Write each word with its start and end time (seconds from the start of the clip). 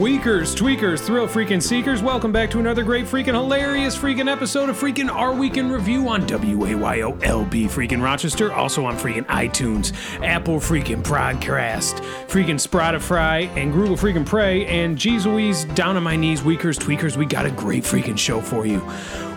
Weakers, 0.00 0.54
tweakers, 0.54 1.00
thrill 1.00 1.28
freaking 1.28 1.62
seekers, 1.62 2.02
welcome 2.02 2.32
back 2.32 2.50
to 2.52 2.58
another 2.58 2.82
great 2.82 3.04
freaking 3.04 3.34
hilarious 3.34 3.98
freaking 3.98 4.32
episode 4.32 4.70
of 4.70 4.80
freaking 4.80 5.14
Our 5.14 5.34
Week 5.34 5.58
in 5.58 5.70
Review 5.70 6.08
on 6.08 6.26
WAYOLB 6.26 7.64
freaking 7.66 8.02
Rochester, 8.02 8.50
also 8.50 8.86
on 8.86 8.96
freaking 8.96 9.26
iTunes, 9.26 9.92
Apple 10.26 10.56
freaking 10.56 11.02
Podcast, 11.02 12.00
freaking 12.28 12.56
Spotify, 12.56 13.46
and 13.58 13.74
Google 13.74 13.94
freaking 13.94 14.24
Play, 14.24 14.64
and 14.68 14.96
Jeez 14.96 15.26
Louise, 15.26 15.66
down 15.66 15.98
on 15.98 16.02
my 16.02 16.16
knees, 16.16 16.42
weakers, 16.42 16.78
tweakers, 16.78 17.18
we 17.18 17.26
got 17.26 17.44
a 17.44 17.50
great 17.50 17.84
freaking 17.84 18.16
show 18.16 18.40
for 18.40 18.64
you. 18.64 18.80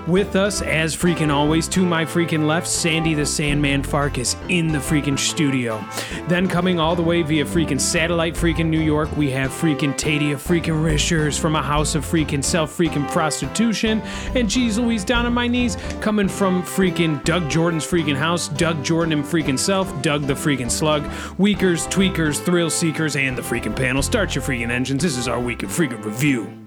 With 0.08 0.36
us, 0.36 0.62
as 0.62 0.94
freaking 0.94 1.32
always, 1.32 1.70
to 1.70 1.86
my 1.86 2.04
freaking 2.04 2.46
left, 2.46 2.68
Sandy 2.68 3.14
the 3.14 3.26
Sandman 3.26 3.84
Farkas 3.84 4.36
in 4.50 4.68
the 4.68 4.80
freaking 4.80 5.18
studio. 5.18 5.82
Then 6.28 6.50
coming 6.50 6.78
all 6.78 6.94
the 6.94 7.02
way 7.02 7.22
via 7.22 7.46
freaking 7.46 7.80
satellite 7.80 8.36
freaking 8.36 8.66
New 8.66 8.82
York, 8.82 9.16
we 9.16 9.32
have 9.32 9.52
freaking 9.52 9.94
Tadia 9.94 10.36
freaking 10.36 10.84
Rishers 10.84 11.40
from 11.40 11.56
a 11.56 11.62
house 11.62 11.96
of 11.96 12.06
freaking 12.06 12.44
self 12.44 12.78
freaking 12.78 13.10
prostitution. 13.12 14.02
And 14.36 14.50
geez 14.50 14.78
Louise, 14.78 15.06
down 15.06 15.26
on 15.26 15.34
my 15.34 15.48
knees, 15.48 15.78
coming 16.02 16.28
from 16.28 16.64
freaking 16.64 17.24
Doug 17.24 17.50
Jordan's 17.50 17.88
freaking 17.88 18.18
house, 18.18 18.50
Doug 18.50 18.84
Jordan 18.84 19.14
and 19.14 19.24
freaking 19.24 19.58
self, 19.58 20.02
Doug 20.02 20.24
the 20.24 20.34
freaking 20.34 20.70
slug, 20.70 21.10
Weakers, 21.38 21.88
Tweakers, 21.88 22.44
Thrill 22.44 22.70
Seekers, 22.70 23.16
and 23.16 23.38
the 23.38 23.42
freaking 23.42 23.74
panel. 23.76 24.02
Start 24.02 24.36
your 24.36 24.44
freaking 24.44 24.70
engines. 24.70 25.02
This 25.02 25.16
is 25.16 25.30
our 25.30 25.40
week 25.40 25.64
of 25.64 25.70
freaking 25.70 26.04
review. 26.04 26.63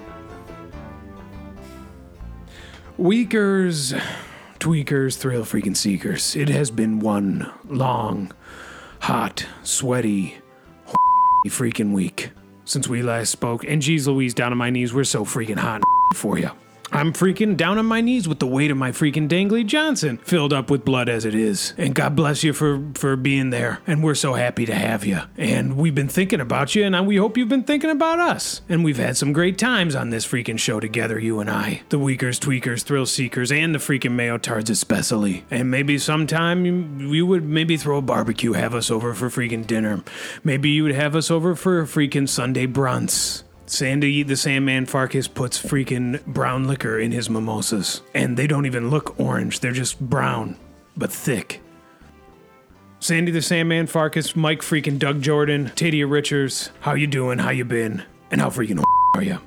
Weakers, 2.99 3.93
tweakers, 4.59 5.19
thrill 5.19 5.43
freaking 5.43 5.77
seekers. 5.77 6.35
It 6.35 6.49
has 6.49 6.71
been 6.71 6.99
one 6.99 7.53
long, 7.67 8.33
hot, 9.01 9.45
sweaty, 9.63 10.37
freaking 11.49 11.93
week 11.93 12.31
since 12.65 12.89
we 12.89 13.03
last 13.03 13.31
spoke. 13.31 13.65
And 13.65 13.83
geez 13.83 14.09
Louise, 14.09 14.33
down 14.33 14.51
on 14.53 14.57
my 14.57 14.71
knees, 14.71 14.95
we're 14.95 15.05
so 15.05 15.27
freaking 15.27 15.59
hot 15.59 15.83
for 16.15 16.39
you. 16.39 16.51
I'm 16.93 17.13
freaking 17.13 17.57
down 17.57 17.79
on 17.79 17.87
my 17.87 18.01
knees 18.01 18.29
with 18.29 18.39
the 18.39 18.47
weight 18.47 18.71
of 18.71 18.77
my 18.77 18.93
freaking 18.93 19.29
dangly 19.29 19.67
Johnson, 19.67 20.19
filled 20.19 20.53
up 20.53 20.71
with 20.71 20.85
blood 20.85 21.09
as 21.09 21.25
it 21.25 21.35
is. 21.35 21.75
And 21.77 21.95
God 21.95 22.15
bless 22.15 22.45
you 22.45 22.53
for 22.53 22.83
for 22.95 23.17
being 23.17 23.51
there. 23.51 23.81
And 23.87 24.03
we're 24.03 24.15
so 24.15 24.35
happy 24.35 24.67
to 24.67 24.75
have 24.75 25.05
you. 25.05 25.21
And 25.37 25.77
we've 25.77 25.95
been 25.95 26.09
thinking 26.09 26.41
about 26.41 26.75
you, 26.75 26.85
and 26.85 27.07
we 27.07 27.17
hope 27.17 27.37
you've 27.37 27.49
been 27.49 27.65
thinking 27.65 27.91
about 27.91 28.21
us. 28.21 28.61
And 28.69 28.85
we've 28.85 28.97
had 28.97 29.17
some 29.17 29.33
great 29.33 29.59
times 29.59 29.95
on 29.95 30.11
this 30.11 30.27
freaking 30.27 30.59
show 30.59 30.81
together, 30.81 31.19
you 31.19 31.41
and 31.41 31.51
I, 31.51 31.83
the 31.89 31.99
Weakers, 31.99 32.39
Tweakers, 32.39 32.83
Thrill 32.83 33.07
Seekers, 33.07 33.51
and 33.51 33.75
the 33.75 33.79
freaking 33.79 34.13
Mayo 34.13 34.39
Tards 34.39 34.71
especially. 34.71 35.45
And 35.51 35.71
maybe 35.71 35.99
sometime 35.99 36.65
you, 36.65 37.15
you 37.15 37.27
would 37.27 37.45
maybe 37.45 37.77
throw 37.77 37.99
a 37.99 38.03
barbecue, 38.03 38.53
have 38.53 38.75
us 38.75 38.91
over 38.91 39.13
for 39.15 39.29
freaking 39.29 39.67
dinner. 39.67 40.03
Maybe 40.45 40.71
you 40.71 40.85
would 40.85 40.95
have 40.95 41.17
us 41.17 41.31
over 41.31 41.55
for 41.55 41.81
a 41.81 41.85
freaking 41.85 42.29
Sunday 42.29 42.67
brunch. 42.67 43.43
Sandy 43.67 44.23
the 44.23 44.37
Sandman 44.37 44.87
Farkas 44.87 45.27
puts 45.29 45.61
freaking 45.63 46.25
brown 46.27 46.67
liquor 46.67 46.99
in 46.99 47.11
his 47.13 47.29
mimosas. 47.29 48.03
And 48.15 48.37
they 48.37 48.47
don't 48.47 48.67
even 48.67 48.91
look 48.91 49.19
orange, 49.19 49.61
they're 49.61 49.73
just 49.73 50.01
brown, 50.01 50.57
but 50.97 51.13
thick. 51.13 51.61
Sandy 53.01 53.31
the 53.31 53.43
Sandman 53.43 53.87
Farkas, 53.87 54.35
Mike 54.35 54.61
freaking 54.63 54.99
Doug 54.99 55.21
Jordan, 55.21 55.67
Tadia 55.77 56.11
Richards, 56.11 56.71
how 56.81 56.95
you 56.95 57.07
doing? 57.07 57.39
How 57.39 57.51
you 57.51 57.65
been? 57.65 58.03
And 58.31 58.41
how 58.41 58.49
freaking 58.51 58.83
are 59.15 59.23
you? 59.23 59.39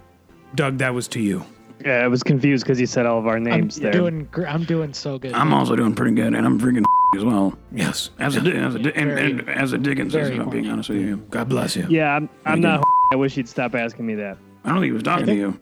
Doug, 0.56 0.78
that 0.78 0.94
was 0.94 1.08
to 1.10 1.20
you. 1.20 1.44
Yeah, 1.84 2.00
I 2.04 2.08
was 2.08 2.24
confused 2.24 2.66
because 2.66 2.80
you 2.80 2.86
said 2.88 3.06
all 3.06 3.20
of 3.20 3.28
our 3.28 3.40
names 3.40 3.54
I'm 3.54 3.60
names 3.62 3.76
there. 3.78 3.92
doing. 3.94 4.26
gr- 4.32 4.46
I'm 4.46 4.66
doing 4.66 4.94
so 4.94 5.18
good. 5.18 5.34
I'm 5.34 5.54
also 5.54 5.76
doing 5.78 5.96
pretty 5.96 6.14
good, 6.14 6.34
and 6.34 6.46
I'm 6.46 6.60
freaking 6.60 6.84
as 7.16 7.24
well. 7.24 7.58
Yes. 7.72 8.10
As 8.20 8.36
a, 8.36 8.40
as 8.42 8.76
a, 8.76 8.80
and, 8.98 9.12
and 9.12 9.50
as 9.50 9.72
a 9.72 9.78
Dickens, 9.78 10.14
very 10.14 10.36
if 10.36 10.42
I'm 10.42 10.50
being 10.50 10.70
honest 10.70 10.90
with 10.90 11.00
you. 11.00 11.18
God 11.30 11.48
bless 11.50 11.76
you. 11.78 11.88
yeah, 11.90 12.16
I'm, 12.16 12.30
I'm 12.46 12.60
not. 12.62 12.84
I 13.12 13.16
wish 13.16 13.38
you'd 13.38 13.48
stop 13.50 13.76
asking 13.76 14.06
me 14.06 14.16
that. 14.16 14.38
I 14.64 14.70
don't 14.70 14.78
think 14.78 14.86
he 14.86 14.92
was 14.92 15.04
talking 15.04 15.26
to 15.28 15.36
you. 15.36 15.60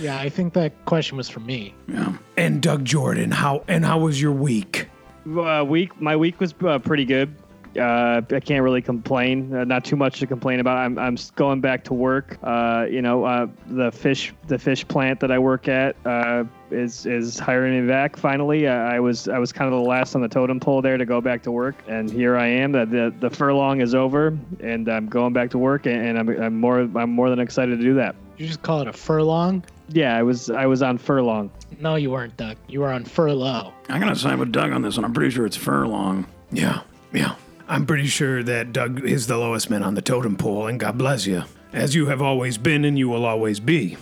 yeah, 0.00 0.18
I 0.18 0.28
think 0.28 0.52
that 0.54 0.84
question 0.84 1.16
was 1.16 1.28
for 1.28 1.40
me. 1.40 1.74
Yeah. 1.88 2.12
And 2.36 2.60
Doug 2.62 2.84
Jordan, 2.84 3.30
how 3.30 3.64
and 3.68 3.84
how 3.84 3.98
was 3.98 4.20
your 4.20 4.32
week? 4.32 4.88
Uh, 5.26 5.64
week, 5.66 6.00
my 6.00 6.16
week 6.16 6.40
was 6.40 6.54
uh, 6.64 6.78
pretty 6.78 7.04
good. 7.04 7.34
Uh, 7.78 8.20
I 8.30 8.40
can't 8.40 8.62
really 8.62 8.82
complain. 8.82 9.54
Uh, 9.54 9.64
not 9.64 9.84
too 9.84 9.96
much 9.96 10.18
to 10.20 10.26
complain 10.26 10.60
about. 10.60 10.76
I'm, 10.76 10.98
I'm 10.98 11.16
going 11.36 11.60
back 11.60 11.84
to 11.84 11.94
work. 11.94 12.38
Uh, 12.42 12.86
you 12.90 13.02
know, 13.02 13.24
uh, 13.24 13.46
the 13.66 13.92
fish 13.92 14.32
the 14.48 14.58
fish 14.58 14.86
plant 14.86 15.20
that 15.20 15.30
I 15.30 15.38
work 15.38 15.68
at 15.68 15.94
uh, 16.04 16.44
is 16.70 17.06
is 17.06 17.38
hiring 17.38 17.80
me 17.80 17.88
back. 17.88 18.16
Finally, 18.16 18.66
uh, 18.66 18.72
I 18.72 18.98
was 18.98 19.28
I 19.28 19.38
was 19.38 19.52
kind 19.52 19.72
of 19.72 19.80
the 19.80 19.88
last 19.88 20.14
on 20.14 20.22
the 20.22 20.28
totem 20.28 20.58
pole 20.58 20.82
there 20.82 20.96
to 20.96 21.04
go 21.04 21.20
back 21.20 21.42
to 21.44 21.52
work, 21.52 21.76
and 21.86 22.10
here 22.10 22.36
I 22.36 22.46
am. 22.46 22.72
The 22.72 22.86
the, 22.86 23.14
the 23.20 23.30
furlong 23.30 23.80
is 23.80 23.94
over, 23.94 24.36
and 24.60 24.88
I'm 24.88 25.06
going 25.06 25.32
back 25.32 25.50
to 25.50 25.58
work, 25.58 25.86
and, 25.86 26.04
and 26.04 26.18
I'm, 26.18 26.42
I'm 26.42 26.60
more 26.60 26.80
I'm 26.80 27.10
more 27.10 27.30
than 27.30 27.38
excited 27.38 27.78
to 27.78 27.84
do 27.84 27.94
that. 27.94 28.16
You 28.36 28.46
just 28.46 28.62
call 28.62 28.80
it 28.80 28.88
a 28.88 28.92
furlong? 28.92 29.62
Yeah, 29.88 30.16
I 30.16 30.22
was 30.22 30.50
I 30.50 30.66
was 30.66 30.82
on 30.82 30.98
furlong. 30.98 31.50
No, 31.78 31.94
you 31.96 32.10
weren't, 32.10 32.36
Doug. 32.36 32.56
You 32.68 32.80
were 32.80 32.90
on 32.90 33.04
furlough. 33.04 33.72
I'm 33.88 34.00
going 34.00 34.12
to 34.12 34.18
side 34.18 34.38
with 34.38 34.50
Doug 34.52 34.72
on 34.72 34.82
this 34.82 34.96
one. 34.96 35.04
I'm 35.04 35.12
pretty 35.12 35.30
sure 35.30 35.46
it's 35.46 35.56
furlong. 35.56 36.26
Yeah, 36.50 36.82
yeah. 37.12 37.36
I'm 37.70 37.86
pretty 37.86 38.06
sure 38.08 38.42
that 38.42 38.72
Doug 38.72 39.04
is 39.04 39.26
the 39.28 39.38
lowest 39.38 39.70
man 39.70 39.82
on 39.82 39.94
the 39.94 40.02
totem 40.02 40.36
pole, 40.36 40.66
and 40.66 40.78
God 40.80 40.98
bless 40.98 41.24
you, 41.26 41.44
as 41.72 41.94
you 41.94 42.06
have 42.06 42.20
always 42.20 42.58
been 42.58 42.84
and 42.84 42.98
you 42.98 43.08
will 43.08 43.24
always 43.24 43.60
be. 43.60 43.96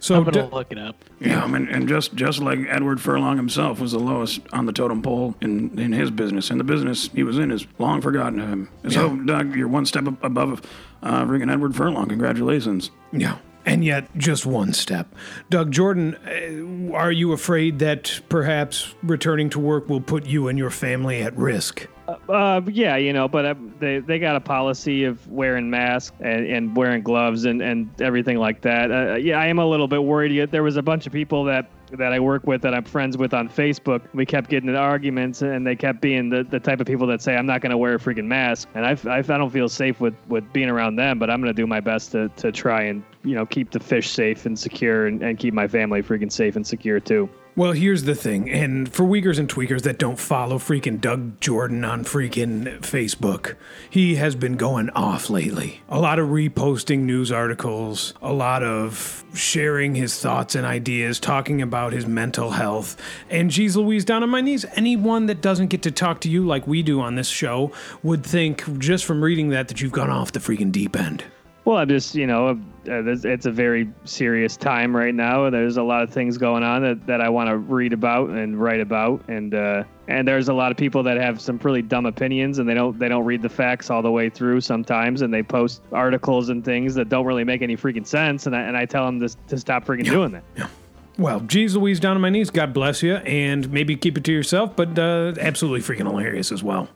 So, 0.00 0.14
I'm 0.14 0.22
gonna 0.24 0.42
Doug- 0.42 0.52
look 0.52 0.70
it 0.70 0.78
up. 0.78 0.96
Yeah, 1.18 1.42
I 1.42 1.46
mean, 1.46 1.66
and 1.68 1.88
just 1.88 2.14
just 2.14 2.40
like 2.40 2.58
Edward 2.68 3.00
Furlong 3.00 3.36
himself 3.38 3.80
was 3.80 3.92
the 3.92 3.98
lowest 3.98 4.40
on 4.52 4.66
the 4.66 4.72
totem 4.72 5.00
pole 5.02 5.34
in, 5.40 5.76
in 5.78 5.92
his 5.92 6.10
business, 6.10 6.50
and 6.50 6.60
the 6.60 6.64
business 6.64 7.08
he 7.14 7.22
was 7.22 7.38
in 7.38 7.50
is 7.50 7.66
long 7.78 8.00
forgotten 8.02 8.38
to 8.38 8.46
him. 8.46 8.68
So, 8.90 9.16
Doug, 9.16 9.56
you're 9.56 9.66
one 9.66 9.86
step 9.86 10.06
above 10.22 10.60
uh, 11.02 11.24
freaking 11.24 11.50
Edward 11.50 11.74
Furlong. 11.74 12.08
Congratulations. 12.08 12.90
yeah. 13.12 13.38
And 13.66 13.84
yet, 13.84 14.08
just 14.16 14.46
one 14.46 14.72
step. 14.72 15.12
Doug 15.50 15.72
Jordan, 15.72 16.14
uh, 16.24 16.94
are 16.94 17.10
you 17.10 17.32
afraid 17.32 17.80
that 17.80 18.20
perhaps 18.28 18.94
returning 19.02 19.50
to 19.50 19.58
work 19.58 19.88
will 19.88 20.00
put 20.00 20.24
you 20.24 20.46
and 20.46 20.56
your 20.56 20.70
family 20.70 21.20
at 21.20 21.36
risk? 21.36 21.88
Uh, 22.28 22.60
yeah, 22.68 22.96
you 22.96 23.12
know, 23.12 23.26
but 23.26 23.44
uh, 23.44 23.54
they 23.80 23.98
they 23.98 24.20
got 24.20 24.36
a 24.36 24.40
policy 24.40 25.02
of 25.02 25.26
wearing 25.28 25.68
masks 25.68 26.16
and, 26.20 26.46
and 26.46 26.76
wearing 26.76 27.02
gloves 27.02 27.44
and, 27.44 27.60
and 27.60 27.90
everything 28.00 28.36
like 28.36 28.60
that. 28.60 28.92
Uh, 28.92 29.14
yeah, 29.16 29.40
I 29.40 29.46
am 29.46 29.58
a 29.58 29.66
little 29.66 29.88
bit 29.88 30.04
worried. 30.04 30.30
Yet 30.30 30.52
There 30.52 30.62
was 30.62 30.76
a 30.76 30.82
bunch 30.82 31.08
of 31.08 31.12
people 31.12 31.42
that 31.44 31.68
that 31.92 32.12
I 32.12 32.20
work 32.20 32.46
with 32.46 32.62
that 32.62 32.74
I'm 32.74 32.84
friends 32.84 33.16
with 33.16 33.34
on 33.34 33.48
Facebook. 33.48 34.02
We 34.14 34.26
kept 34.26 34.50
getting 34.50 34.68
into 34.68 34.80
arguments, 34.80 35.42
and 35.42 35.66
they 35.66 35.76
kept 35.76 36.00
being 36.00 36.28
the, 36.28 36.44
the 36.44 36.60
type 36.60 36.80
of 36.80 36.86
people 36.86 37.06
that 37.08 37.22
say 37.22 37.36
I'm 37.36 37.46
not 37.46 37.60
going 37.60 37.70
to 37.70 37.78
wear 37.78 37.94
a 37.94 37.98
freaking 37.98 38.26
mask, 38.26 38.68
and 38.74 38.84
I, 38.84 38.96
I, 39.08 39.18
I 39.18 39.22
don't 39.22 39.50
feel 39.50 39.68
safe 39.68 40.00
with, 40.00 40.14
with 40.28 40.50
being 40.52 40.68
around 40.68 40.96
them. 40.96 41.18
But 41.18 41.30
I'm 41.30 41.40
going 41.40 41.54
to 41.54 41.62
do 41.62 41.66
my 41.66 41.80
best 41.80 42.12
to, 42.12 42.28
to 42.28 42.52
try 42.52 42.82
and 42.82 43.02
you 43.24 43.34
know 43.34 43.46
keep 43.46 43.70
the 43.70 43.80
fish 43.80 44.10
safe 44.10 44.46
and 44.46 44.58
secure, 44.58 45.06
and, 45.06 45.22
and 45.22 45.38
keep 45.38 45.54
my 45.54 45.68
family 45.68 46.02
freaking 46.02 46.32
safe 46.32 46.56
and 46.56 46.66
secure 46.66 47.00
too. 47.00 47.28
Well, 47.56 47.72
here's 47.72 48.02
the 48.02 48.14
thing, 48.14 48.50
and 48.50 48.86
for 48.86 49.04
weakers 49.04 49.38
and 49.38 49.48
tweakers 49.48 49.80
that 49.84 49.96
don't 49.96 50.18
follow 50.18 50.58
freaking 50.58 51.00
Doug 51.00 51.40
Jordan 51.40 51.86
on 51.86 52.04
freaking 52.04 52.80
Facebook, 52.80 53.56
he 53.88 54.16
has 54.16 54.34
been 54.34 54.58
going 54.58 54.90
off 54.90 55.30
lately. 55.30 55.80
A 55.88 55.98
lot 55.98 56.18
of 56.18 56.28
reposting 56.28 57.04
news 57.04 57.32
articles, 57.32 58.12
a 58.20 58.30
lot 58.30 58.62
of 58.62 59.24
sharing 59.32 59.94
his 59.94 60.20
thoughts 60.20 60.54
and 60.54 60.66
ideas, 60.66 61.18
talking 61.18 61.62
about 61.62 61.94
his 61.94 62.04
mental 62.04 62.50
health. 62.50 63.00
And 63.30 63.50
geez 63.50 63.74
Louise, 63.74 64.04
down 64.04 64.22
on 64.22 64.28
my 64.28 64.42
knees, 64.42 64.66
anyone 64.74 65.24
that 65.24 65.40
doesn't 65.40 65.68
get 65.68 65.80
to 65.84 65.90
talk 65.90 66.20
to 66.20 66.28
you 66.28 66.46
like 66.46 66.66
we 66.66 66.82
do 66.82 67.00
on 67.00 67.14
this 67.14 67.28
show 67.28 67.72
would 68.02 68.22
think, 68.22 68.78
just 68.78 69.06
from 69.06 69.24
reading 69.24 69.48
that, 69.48 69.68
that 69.68 69.80
you've 69.80 69.92
gone 69.92 70.10
off 70.10 70.32
the 70.32 70.40
freaking 70.40 70.70
deep 70.70 70.94
end. 70.94 71.24
Well, 71.66 71.78
I'm 71.78 71.88
just, 71.88 72.14
you 72.14 72.28
know, 72.28 72.50
uh, 72.88 73.02
it's- 73.04 73.44
a 73.44 73.50
very 73.50 73.88
serious 74.04 74.56
time 74.56 74.94
right 74.94 75.12
now. 75.12 75.50
There's 75.50 75.78
a 75.78 75.82
lot 75.82 76.04
of 76.04 76.10
things 76.10 76.38
going 76.38 76.62
on 76.62 76.82
that, 76.82 77.04
that 77.08 77.20
I 77.20 77.28
want 77.28 77.50
to 77.50 77.56
read 77.56 77.92
about 77.92 78.30
and 78.30 78.56
write 78.56 78.80
about, 78.80 79.20
and 79.26 79.52
uh, 79.52 79.82
and 80.06 80.28
there's 80.28 80.48
a 80.48 80.54
lot 80.54 80.70
of 80.70 80.76
people 80.76 81.02
that 81.02 81.16
have 81.16 81.40
some 81.40 81.58
really 81.64 81.82
dumb 81.82 82.06
opinions, 82.06 82.60
and 82.60 82.68
they 82.68 82.74
don't 82.74 82.96
they 82.96 83.08
don't 83.08 83.24
read 83.24 83.42
the 83.42 83.48
facts 83.48 83.90
all 83.90 84.00
the 84.00 84.12
way 84.12 84.30
through 84.30 84.60
sometimes, 84.60 85.22
and 85.22 85.34
they 85.34 85.42
post 85.42 85.82
articles 85.90 86.50
and 86.50 86.64
things 86.64 86.94
that 86.94 87.08
don't 87.08 87.26
really 87.26 87.42
make 87.42 87.62
any 87.62 87.76
freaking 87.76 88.06
sense, 88.06 88.46
and 88.46 88.54
I, 88.54 88.60
and 88.60 88.76
I 88.76 88.86
tell 88.86 89.04
them 89.04 89.18
to, 89.18 89.28
to 89.48 89.58
stop 89.58 89.84
freaking 89.84 90.04
doing 90.04 90.30
that. 90.30 90.70
Well, 91.18 91.40
geez 91.40 91.74
Louise, 91.74 91.98
down 91.98 92.16
on 92.16 92.20
my 92.20 92.28
knees, 92.28 92.50
God 92.50 92.74
bless 92.74 93.02
you, 93.02 93.16
and 93.16 93.70
maybe 93.70 93.96
keep 93.96 94.18
it 94.18 94.24
to 94.24 94.32
yourself, 94.32 94.76
but 94.76 94.98
uh, 94.98 95.34
absolutely 95.40 95.80
freaking 95.80 96.06
hilarious 96.06 96.52
as 96.52 96.62
well. 96.62 96.88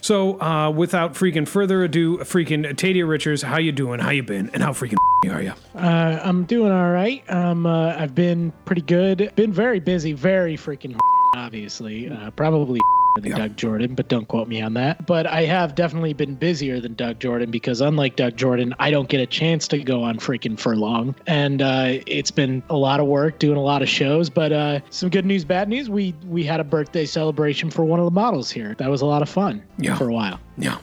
So, 0.00 0.40
uh, 0.40 0.70
without 0.70 1.12
freaking 1.12 1.46
further 1.46 1.84
ado, 1.84 2.18
freaking 2.18 2.64
Tadia 2.74 3.06
Richards, 3.06 3.42
how 3.42 3.58
you 3.58 3.72
doing? 3.72 4.00
How 4.00 4.10
you 4.10 4.22
been? 4.22 4.48
And 4.54 4.62
how 4.62 4.72
freaking 4.72 4.96
are 5.30 5.42
you? 5.42 5.52
Uh, 5.74 6.20
I'm 6.24 6.44
doing 6.44 6.72
all 6.72 6.90
right. 6.90 7.22
Um, 7.30 7.66
uh, 7.66 7.94
I've 7.96 8.14
been 8.14 8.52
pretty 8.64 8.82
good. 8.82 9.30
Been 9.36 9.52
very 9.52 9.80
busy. 9.80 10.14
Very 10.14 10.56
freaking 10.56 10.98
obviously. 11.36 12.08
Uh, 12.08 12.30
probably 12.30 12.80
than 13.22 13.32
Yeah. 13.32 13.38
Doug 13.38 13.56
Jordan, 13.56 13.94
but 13.94 14.08
don't 14.08 14.26
quote 14.28 14.48
me 14.48 14.60
on 14.62 14.74
that. 14.74 15.06
But 15.06 15.26
I 15.26 15.42
have 15.44 15.74
definitely 15.74 16.12
been 16.12 16.34
busier 16.34 16.80
than 16.80 16.94
Doug 16.94 17.18
Jordan 17.18 17.50
because 17.50 17.80
unlike 17.80 18.16
Doug 18.16 18.36
Jordan, 18.36 18.74
I 18.78 18.90
don't 18.90 19.08
get 19.08 19.20
a 19.20 19.26
chance 19.26 19.68
to 19.68 19.78
go 19.78 20.02
on 20.02 20.18
freaking 20.18 20.58
furlong. 20.58 21.14
And 21.26 21.62
uh, 21.62 21.98
it's 22.06 22.30
been 22.30 22.62
a 22.70 22.76
lot 22.76 23.00
of 23.00 23.06
work 23.06 23.38
doing 23.38 23.56
a 23.56 23.62
lot 23.62 23.82
of 23.82 23.88
shows. 23.88 24.28
But 24.30 24.52
uh, 24.52 24.80
some 24.90 25.10
good 25.10 25.26
news, 25.26 25.44
bad 25.44 25.68
news. 25.68 25.88
We 25.90 26.14
we 26.26 26.44
had 26.44 26.60
a 26.60 26.64
birthday 26.64 27.06
celebration 27.06 27.70
for 27.70 27.84
one 27.84 27.98
of 28.00 28.04
the 28.04 28.10
models 28.10 28.50
here. 28.50 28.74
That 28.78 28.90
was 28.90 29.00
a 29.02 29.06
lot 29.06 29.22
of 29.22 29.28
fun 29.28 29.62
Yeah. 29.78 29.96
for 29.96 30.08
a 30.08 30.12
while. 30.12 30.40
Yeah. 30.58 30.78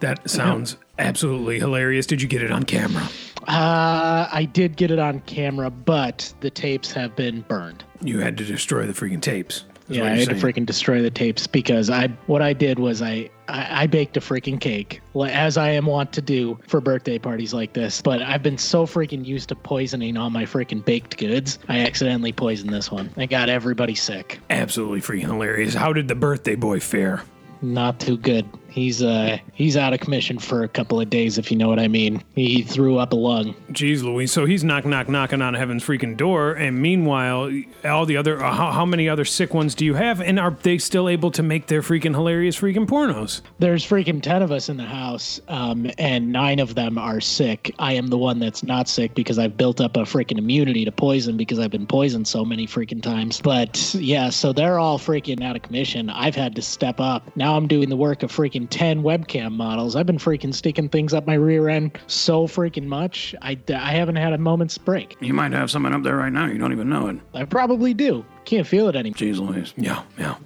That 0.00 0.30
sounds 0.30 0.76
absolutely 0.98 1.58
hilarious. 1.58 2.06
Did 2.06 2.22
you 2.22 2.28
get 2.28 2.42
it 2.42 2.52
on 2.52 2.62
camera? 2.62 3.08
Uh, 3.48 4.28
I 4.30 4.44
did 4.52 4.76
get 4.76 4.90
it 4.90 4.98
on 4.98 5.20
camera, 5.20 5.70
but 5.70 6.32
the 6.40 6.50
tapes 6.50 6.92
have 6.92 7.16
been 7.16 7.40
burned. 7.42 7.82
You 8.02 8.20
had 8.20 8.36
to 8.38 8.44
destroy 8.44 8.86
the 8.86 8.92
freaking 8.92 9.20
tapes. 9.22 9.64
Yeah, 9.88 10.04
I 10.04 10.08
had 10.10 10.28
to 10.28 10.34
freaking 10.34 10.66
destroy 10.66 11.02
the 11.02 11.10
tapes 11.10 11.46
because 11.46 11.90
I 11.90 12.08
what 12.26 12.42
I 12.42 12.52
did 12.52 12.78
was 12.78 13.00
I, 13.00 13.30
I 13.48 13.82
I 13.82 13.86
baked 13.86 14.16
a 14.16 14.20
freaking 14.20 14.60
cake 14.60 15.00
as 15.16 15.56
I 15.56 15.70
am 15.70 15.86
wont 15.86 16.12
to 16.12 16.22
do 16.22 16.58
for 16.66 16.80
birthday 16.80 17.18
parties 17.18 17.54
like 17.54 17.72
this. 17.72 18.02
But 18.02 18.22
I've 18.22 18.42
been 18.42 18.58
so 18.58 18.86
freaking 18.86 19.24
used 19.24 19.48
to 19.48 19.54
poisoning 19.54 20.16
all 20.16 20.30
my 20.30 20.44
freaking 20.44 20.84
baked 20.84 21.16
goods. 21.16 21.58
I 21.68 21.80
accidentally 21.80 22.32
poisoned 22.32 22.72
this 22.72 22.90
one. 22.90 23.10
I 23.16 23.26
got 23.26 23.48
everybody 23.48 23.94
sick. 23.94 24.40
Absolutely 24.50 25.00
freaking 25.00 25.26
hilarious. 25.26 25.74
How 25.74 25.92
did 25.92 26.08
the 26.08 26.14
birthday 26.14 26.54
boy 26.54 26.80
fare? 26.80 27.22
Not 27.60 27.98
too 27.98 28.16
good. 28.16 28.46
He's 28.78 29.02
uh 29.02 29.38
he's 29.52 29.76
out 29.76 29.92
of 29.92 30.00
commission 30.00 30.38
for 30.38 30.62
a 30.62 30.68
couple 30.68 31.00
of 31.00 31.10
days 31.10 31.36
if 31.36 31.50
you 31.50 31.56
know 31.56 31.68
what 31.68 31.80
I 31.80 31.88
mean. 31.88 32.22
He 32.34 32.62
threw 32.62 32.98
up 32.98 33.12
a 33.12 33.16
lung. 33.16 33.54
Jeez 33.72 34.02
Louise. 34.02 34.32
So 34.32 34.44
he's 34.44 34.62
knock 34.62 34.84
knock 34.84 35.08
knocking 35.08 35.42
on 35.42 35.54
heaven's 35.54 35.84
freaking 35.84 36.16
door, 36.16 36.52
and 36.52 36.80
meanwhile, 36.80 37.50
all 37.84 38.06
the 38.06 38.16
other 38.16 38.42
uh, 38.42 38.52
how, 38.52 38.70
how 38.70 38.86
many 38.86 39.08
other 39.08 39.24
sick 39.24 39.52
ones 39.52 39.74
do 39.74 39.84
you 39.84 39.94
have, 39.94 40.20
and 40.20 40.38
are 40.38 40.56
they 40.62 40.78
still 40.78 41.08
able 41.08 41.30
to 41.32 41.42
make 41.42 41.66
their 41.66 41.82
freaking 41.82 42.14
hilarious 42.14 42.58
freaking 42.58 42.86
pornos? 42.86 43.40
There's 43.58 43.84
freaking 43.84 44.22
10 44.22 44.42
of 44.42 44.52
us 44.52 44.68
in 44.68 44.76
the 44.76 44.84
house, 44.84 45.40
um, 45.48 45.90
and 45.98 46.30
nine 46.30 46.60
of 46.60 46.74
them 46.74 46.98
are 46.98 47.20
sick. 47.20 47.74
I 47.78 47.94
am 47.94 48.08
the 48.08 48.18
one 48.18 48.38
that's 48.38 48.62
not 48.62 48.88
sick 48.88 49.14
because 49.14 49.38
I've 49.38 49.56
built 49.56 49.80
up 49.80 49.96
a 49.96 50.00
freaking 50.00 50.38
immunity 50.38 50.84
to 50.84 50.92
poison 50.92 51.36
because 51.36 51.58
I've 51.58 51.70
been 51.70 51.86
poisoned 51.86 52.28
so 52.28 52.44
many 52.44 52.66
freaking 52.66 53.02
times. 53.02 53.40
But 53.40 53.94
yeah, 53.94 54.30
so 54.30 54.52
they're 54.52 54.78
all 54.78 54.98
freaking 54.98 55.42
out 55.42 55.56
of 55.56 55.62
commission. 55.62 56.10
I've 56.10 56.36
had 56.36 56.54
to 56.56 56.62
step 56.62 57.00
up. 57.00 57.24
Now 57.36 57.56
I'm 57.56 57.66
doing 57.66 57.88
the 57.88 57.96
work 57.96 58.22
of 58.22 58.30
freaking 58.30 58.67
10 58.70 59.02
webcam 59.02 59.52
models. 59.52 59.96
I've 59.96 60.06
been 60.06 60.18
freaking 60.18 60.54
sticking 60.54 60.88
things 60.88 61.14
up 61.14 61.26
my 61.26 61.34
rear 61.34 61.68
end 61.68 61.98
so 62.06 62.46
freaking 62.46 62.86
much. 62.86 63.34
I, 63.42 63.58
I 63.68 63.92
haven't 63.92 64.16
had 64.16 64.32
a 64.32 64.38
moment's 64.38 64.78
break. 64.78 65.16
You 65.20 65.34
might 65.34 65.52
have 65.52 65.70
someone 65.70 65.94
up 65.94 66.02
there 66.02 66.16
right 66.16 66.32
now. 66.32 66.46
You 66.46 66.58
don't 66.58 66.72
even 66.72 66.88
know 66.88 67.08
it. 67.08 67.16
I 67.34 67.44
probably 67.44 67.94
do. 67.94 68.24
Can't 68.44 68.66
feel 68.66 68.88
it 68.88 68.96
anymore. 68.96 69.16
Jeez 69.16 69.38
Louise. 69.38 69.74
Yeah, 69.76 70.02
yeah. 70.18 70.36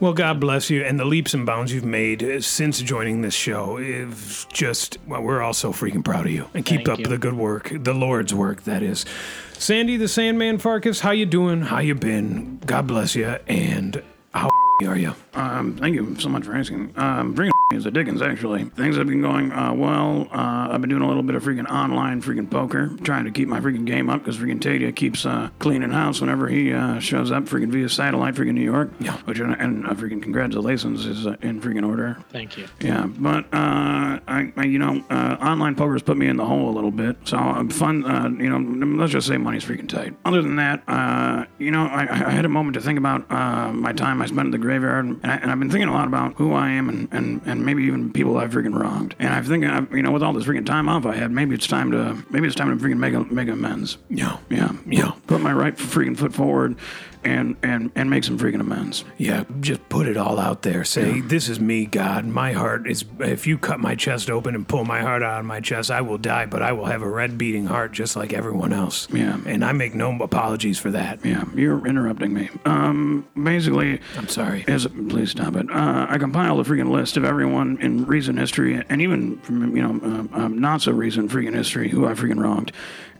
Well, 0.00 0.12
God 0.12 0.40
bless 0.40 0.70
you, 0.70 0.82
and 0.82 0.98
the 0.98 1.04
leaps 1.04 1.34
and 1.34 1.46
bounds 1.46 1.72
you've 1.72 1.84
made 1.84 2.20
uh, 2.20 2.40
since 2.40 2.80
joining 2.80 3.22
this 3.22 3.34
show 3.34 3.76
is 3.76 4.44
just 4.52 4.98
well, 5.06 5.22
we're 5.22 5.40
all 5.40 5.54
so 5.54 5.72
freaking 5.72 6.04
proud 6.04 6.26
of 6.26 6.32
you, 6.32 6.48
and 6.52 6.66
keep 6.66 6.84
Thank 6.84 6.88
up 6.88 6.98
you. 6.98 7.06
the 7.06 7.16
good 7.16 7.34
work, 7.34 7.70
the 7.72 7.94
Lord's 7.94 8.34
work, 8.34 8.64
that 8.64 8.82
is. 8.82 9.06
Sandy 9.52 9.96
the 9.96 10.08
Sandman 10.08 10.58
Farkas, 10.58 11.00
how 11.00 11.12
you 11.12 11.26
doing? 11.26 11.62
How 11.62 11.78
you 11.78 11.94
been? 11.94 12.58
God 12.66 12.88
bless 12.88 13.14
you, 13.14 13.36
and 13.46 14.02
how 14.32 14.50
are 14.82 14.98
you? 14.98 15.14
Um, 15.34 15.76
thank 15.76 15.94
you 15.94 16.16
so 16.18 16.28
much 16.28 16.44
for 16.44 16.54
asking. 16.54 16.92
Um, 16.96 17.34
freaking 17.34 17.50
is 17.72 17.86
a 17.86 17.90
Dickens, 17.90 18.20
actually. 18.20 18.64
Things 18.64 18.96
have 18.96 19.06
been 19.06 19.22
going 19.22 19.52
uh, 19.52 19.72
well. 19.72 20.28
Uh, 20.32 20.68
I've 20.70 20.80
been 20.80 20.90
doing 20.90 21.02
a 21.02 21.08
little 21.08 21.22
bit 21.22 21.36
of 21.36 21.44
freaking 21.44 21.68
online 21.70 22.20
freaking 22.20 22.50
poker, 22.50 22.90
trying 23.02 23.24
to 23.24 23.30
keep 23.30 23.48
my 23.48 23.60
freaking 23.60 23.84
game 23.84 24.10
up 24.10 24.20
because 24.20 24.36
freaking 24.36 24.60
Tadia 24.60 24.94
keeps 24.94 25.24
uh, 25.24 25.48
cleaning 25.58 25.90
house 25.90 26.20
whenever 26.20 26.48
he 26.48 26.72
uh, 26.72 26.98
shows 26.98 27.30
up 27.30 27.44
freaking 27.44 27.70
via 27.70 27.88
satellite 27.88 28.34
freaking 28.34 28.54
New 28.54 28.62
York. 28.62 28.90
Yeah. 29.00 29.16
Which, 29.18 29.40
uh, 29.40 29.54
and 29.58 29.86
uh, 29.86 29.94
freaking 29.94 30.22
congratulations 30.22 31.06
is 31.06 31.26
uh, 31.26 31.36
in 31.40 31.60
freaking 31.60 31.86
order. 31.86 32.18
Thank 32.30 32.56
you. 32.56 32.66
Yeah, 32.80 33.06
but 33.06 33.44
uh, 33.54 34.18
I, 34.26 34.52
I, 34.56 34.64
you 34.64 34.78
know, 34.78 35.04
uh, 35.08 35.36
online 35.40 35.76
poker's 35.76 36.02
put 36.02 36.16
me 36.16 36.26
in 36.26 36.36
the 36.36 36.44
hole 36.44 36.68
a 36.68 36.74
little 36.74 36.90
bit. 36.90 37.16
So 37.24 37.38
uh, 37.38 37.64
fun, 37.68 38.04
uh, 38.04 38.28
you 38.28 38.50
know, 38.50 38.58
let's 38.98 39.12
just 39.12 39.28
say 39.28 39.36
money's 39.36 39.64
freaking 39.64 39.88
tight. 39.88 40.14
Other 40.24 40.42
than 40.42 40.56
that, 40.56 40.82
uh, 40.88 41.46
you 41.58 41.70
know, 41.70 41.86
I, 41.86 42.02
I 42.02 42.30
had 42.30 42.44
a 42.44 42.48
moment 42.48 42.74
to 42.74 42.80
think 42.80 42.98
about 42.98 43.30
uh, 43.30 43.72
my 43.72 43.92
time 43.92 44.20
I 44.20 44.26
spent 44.26 44.46
in 44.46 44.50
the 44.50 44.58
graveyard, 44.64 45.04
and, 45.04 45.20
I, 45.24 45.36
and 45.36 45.50
I've 45.50 45.58
been 45.58 45.70
thinking 45.70 45.88
a 45.88 45.92
lot 45.92 46.08
about 46.08 46.34
who 46.34 46.52
I 46.52 46.70
am 46.70 46.88
and, 46.88 47.08
and, 47.12 47.40
and 47.46 47.64
maybe 47.64 47.84
even 47.84 48.12
people 48.12 48.36
I've 48.36 48.50
freaking 48.50 48.78
wronged. 48.78 49.14
And 49.18 49.32
I'm 49.32 49.44
thinking, 49.44 49.70
uh, 49.70 49.86
you 49.92 50.02
know, 50.02 50.10
with 50.10 50.22
all 50.22 50.32
this 50.32 50.44
freaking 50.44 50.66
time 50.66 50.88
off 50.88 51.06
I 51.06 51.14
had, 51.14 51.30
maybe 51.30 51.54
it's 51.54 51.66
time 51.66 51.90
to 51.92 52.22
maybe 52.30 52.46
it's 52.46 52.56
time 52.56 52.76
to 52.76 52.84
freaking 52.84 52.98
make 52.98 53.14
a, 53.14 53.20
make 53.20 53.48
amends. 53.48 53.98
Yeah, 54.10 54.38
Yeah, 54.50 54.72
Yeah. 54.86 55.12
Put 55.26 55.40
my 55.40 55.52
right 55.52 55.76
freaking 55.76 56.16
foot 56.16 56.34
forward, 56.34 56.76
and 57.24 57.56
and 57.62 57.90
and 57.94 58.10
make 58.10 58.24
some 58.24 58.38
freaking 58.38 58.60
amends. 58.60 59.04
yeah. 59.18 59.44
Just 59.60 59.88
put 59.88 60.06
it 60.06 60.16
all 60.16 60.38
out 60.38 60.62
there. 60.62 60.84
Say, 60.84 61.20
this 61.20 61.48
is 61.48 61.58
me, 61.60 61.86
God. 61.86 62.24
My 62.26 62.52
heart 62.52 62.86
is. 62.88 63.04
If 63.20 63.46
you 63.46 63.58
cut 63.58 63.80
my 63.80 63.94
chest 63.94 64.30
open 64.30 64.54
and 64.54 64.66
pull 64.66 64.84
my 64.84 65.00
heart 65.00 65.22
out 65.22 65.40
of 65.40 65.46
my 65.46 65.60
chest, 65.60 65.90
I 65.90 66.00
will 66.00 66.18
die, 66.18 66.46
but 66.46 66.62
I 66.62 66.72
will 66.72 66.86
have 66.86 67.02
a 67.02 67.08
red 67.08 67.38
beating 67.38 67.66
heart 67.66 67.92
just 67.92 68.16
like 68.16 68.32
everyone 68.32 68.72
else. 68.72 69.08
Yeah. 69.12 69.38
and 69.46 69.64
I 69.64 69.72
make 69.72 69.94
no 69.94 70.16
apologies 70.20 70.78
for 70.78 70.90
that. 70.90 71.24
Yeah, 71.24 71.44
you're 71.54 71.86
interrupting 71.86 72.32
me. 72.34 72.50
Um, 72.64 73.26
basically, 73.42 74.00
I'm 74.16 74.28
sorry. 74.28 74.64
As, 74.68 74.86
please 74.86 75.30
stop 75.30 75.56
it. 75.56 75.70
Uh, 75.70 76.06
I 76.08 76.18
compiled 76.18 76.60
a 76.60 76.68
freaking 76.68 76.90
list 76.90 77.16
of 77.16 77.24
everyone 77.24 77.78
in 77.80 78.04
recent 78.06 78.38
history 78.38 78.82
and 78.88 79.00
even 79.00 79.38
from, 79.40 79.76
you 79.76 79.82
know, 79.82 79.90
um, 79.90 80.30
um, 80.32 80.58
not 80.58 80.82
so 80.82 80.92
recent 80.92 81.30
freaking 81.30 81.54
history 81.54 81.88
who 81.88 82.06
I 82.06 82.12
freaking 82.12 82.42
wronged. 82.42 82.72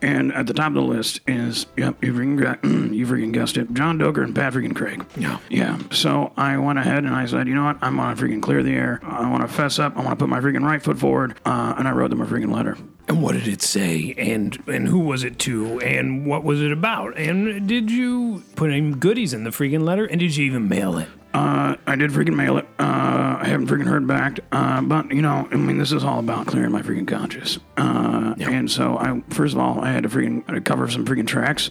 And 0.04 0.34
at 0.34 0.46
the 0.46 0.52
top 0.52 0.68
of 0.68 0.74
the 0.74 0.82
list 0.82 1.20
is, 1.26 1.64
yep, 1.78 2.02
you 2.04 2.12
freaking, 2.12 2.94
you 2.94 3.06
freaking 3.06 3.32
guessed 3.32 3.56
it, 3.56 3.72
John 3.72 3.96
Doker 3.96 4.22
and 4.22 4.34
Pat 4.34 4.52
freaking 4.52 4.76
Craig. 4.76 5.04
Yeah. 5.16 5.38
Yeah. 5.48 5.78
So 5.90 6.32
I 6.36 6.58
went 6.58 6.78
ahead 6.78 7.04
and 7.04 7.14
I 7.14 7.24
said, 7.24 7.48
you 7.48 7.54
know 7.54 7.64
what? 7.64 7.78
I'm 7.80 7.96
going 7.96 8.14
to 8.14 8.22
freaking 8.22 8.42
clear 8.42 8.62
the 8.62 8.74
air. 8.74 9.00
I 9.02 9.30
want 9.30 9.42
to 9.42 9.48
fess 9.48 9.78
up. 9.78 9.96
I 9.96 10.00
want 10.00 10.10
to 10.10 10.16
put 10.16 10.28
my 10.28 10.40
freaking 10.40 10.62
right 10.62 10.82
foot 10.82 10.98
forward. 10.98 11.38
Uh, 11.46 11.74
and 11.78 11.88
I 11.88 11.92
wrote 11.92 12.10
them 12.10 12.20
a 12.20 12.26
freaking 12.26 12.52
letter. 12.52 12.76
And 13.08 13.22
what 13.22 13.32
did 13.32 13.48
it 13.48 13.62
say? 13.62 14.14
And 14.16 14.62
and 14.66 14.88
who 14.88 14.98
was 14.98 15.24
it 15.24 15.38
to? 15.40 15.78
And 15.80 16.26
what 16.26 16.42
was 16.42 16.62
it 16.62 16.72
about? 16.72 17.18
And 17.18 17.68
did 17.68 17.90
you 17.90 18.42
put 18.56 18.70
any 18.70 18.92
goodies 18.92 19.34
in 19.34 19.44
the 19.44 19.50
freaking 19.50 19.82
letter? 19.82 20.06
And 20.06 20.20
did 20.20 20.36
you 20.36 20.46
even 20.46 20.68
mail 20.68 20.96
it? 20.98 21.08
Uh, 21.34 21.74
I 21.84 21.96
did 21.96 22.12
freaking 22.12 22.36
mail 22.36 22.58
it. 22.58 22.66
Uh, 22.78 23.38
I 23.40 23.46
haven't 23.48 23.66
freaking 23.66 23.88
heard 23.88 24.06
back. 24.06 24.38
Uh, 24.52 24.80
but 24.82 25.10
you 25.10 25.20
know, 25.20 25.48
I 25.50 25.56
mean, 25.56 25.78
this 25.78 25.90
is 25.90 26.04
all 26.04 26.20
about 26.20 26.46
clearing 26.46 26.70
my 26.70 26.80
freaking 26.80 27.08
conscience. 27.08 27.58
Uh, 27.76 28.36
and 28.38 28.70
so 28.70 28.96
I, 28.96 29.20
first 29.30 29.54
of 29.54 29.60
all, 29.60 29.80
I 29.80 29.90
had 29.90 30.04
to 30.04 30.08
freaking 30.08 30.44
I 30.48 30.52
had 30.52 30.54
to 30.54 30.60
cover 30.60 30.88
some 30.88 31.04
freaking 31.04 31.26
tracks. 31.26 31.70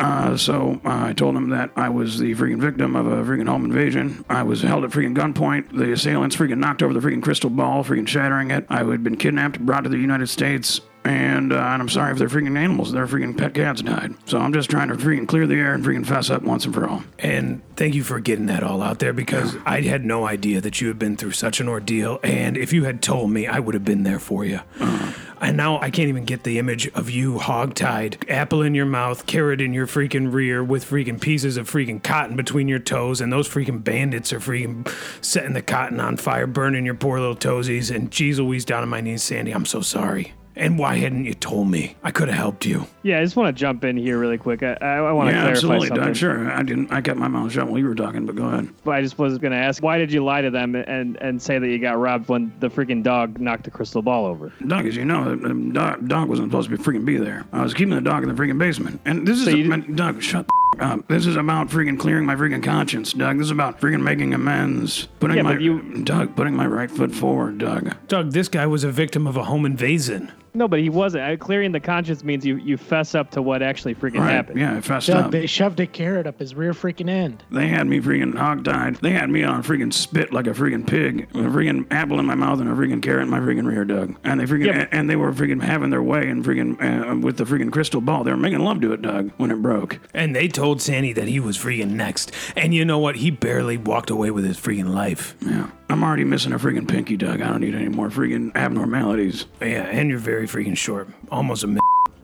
Uh, 0.00 0.36
so 0.38 0.80
uh, 0.84 1.08
I 1.08 1.12
told 1.12 1.36
him 1.36 1.50
that 1.50 1.70
I 1.76 1.90
was 1.90 2.18
the 2.18 2.34
freaking 2.34 2.58
victim 2.58 2.96
of 2.96 3.06
a 3.06 3.22
freaking 3.22 3.48
home 3.48 3.66
invasion. 3.66 4.24
I 4.30 4.44
was 4.44 4.62
held 4.62 4.82
at 4.84 4.90
freaking 4.90 5.16
gunpoint. 5.16 5.76
The 5.76 5.92
assailants 5.92 6.34
freaking 6.34 6.58
knocked 6.58 6.82
over 6.82 6.94
the 6.94 7.06
freaking 7.06 7.22
crystal 7.22 7.50
ball, 7.50 7.84
freaking 7.84 8.08
shattering 8.08 8.50
it. 8.50 8.64
I 8.70 8.82
had 8.82 9.04
been 9.04 9.16
kidnapped, 9.16 9.60
brought 9.60 9.84
to 9.84 9.90
the 9.90 9.98
United 9.98 10.30
States. 10.30 10.80
And, 11.04 11.52
uh, 11.52 11.56
and 11.56 11.82
I'm 11.82 11.88
sorry 11.88 12.12
if 12.12 12.18
they're 12.18 12.28
freaking 12.28 12.56
animals. 12.56 12.92
Their 12.92 13.06
freaking 13.06 13.36
pet 13.36 13.54
cats 13.54 13.82
died. 13.82 14.14
So 14.26 14.38
I'm 14.38 14.52
just 14.52 14.70
trying 14.70 14.88
to 14.88 14.94
freaking 14.94 15.26
clear 15.26 15.46
the 15.46 15.56
air 15.56 15.74
and 15.74 15.84
freaking 15.84 16.06
fess 16.06 16.30
up 16.30 16.42
once 16.42 16.64
and 16.64 16.72
for 16.72 16.88
all. 16.88 17.02
And 17.18 17.60
thank 17.74 17.94
you 17.94 18.04
for 18.04 18.20
getting 18.20 18.46
that 18.46 18.62
all 18.62 18.82
out 18.82 19.00
there 19.00 19.12
because 19.12 19.56
I 19.66 19.80
had 19.80 20.04
no 20.04 20.26
idea 20.26 20.60
that 20.60 20.80
you 20.80 20.88
had 20.88 20.98
been 20.98 21.16
through 21.16 21.32
such 21.32 21.60
an 21.60 21.68
ordeal. 21.68 22.20
And 22.22 22.56
if 22.56 22.72
you 22.72 22.84
had 22.84 23.02
told 23.02 23.30
me, 23.32 23.48
I 23.48 23.58
would 23.58 23.74
have 23.74 23.84
been 23.84 24.04
there 24.04 24.20
for 24.20 24.44
you. 24.44 24.60
And 25.40 25.56
now 25.56 25.80
I 25.80 25.90
can't 25.90 26.08
even 26.08 26.24
get 26.24 26.44
the 26.44 26.60
image 26.60 26.86
of 26.90 27.10
you 27.10 27.40
hog-tied, 27.40 28.24
apple 28.28 28.62
in 28.62 28.76
your 28.76 28.86
mouth, 28.86 29.26
carrot 29.26 29.60
in 29.60 29.74
your 29.74 29.88
freaking 29.88 30.32
rear, 30.32 30.62
with 30.62 30.88
freaking 30.88 31.20
pieces 31.20 31.56
of 31.56 31.68
freaking 31.68 32.00
cotton 32.00 32.36
between 32.36 32.68
your 32.68 32.78
toes, 32.78 33.20
and 33.20 33.32
those 33.32 33.48
freaking 33.48 33.82
bandits 33.82 34.32
are 34.32 34.38
freaking 34.38 34.88
setting 35.20 35.52
the 35.52 35.60
cotton 35.60 35.98
on 35.98 36.16
fire, 36.16 36.46
burning 36.46 36.86
your 36.86 36.94
poor 36.94 37.18
little 37.18 37.34
toesies. 37.34 37.92
And 37.92 38.08
geez 38.12 38.38
Louise, 38.38 38.64
down 38.64 38.84
on 38.84 38.88
my 38.88 39.00
knees, 39.00 39.24
Sandy, 39.24 39.50
I'm 39.50 39.66
so 39.66 39.80
sorry. 39.80 40.32
And 40.54 40.78
why 40.78 40.96
hadn't 40.96 41.24
you 41.24 41.32
told 41.34 41.68
me? 41.70 41.96
I 42.02 42.10
could 42.10 42.28
have 42.28 42.36
helped 42.36 42.66
you. 42.66 42.86
Yeah, 43.02 43.18
I 43.20 43.24
just 43.24 43.36
want 43.36 43.54
to 43.56 43.58
jump 43.58 43.84
in 43.84 43.96
here 43.96 44.18
really 44.18 44.36
quick. 44.36 44.62
I, 44.62 44.74
I, 44.80 44.96
I 44.98 45.12
want 45.12 45.30
to 45.30 45.34
Yeah, 45.34 45.40
clarify 45.42 45.50
absolutely, 45.50 45.88
something. 45.88 46.06
Doug. 46.08 46.16
Sure, 46.16 46.50
I 46.50 46.62
didn't. 46.62 46.92
I 46.92 47.00
kept 47.00 47.18
my 47.18 47.28
mouth 47.28 47.50
shut 47.52 47.66
while 47.68 47.78
you 47.78 47.86
were 47.86 47.94
talking, 47.94 48.26
but 48.26 48.36
go 48.36 48.44
ahead. 48.46 48.68
But 48.84 48.90
I 48.92 49.02
just 49.02 49.18
was 49.18 49.38
going 49.38 49.52
to 49.52 49.56
ask, 49.58 49.82
why 49.82 49.96
did 49.98 50.12
you 50.12 50.22
lie 50.22 50.42
to 50.42 50.50
them 50.50 50.74
and, 50.74 51.16
and 51.16 51.40
say 51.40 51.58
that 51.58 51.66
you 51.68 51.78
got 51.78 51.98
robbed 51.98 52.28
when 52.28 52.52
the 52.60 52.68
freaking 52.68 53.02
dog 53.02 53.40
knocked 53.40 53.64
the 53.64 53.70
crystal 53.70 54.02
ball 54.02 54.26
over? 54.26 54.52
Doug, 54.66 54.86
as 54.86 54.94
you 54.94 55.04
know, 55.06 55.34
the 55.34 55.48
the 55.48 55.54
dog, 55.72 56.06
dog 56.08 56.28
wasn't 56.28 56.50
supposed 56.50 56.68
to 56.70 56.76
be 56.76 56.82
freaking 56.82 57.04
be 57.06 57.16
there. 57.16 57.44
I 57.52 57.62
was 57.62 57.72
keeping 57.72 57.94
the 57.94 58.00
dog 58.02 58.22
in 58.22 58.28
the 58.28 58.34
freaking 58.34 58.58
basement, 58.58 59.00
and 59.06 59.26
this 59.26 59.38
is 59.38 59.46
So 59.46 59.52
a, 59.52 59.56
you 59.56 59.64
man, 59.68 59.94
Doug. 59.96 60.22
Shut 60.22 60.46
the 60.76 60.84
up. 60.84 61.08
This 61.08 61.26
is 61.26 61.36
about 61.36 61.68
freaking 61.68 61.98
clearing 61.98 62.26
my 62.26 62.34
freaking 62.34 62.62
conscience, 62.62 63.12
Doug. 63.14 63.38
This 63.38 63.46
is 63.46 63.50
about 63.50 63.80
freaking 63.80 64.02
making 64.02 64.34
amends. 64.34 65.08
Putting 65.20 65.38
Yeah, 65.38 65.42
my 65.44 65.58
you- 65.58 66.02
Doug, 66.04 66.36
putting 66.36 66.54
my 66.54 66.66
right 66.66 66.90
foot 66.90 67.14
forward, 67.14 67.58
Doug. 67.58 67.94
Doug, 68.08 68.32
this 68.32 68.48
guy 68.48 68.66
was 68.66 68.84
a 68.84 68.90
victim 68.90 69.26
of 69.26 69.36
a 69.38 69.44
home 69.44 69.64
invasion. 69.66 70.30
No, 70.54 70.68
but 70.68 70.80
he 70.80 70.88
wasn't. 70.90 71.24
Uh, 71.24 71.36
Clearing 71.36 71.72
the 71.72 71.80
conscience 71.80 72.22
means 72.22 72.44
you, 72.44 72.56
you 72.56 72.76
fess 72.76 73.14
up 73.14 73.30
to 73.32 73.40
what 73.42 73.62
actually 73.62 73.94
freaking 73.94 74.20
Right? 74.20 74.30
happened. 74.32 74.60
Yeah, 74.60 74.76
I 74.76 74.80
fessed 74.82 75.06
Doug, 75.06 75.24
up. 75.26 75.30
they 75.30 75.46
shoved 75.46 75.80
a 75.80 75.86
carrot 75.86 76.26
up 76.26 76.38
his 76.38 76.54
rear 76.54 76.72
freaking 76.72 77.08
end. 77.08 77.42
They 77.50 77.68
had 77.68 77.86
me 77.86 78.00
freaking 78.00 78.34
hog-tied. 78.36 78.96
They 78.96 79.10
had 79.12 79.30
me 79.30 79.42
on 79.44 79.60
a 79.60 79.62
freaking 79.62 79.92
spit 79.92 80.32
like 80.32 80.46
a 80.46 80.50
freaking 80.50 80.86
pig, 80.86 81.28
with 81.32 81.46
a 81.46 81.48
freaking 81.48 81.86
apple 81.90 82.18
in 82.20 82.26
my 82.26 82.34
mouth 82.34 82.60
and 82.60 82.68
a 82.68 82.74
freaking 82.74 83.02
carrot 83.02 83.22
in 83.22 83.30
my 83.30 83.38
freaking 83.40 83.66
rear, 83.66 83.84
Doug. 83.84 84.14
And 84.24 84.38
they 84.38 84.44
freaking 84.44 84.66
Yep. 84.66 84.88
and 84.92 85.08
they 85.08 85.16
were 85.16 85.32
freaking 85.32 85.62
having 85.62 85.90
their 85.90 86.02
way 86.02 86.28
and 86.28 86.44
freaking 86.44 86.76
uh, 86.82 87.16
with 87.18 87.38
the 87.38 87.44
freaking 87.44 87.72
crystal 87.72 88.00
ball. 88.02 88.22
They 88.24 88.30
were 88.30 88.36
making 88.36 88.60
love 88.60 88.80
to 88.82 88.92
it, 88.92 89.00
Doug, 89.02 89.30
when 89.38 89.50
it 89.50 89.62
broke. 89.62 89.98
And 90.12 90.36
they 90.36 90.48
told 90.48 90.82
Sandy 90.82 91.12
that 91.14 91.28
he 91.28 91.40
was 91.40 91.56
freaking 91.56 91.92
next. 91.92 92.30
And 92.56 92.74
you 92.74 92.84
know 92.84 92.98
what? 92.98 93.16
He 93.16 93.30
barely 93.30 93.78
walked 93.78 94.10
away 94.10 94.30
with 94.30 94.44
his 94.44 94.58
freaking 94.58 94.92
life. 94.94 95.34
Yeah, 95.40 95.68
I'm 95.92 96.02
already 96.02 96.24
missing 96.24 96.52
a 96.54 96.58
freaking 96.58 96.88
pinky, 96.88 97.18
Doug. 97.18 97.42
I 97.42 97.48
don't 97.48 97.60
need 97.60 97.74
any 97.74 97.88
more 97.88 98.08
freaking 98.08 98.54
abnormalities. 98.56 99.44
Yeah, 99.60 99.82
and 99.84 100.08
you're 100.08 100.18
very 100.18 100.46
freaking 100.48 100.74
short. 100.76 101.08
Almost 101.30 101.64
a 101.64 101.66
mi- 101.66 101.80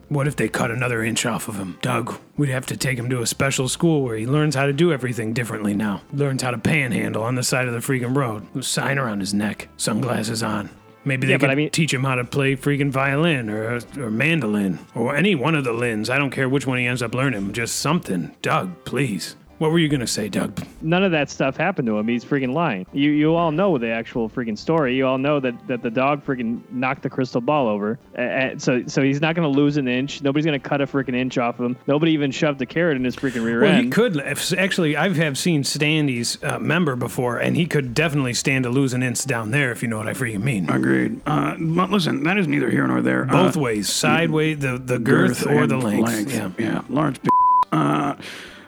What 0.09 0.27
if 0.27 0.37
they 0.37 0.49
cut 0.49 0.71
another 0.71 1.03
inch 1.05 1.27
off 1.27 1.49
of 1.49 1.57
him? 1.57 1.77
Doug, 1.83 2.19
we'd 2.39 2.49
have 2.49 2.65
to 2.67 2.79
take 2.79 2.99
him 2.99 3.11
to 3.11 3.21
a 3.21 3.27
special 3.27 3.69
school 3.69 4.03
where 4.03 4.17
he 4.17 4.27
learns 4.27 4.55
how 4.55 4.65
to 4.65 4.73
do 4.73 4.91
everything 4.91 5.35
differently 5.35 5.75
now. 5.75 6.01
Learns 6.15 6.41
how 6.43 6.51
to 6.51 6.57
panhandle 6.57 7.23
on 7.23 7.35
the 7.35 7.43
side 7.43 7.69
of 7.69 7.75
the 7.75 7.81
freaking 7.81 8.17
road. 8.17 8.47
With 8.55 8.65
a 8.65 8.67
sign 8.67 8.99
around 8.99 9.21
his 9.21 9.35
neck, 9.35 9.69
sunglasses 9.77 10.43
on. 10.43 10.71
Maybe 11.05 11.27
they 11.27 11.35
Yeah, 11.35 11.39
could 11.39 11.51
I 11.51 11.55
mean- 11.55 11.69
teach 11.71 11.93
him 11.93 12.05
how 12.05 12.15
to 12.15 12.25
play 12.25 12.57
freaking 12.57 12.91
violin 12.91 13.51
or 13.51 13.81
or 13.99 14.11
mandolin 14.11 14.79
or 14.95 15.15
any 15.15 15.35
one 15.35 15.55
of 15.55 15.65
the 15.65 15.73
lins. 15.75 16.09
I 16.09 16.17
don't 16.17 16.31
care 16.31 16.49
which 16.49 16.67
one 16.67 16.79
he 16.79 16.87
ends 16.87 17.03
up 17.03 17.15
learning. 17.15 17.53
Just 17.53 17.77
something. 17.77 18.31
Doug, 18.41 18.71
please. 18.87 19.37
What 19.59 19.73
were 19.73 19.79
you 19.81 19.89
gonna 19.89 20.07
say, 20.07 20.29
Doug? 20.29 20.65
None 20.83 21.03
of 21.03 21.11
that 21.13 21.29
stuff 21.31 21.57
happened 21.57 21.87
to 21.87 21.99
him. 21.99 22.07
He's 22.07 22.25
freaking 22.25 22.53
lying. 22.53 22.87
You 22.93 23.11
you 23.11 23.35
all 23.35 23.51
know 23.51 23.77
the 23.79 23.89
actual 23.91 24.29
freaking 24.29 24.57
story. 24.57 24.95
You 24.97 25.07
all 25.07 25.19
know 25.19 25.41
that, 25.41 25.67
that 25.67 25.83
the 25.83 25.91
dog 25.91 26.25
freaking 26.25 26.61
knocked 26.71 27.03
the 27.03 27.11
crystal 27.11 27.41
ball 27.41 27.67
over. 27.69 27.99
Uh, 28.17 28.51
so 28.59 28.85
so 28.87 29.03
he's 29.03 29.21
not 29.21 29.35
going 29.35 29.51
to 29.53 29.57
lose 29.59 29.77
an 29.77 29.89
inch. 29.89 30.23
Nobody's 30.23 30.45
going 30.47 30.61
to 30.61 30.69
cut 30.69 30.81
a 30.81 30.87
freaking 30.87 31.17
inch 31.17 31.39
off 31.39 31.59
of 31.59 31.67
him. 31.67 31.77
Nobody 31.89 32.13
even 32.13 32.31
shoved 32.31 32.63
a 32.63 32.67
carrot 32.67 32.97
in 32.97 33.05
his 33.05 33.17
freaking 33.17 33.45
rear 33.45 33.65
end. 33.65 33.75
Well, 33.75 33.83
he 33.83 33.91
could 33.91 34.17
if- 34.17 34.53
actually. 34.53 34.97
I 34.97 35.09
have 35.13 35.37
seen 35.37 35.65
Sandy's 35.65 36.43
uh, 36.45 36.59
member 36.61 36.95
before, 36.95 37.39
and 37.39 37.57
he 37.57 37.67
could 37.67 37.95
definitely 37.95 38.35
stand 38.35 38.63
to 38.65 38.71
lose 38.71 38.93
an 38.95 39.03
inch 39.03 39.25
down 39.27 39.51
there, 39.51 39.73
if 39.73 39.83
you 39.83 39.89
know 39.89 39.99
what 39.99 40.07
I 40.09 40.13
freaking 40.13 40.43
mean. 40.43 40.71
Agreed. 40.71 41.21
Uh, 41.27 41.57
but 41.59 41.91
listen, 41.91 42.23
that 42.25 42.39
is 42.39 42.47
neither 42.47 42.71
here 42.71 42.87
nor 42.87 43.03
there. 43.03 43.25
Both 43.25 43.57
uh, 43.57 43.61
ways, 43.61 43.89
sideways, 43.89 44.61
the 44.61 44.79
the 44.79 44.99
girth, 45.01 45.45
or 45.47 45.67
the 45.67 45.77
length. 45.79 46.33
Yeah. 46.33 46.51
yeah, 46.59 46.83
large. 46.89 47.21
p- 47.21 47.29
Uh, 47.73 48.15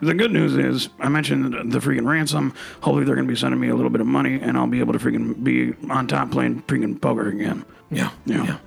the 0.01 0.13
good 0.13 0.31
news 0.31 0.55
is, 0.57 0.89
I 0.99 1.09
mentioned 1.09 1.71
the, 1.71 1.79
freaking 1.79 2.07
ransom. 2.07 2.53
Hopefully, 2.81 3.05
they're 3.05 3.15
going 3.15 3.27
to 3.27 3.31
be 3.31 3.37
sending 3.39 3.59
me 3.59 3.69
a 3.69 3.75
little 3.75 3.89
bit 3.91 4.01
of 4.01 4.07
money, 4.07 4.39
and 4.41 4.57
I'll 4.57 4.67
be 4.67 4.79
able 4.79 4.93
to 4.93 4.99
freaking 4.99 5.43
be 5.43 5.73
on 5.89 6.07
top 6.07 6.31
playing 6.31 6.63
freaking 6.63 6.99
poker 6.99 7.29
again. 7.29 7.65
yeah, 7.89 8.11
Yeah. 8.25 8.43
yeah. 8.43 8.57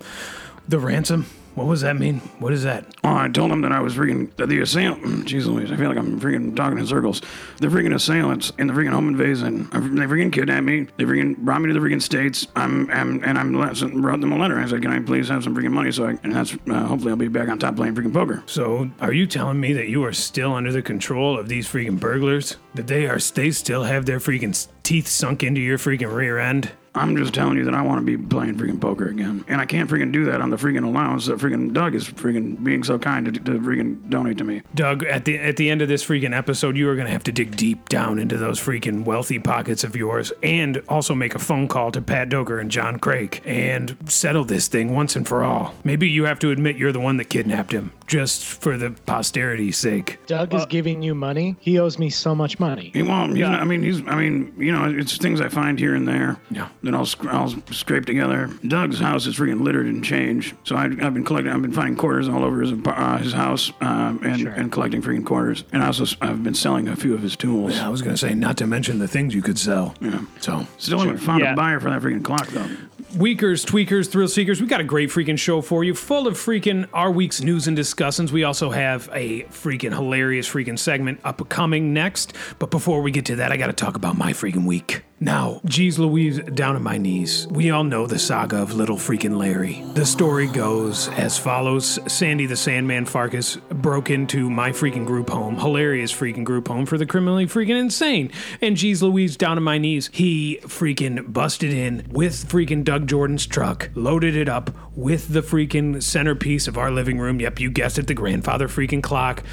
The 0.68 0.78
ransom. 0.78 1.26
What 1.54 1.70
does 1.70 1.82
that 1.82 1.96
mean? 1.96 2.18
What 2.40 2.52
is 2.52 2.64
that? 2.64 2.84
Oh, 3.04 3.14
I 3.14 3.28
told 3.28 3.50
them 3.50 3.60
that 3.62 3.70
I 3.72 3.80
was 3.80 3.94
freaking 3.94 4.34
that 4.36 4.48
the 4.48 4.60
assailant. 4.60 5.02
Jeez 5.28 5.46
Louise, 5.46 5.70
I 5.70 5.76
feel 5.76 5.88
like 5.88 5.98
I'm 5.98 6.20
freaking 6.20 6.54
talking 6.56 6.78
in 6.78 6.86
circles. 6.86 7.22
The 7.60 7.68
freaking 7.68 7.94
assailants 7.94 8.52
in 8.58 8.66
the 8.66 8.72
freaking 8.72 8.90
home 8.92 9.08
invasion. 9.08 9.68
uh, 9.72 9.78
They 9.80 10.06
freaking 10.06 10.32
kidnapped 10.32 10.64
me. 10.64 10.88
They 10.96 11.04
freaking 11.04 11.36
brought 11.36 11.60
me 11.62 11.68
to 11.68 11.74
the 11.74 11.80
freaking 11.80 12.02
states. 12.02 12.48
I'm, 12.56 12.90
I'm 12.90 13.22
and 13.22 13.38
I'm 13.38 13.54
wrote 13.56 14.20
them 14.20 14.32
a 14.32 14.36
letter. 14.38 14.58
I 14.58 14.66
said, 14.66 14.82
can 14.82 14.90
I 14.90 14.98
please 15.00 15.28
have 15.28 15.44
some 15.44 15.54
freaking 15.54 15.72
money? 15.72 15.92
So 15.92 16.06
I 16.06 16.18
and 16.24 16.34
that's 16.34 16.56
uh, 16.68 16.86
hopefully 16.86 17.10
I'll 17.12 17.16
be 17.16 17.28
back 17.28 17.48
on 17.48 17.58
top 17.58 17.76
playing 17.76 17.94
freaking 17.94 18.12
poker. 18.12 18.42
So, 18.46 18.90
are 19.00 19.12
you 19.12 19.26
telling 19.26 19.60
me 19.60 19.72
that 19.74 19.88
you 19.88 20.04
are 20.04 20.12
still 20.12 20.54
under 20.54 20.72
the 20.72 20.82
control 20.82 21.38
of 21.38 21.48
these 21.48 21.68
freaking 21.68 22.00
burglars? 22.00 22.56
That 22.74 22.88
they 22.88 23.06
are, 23.06 23.18
they 23.18 23.52
still 23.52 23.84
have 23.84 24.06
their 24.06 24.18
freaking 24.18 24.66
teeth 24.82 25.06
sunk 25.06 25.42
into 25.44 25.60
your 25.60 25.78
freaking 25.78 26.12
rear 26.12 26.38
end? 26.38 26.72
I'm 26.96 27.16
just 27.16 27.34
telling 27.34 27.56
you 27.56 27.64
that 27.64 27.74
I 27.74 27.82
want 27.82 28.00
to 28.00 28.16
be 28.16 28.16
playing 28.16 28.56
freaking 28.56 28.80
poker 28.80 29.08
again, 29.08 29.44
and 29.48 29.60
I 29.60 29.66
can't 29.66 29.90
freaking 29.90 30.12
do 30.12 30.24
that 30.26 30.40
on 30.40 30.50
the 30.50 30.56
freaking 30.56 30.84
allowance 30.84 31.26
that 31.26 31.38
freaking 31.38 31.72
Doug 31.72 31.94
is 31.94 32.08
freaking 32.08 32.62
being 32.62 32.84
so 32.84 32.98
kind 32.98 33.26
to, 33.26 33.32
to 33.32 33.58
freaking 33.58 34.08
donate 34.08 34.38
to 34.38 34.44
me. 34.44 34.62
Doug, 34.74 35.02
at 35.04 35.24
the 35.24 35.38
at 35.38 35.56
the 35.56 35.70
end 35.70 35.82
of 35.82 35.88
this 35.88 36.04
freaking 36.04 36.36
episode, 36.36 36.76
you 36.76 36.88
are 36.88 36.94
going 36.94 37.06
to 37.06 37.12
have 37.12 37.24
to 37.24 37.32
dig 37.32 37.56
deep 37.56 37.88
down 37.88 38.18
into 38.18 38.36
those 38.36 38.60
freaking 38.60 39.04
wealthy 39.04 39.38
pockets 39.38 39.82
of 39.82 39.96
yours, 39.96 40.32
and 40.42 40.82
also 40.88 41.14
make 41.14 41.34
a 41.34 41.38
phone 41.38 41.66
call 41.66 41.90
to 41.90 42.00
Pat 42.00 42.28
Doker 42.28 42.60
and 42.60 42.70
John 42.70 42.98
Craig 42.98 43.42
and 43.44 43.96
settle 44.06 44.44
this 44.44 44.68
thing 44.68 44.94
once 44.94 45.16
and 45.16 45.26
for 45.26 45.42
all. 45.42 45.74
Maybe 45.82 46.08
you 46.08 46.24
have 46.24 46.38
to 46.40 46.50
admit 46.50 46.76
you're 46.76 46.92
the 46.92 47.00
one 47.00 47.16
that 47.16 47.24
kidnapped 47.24 47.72
him, 47.72 47.92
just 48.06 48.44
for 48.44 48.76
the 48.76 48.92
posterity's 49.06 49.76
sake. 49.76 50.20
Doug 50.26 50.54
is 50.54 50.62
uh, 50.62 50.66
giving 50.66 51.02
you 51.02 51.14
money. 51.14 51.56
He 51.58 51.78
owes 51.78 51.98
me 51.98 52.10
so 52.10 52.34
much 52.34 52.60
money. 52.60 52.90
He 52.94 53.02
won't. 53.02 53.32
He's 53.32 53.40
not, 53.40 53.60
I 53.60 53.64
mean, 53.64 53.82
he's. 53.82 54.00
I 54.06 54.14
mean, 54.14 54.54
you 54.56 54.70
know, 54.70 54.84
it's 54.84 55.16
things 55.16 55.40
I 55.40 55.48
find 55.48 55.78
here 55.78 55.94
and 55.96 56.06
there. 56.06 56.36
Yeah. 56.50 56.68
That 56.84 56.94
I'll 56.94 57.08
I'll 57.28 57.48
scrape 57.72 58.04
together. 58.06 58.50
Doug's 58.66 58.98
house 59.00 59.26
is 59.26 59.36
freaking 59.36 59.60
littered 59.62 59.86
in 59.86 60.02
change. 60.02 60.54
So 60.64 60.76
I, 60.76 60.84
I've 60.84 61.14
been 61.14 61.24
collecting. 61.24 61.52
I've 61.52 61.62
been 61.62 61.72
finding 61.72 61.96
quarters 61.96 62.28
all 62.28 62.44
over 62.44 62.60
his 62.60 62.72
uh, 62.86 63.18
his 63.18 63.32
house, 63.32 63.72
um, 63.80 64.20
and 64.24 64.46
and 64.48 64.70
collecting 64.72 65.02
freaking 65.02 65.24
quarters. 65.26 65.64
And 65.72 65.82
I 65.82 65.86
also, 65.86 66.04
s- 66.04 66.16
I've 66.20 66.42
been 66.44 66.54
selling 66.54 66.88
a 66.88 66.96
few 66.96 67.14
of 67.14 67.22
his 67.22 67.36
tools. 67.36 67.74
Yeah, 67.76 67.86
I 67.86 67.88
was 67.90 68.02
going 68.02 68.14
to 68.14 68.18
say, 68.20 68.34
not 68.34 68.56
to 68.58 68.66
mention 68.66 68.98
the 68.98 69.08
things 69.08 69.34
you 69.34 69.42
could 69.42 69.58
sell. 69.58 69.94
Yeah. 70.00 70.20
So, 70.40 70.66
Still 70.78 70.98
haven't 71.00 71.18
found 71.18 71.42
Yeah. 71.42 71.52
a 71.52 71.56
buyer 71.56 71.80
for 71.80 71.90
that 71.90 72.02
freaking 72.02 72.22
clock 72.24 72.46
though. 72.48 72.68
Weakers, 73.16 73.64
tweakers, 73.64 74.10
thrill 74.10 74.26
seekers, 74.26 74.60
we 74.60 74.66
got 74.66 74.80
a 74.80 74.84
great 74.84 75.08
freaking 75.08 75.38
show 75.38 75.60
for 75.60 75.84
you, 75.84 75.94
full 75.94 76.26
of 76.26 76.34
freaking 76.34 76.88
our 76.92 77.12
week's 77.12 77.40
news 77.42 77.68
and 77.68 77.76
discussions. 77.76 78.32
We 78.32 78.42
also 78.42 78.70
have 78.70 79.08
a 79.12 79.42
freaking 79.44 79.92
hilarious 79.92 80.48
freaking 80.48 80.78
segment 80.78 81.20
upcoming 81.22 81.92
next. 81.94 82.32
But 82.58 82.70
before 82.72 83.02
we 83.02 83.12
get 83.12 83.24
to 83.26 83.36
that, 83.36 83.52
I 83.52 83.56
got 83.56 83.68
to 83.68 83.72
talk 83.72 83.94
about 83.96 84.18
my 84.18 84.32
freaking 84.32 84.66
week. 84.66 85.02
Now, 85.20 85.60
geez 85.64 85.98
Louise, 85.98 86.40
down 86.40 86.74
on 86.74 86.82
my 86.82 86.98
knees. 86.98 87.46
We 87.48 87.70
all 87.70 87.84
know 87.84 88.06
the 88.06 88.18
saga 88.18 88.60
of 88.60 88.74
little 88.74 88.96
freaking 88.96 89.38
Larry. 89.38 89.82
The 89.94 90.04
story 90.04 90.48
goes 90.48 91.08
as 91.08 91.38
follows 91.38 91.98
Sandy 92.12 92.46
the 92.46 92.56
Sandman 92.56 93.06
Farkas 93.06 93.56
broke 93.70 94.10
into 94.10 94.50
my 94.50 94.70
freaking 94.70 95.06
group 95.06 95.30
home, 95.30 95.56
hilarious 95.56 96.12
freaking 96.12 96.44
group 96.44 96.68
home 96.68 96.84
for 96.84 96.98
the 96.98 97.06
criminally 97.06 97.46
freaking 97.46 97.80
insane. 97.80 98.32
And 98.60 98.76
geez 98.76 99.02
Louise, 99.02 99.36
down 99.36 99.56
on 99.56 99.62
my 99.62 99.78
knees, 99.78 100.10
he 100.12 100.58
freaking 100.62 101.32
busted 101.32 101.72
in 101.72 102.06
with 102.10 102.48
freaking 102.48 102.82
Doug 102.82 103.06
Jordan's 103.06 103.46
truck, 103.46 103.90
loaded 103.94 104.36
it 104.36 104.48
up 104.48 104.72
with 104.96 105.32
the 105.32 105.42
freaking 105.42 106.02
centerpiece 106.02 106.66
of 106.66 106.76
our 106.76 106.90
living 106.90 107.18
room. 107.18 107.40
Yep, 107.40 107.60
you 107.60 107.70
guessed 107.70 107.98
it, 107.98 108.08
the 108.08 108.14
grandfather 108.14 108.68
freaking 108.68 109.02
clock. 109.02 109.44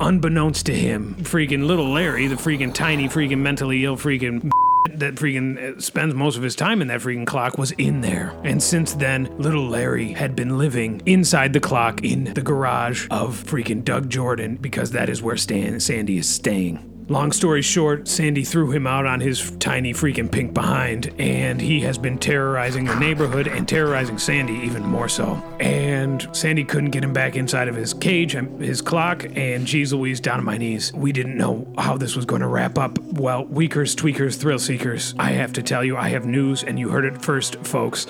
Unbeknownst 0.00 0.66
to 0.66 0.74
him, 0.74 1.16
freaking 1.16 1.66
little 1.66 1.90
Larry, 1.90 2.28
the 2.28 2.36
freaking 2.36 2.72
tiny, 2.72 3.08
freaking 3.08 3.38
mentally 3.38 3.84
ill, 3.84 3.96
freaking 3.96 4.48
that 4.90 5.14
freaking 5.16 5.76
uh, 5.76 5.80
spends 5.80 6.14
most 6.14 6.36
of 6.36 6.42
his 6.42 6.56
time 6.56 6.80
in 6.80 6.88
that 6.88 7.00
freaking 7.00 7.26
clock 7.26 7.58
was 7.58 7.72
in 7.72 8.00
there. 8.00 8.38
And 8.44 8.62
since 8.62 8.94
then, 8.94 9.24
little 9.38 9.68
Larry 9.68 10.12
had 10.12 10.34
been 10.34 10.58
living 10.58 11.02
inside 11.06 11.52
the 11.52 11.60
clock 11.60 12.02
in 12.04 12.32
the 12.34 12.42
garage 12.42 13.06
of 13.10 13.42
freaking 13.44 13.84
Doug 13.84 14.08
Jordan 14.08 14.56
because 14.56 14.92
that 14.92 15.08
is 15.08 15.22
where 15.22 15.36
Stan, 15.36 15.80
Sandy 15.80 16.18
is 16.18 16.28
staying. 16.28 16.97
Long 17.10 17.32
story 17.32 17.62
short, 17.62 18.06
Sandy 18.06 18.44
threw 18.44 18.70
him 18.70 18.86
out 18.86 19.06
on 19.06 19.20
his 19.20 19.50
tiny 19.52 19.94
freaking 19.94 20.30
pink 20.30 20.52
behind, 20.52 21.14
and 21.18 21.58
he 21.58 21.80
has 21.80 21.96
been 21.96 22.18
terrorizing 22.18 22.84
the 22.84 22.94
neighborhood 22.96 23.46
and 23.46 23.66
terrorizing 23.66 24.18
Sandy 24.18 24.52
even 24.52 24.84
more 24.84 25.08
so. 25.08 25.42
And 25.58 26.28
Sandy 26.32 26.64
couldn't 26.64 26.90
get 26.90 27.02
him 27.02 27.14
back 27.14 27.34
inside 27.34 27.66
of 27.66 27.74
his 27.76 27.94
cage, 27.94 28.36
um, 28.36 28.60
his 28.60 28.82
clock, 28.82 29.24
and 29.34 29.66
geez 29.66 29.94
Louise, 29.94 30.20
down 30.20 30.38
on 30.38 30.44
my 30.44 30.58
knees. 30.58 30.92
We 30.92 31.12
didn't 31.12 31.38
know 31.38 31.66
how 31.78 31.96
this 31.96 32.14
was 32.14 32.26
going 32.26 32.42
to 32.42 32.46
wrap 32.46 32.76
up. 32.76 32.98
Well, 32.98 33.46
Weakers, 33.46 33.96
Tweakers, 33.96 34.36
Thrill 34.36 34.58
Seekers, 34.58 35.14
I 35.18 35.30
have 35.30 35.54
to 35.54 35.62
tell 35.62 35.82
you, 35.82 35.96
I 35.96 36.10
have 36.10 36.26
news, 36.26 36.62
and 36.62 36.78
you 36.78 36.90
heard 36.90 37.06
it 37.06 37.22
first, 37.22 37.56
folks. 37.64 38.06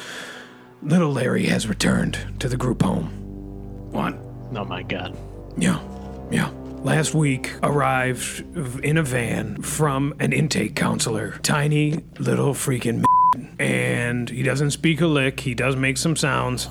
Little 0.82 1.12
Larry 1.12 1.46
has 1.46 1.68
returned 1.68 2.18
to 2.40 2.48
the 2.48 2.56
group 2.56 2.82
home. 2.82 3.10
What? 3.92 4.18
Oh 4.56 4.64
my 4.64 4.82
god. 4.82 5.16
Yeah, 5.56 5.80
yeah. 6.32 6.50
Last 6.82 7.14
week 7.14 7.54
arrived 7.62 8.44
in 8.84 8.98
a 8.98 9.02
van 9.02 9.62
from 9.62 10.14
an 10.20 10.32
intake 10.32 10.76
counselor. 10.76 11.38
Tiny 11.42 12.04
little 12.18 12.54
freaking 12.54 13.04
and 13.58 14.30
he 14.30 14.42
doesn't 14.42 14.70
speak 14.70 15.00
a 15.00 15.06
lick. 15.06 15.40
He 15.40 15.54
does 15.54 15.76
make 15.76 15.96
some 15.96 16.16
sounds. 16.16 16.68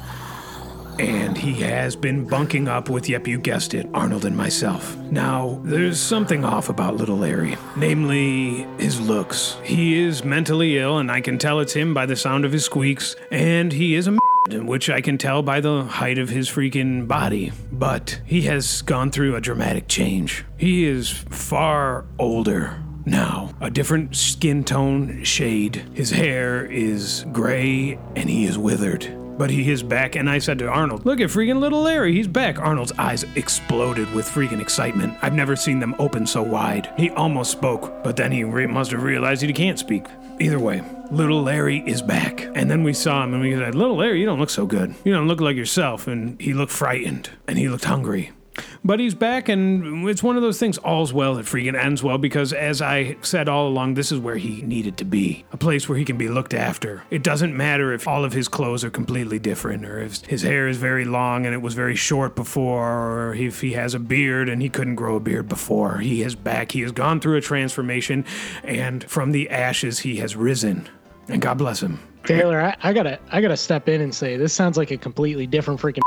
And 0.99 1.37
he 1.37 1.53
has 1.61 1.95
been 1.95 2.25
bunking 2.25 2.67
up 2.67 2.89
with, 2.89 3.07
yep, 3.07 3.27
you 3.27 3.37
guessed 3.37 3.75
it, 3.75 3.87
Arnold 3.93 4.25
and 4.25 4.35
myself. 4.35 4.97
Now, 5.11 5.61
there's 5.63 5.99
something 5.99 6.43
off 6.43 6.69
about 6.69 6.95
little 6.95 7.17
Larry, 7.17 7.55
namely 7.75 8.65
his 8.79 8.99
looks. 8.99 9.57
He 9.63 9.99
is 9.99 10.23
mentally 10.23 10.79
ill, 10.79 10.97
and 10.97 11.11
I 11.11 11.21
can 11.21 11.37
tell 11.37 11.59
it's 11.59 11.73
him 11.73 11.93
by 11.93 12.07
the 12.07 12.15
sound 12.15 12.45
of 12.45 12.51
his 12.51 12.65
squeaks, 12.65 13.15
and 13.29 13.73
he 13.73 13.93
is 13.93 14.07
a 14.07 14.17
which 14.53 14.89
I 14.89 15.01
can 15.01 15.17
tell 15.17 15.41
by 15.41 15.59
the 15.59 15.83
height 15.83 16.17
of 16.17 16.29
his 16.29 16.49
freaking 16.49 17.07
body. 17.07 17.51
But 17.71 18.21
he 18.25 18.43
has 18.43 18.81
gone 18.81 19.11
through 19.11 19.35
a 19.35 19.41
dramatic 19.41 19.87
change. 19.87 20.45
He 20.57 20.85
is 20.85 21.09
far 21.09 22.05
older 22.19 22.83
now, 23.05 23.53
a 23.61 23.69
different 23.69 24.15
skin 24.15 24.63
tone 24.63 25.23
shade. 25.23 25.85
His 25.93 26.11
hair 26.11 26.65
is 26.65 27.25
gray 27.31 27.97
and 28.15 28.29
he 28.29 28.45
is 28.45 28.57
withered. 28.57 29.13
But 29.37 29.51
he 29.51 29.69
is 29.69 29.83
back, 29.83 30.15
and 30.15 30.27
I 30.27 30.39
said 30.39 30.57
to 30.59 30.67
Arnold, 30.67 31.05
Look 31.05 31.21
at 31.21 31.29
freaking 31.29 31.59
little 31.59 31.83
Larry, 31.83 32.13
he's 32.13 32.27
back. 32.27 32.57
Arnold's 32.57 32.91
eyes 32.93 33.23
exploded 33.35 34.11
with 34.13 34.27
freaking 34.27 34.59
excitement. 34.59 35.15
I've 35.21 35.35
never 35.35 35.55
seen 35.55 35.79
them 35.79 35.95
open 35.99 36.25
so 36.25 36.41
wide. 36.41 36.91
He 36.97 37.11
almost 37.11 37.51
spoke, 37.51 38.03
but 38.03 38.15
then 38.15 38.31
he 38.31 38.43
re- 38.43 38.65
must 38.65 38.89
have 38.91 39.03
realized 39.03 39.43
he 39.43 39.53
can't 39.53 39.77
speak. 39.77 40.07
Either 40.39 40.57
way, 40.59 40.81
little 41.11 41.41
Larry 41.41 41.83
is 41.85 42.01
back. 42.01 42.41
And 42.55 42.69
then 42.69 42.83
we 42.83 42.93
saw 42.93 43.23
him 43.23 43.33
and 43.33 43.41
we 43.41 43.55
said, 43.55 43.75
Little 43.75 43.97
Larry, 43.97 44.19
you 44.19 44.25
don't 44.25 44.39
look 44.39 44.49
so 44.49 44.65
good. 44.65 44.95
You 45.03 45.13
don't 45.13 45.27
look 45.27 45.41
like 45.41 45.55
yourself. 45.55 46.07
And 46.07 46.39
he 46.41 46.53
looked 46.53 46.71
frightened 46.71 47.29
and 47.47 47.57
he 47.57 47.69
looked 47.69 47.85
hungry. 47.85 48.31
But 48.83 48.99
he's 48.99 49.13
back, 49.13 49.49
and 49.49 50.07
it's 50.07 50.23
one 50.23 50.35
of 50.35 50.41
those 50.41 50.59
things. 50.59 50.77
All's 50.79 51.13
well 51.13 51.35
that 51.35 51.45
freaking 51.45 51.77
ends 51.81 52.03
well 52.03 52.17
because, 52.17 52.53
as 52.53 52.81
I 52.81 53.17
said 53.21 53.49
all 53.49 53.67
along, 53.67 53.95
this 53.95 54.11
is 54.11 54.19
where 54.19 54.37
he 54.37 54.61
needed 54.61 54.97
to 54.97 55.05
be 55.05 55.45
a 55.51 55.57
place 55.57 55.89
where 55.89 55.97
he 55.97 56.05
can 56.05 56.17
be 56.17 56.27
looked 56.27 56.53
after. 56.53 57.03
It 57.09 57.23
doesn't 57.23 57.55
matter 57.55 57.93
if 57.93 58.07
all 58.07 58.23
of 58.23 58.33
his 58.33 58.47
clothes 58.47 58.83
are 58.83 58.89
completely 58.89 59.39
different, 59.39 59.85
or 59.85 59.99
if 59.99 60.25
his 60.25 60.41
hair 60.41 60.67
is 60.67 60.77
very 60.77 61.05
long 61.05 61.45
and 61.45 61.53
it 61.53 61.61
was 61.61 61.73
very 61.73 61.95
short 61.95 62.35
before, 62.35 63.29
or 63.29 63.33
if 63.33 63.61
he 63.61 63.73
has 63.73 63.93
a 63.93 63.99
beard 63.99 64.49
and 64.49 64.61
he 64.61 64.69
couldn't 64.69 64.95
grow 64.95 65.17
a 65.17 65.19
beard 65.19 65.47
before. 65.49 65.97
He 65.97 66.21
is 66.21 66.35
back. 66.35 66.71
He 66.71 66.81
has 66.81 66.91
gone 66.91 67.19
through 67.19 67.37
a 67.37 67.41
transformation, 67.41 68.25
and 68.63 69.03
from 69.03 69.31
the 69.31 69.49
ashes, 69.49 69.99
he 69.99 70.17
has 70.17 70.35
risen. 70.35 70.87
And 71.27 71.41
God 71.41 71.57
bless 71.57 71.81
him. 71.81 71.99
Taylor, 72.23 72.61
I, 72.61 72.75
I 72.81 72.93
gotta 72.93 73.19
I 73.31 73.41
gotta 73.41 73.57
step 73.57 73.87
in 73.87 74.01
and 74.01 74.13
say 74.13 74.35
this 74.35 74.53
sounds 74.53 74.77
like 74.77 74.91
a 74.91 74.97
completely 74.97 75.47
different 75.47 75.79
freaking 75.79 76.01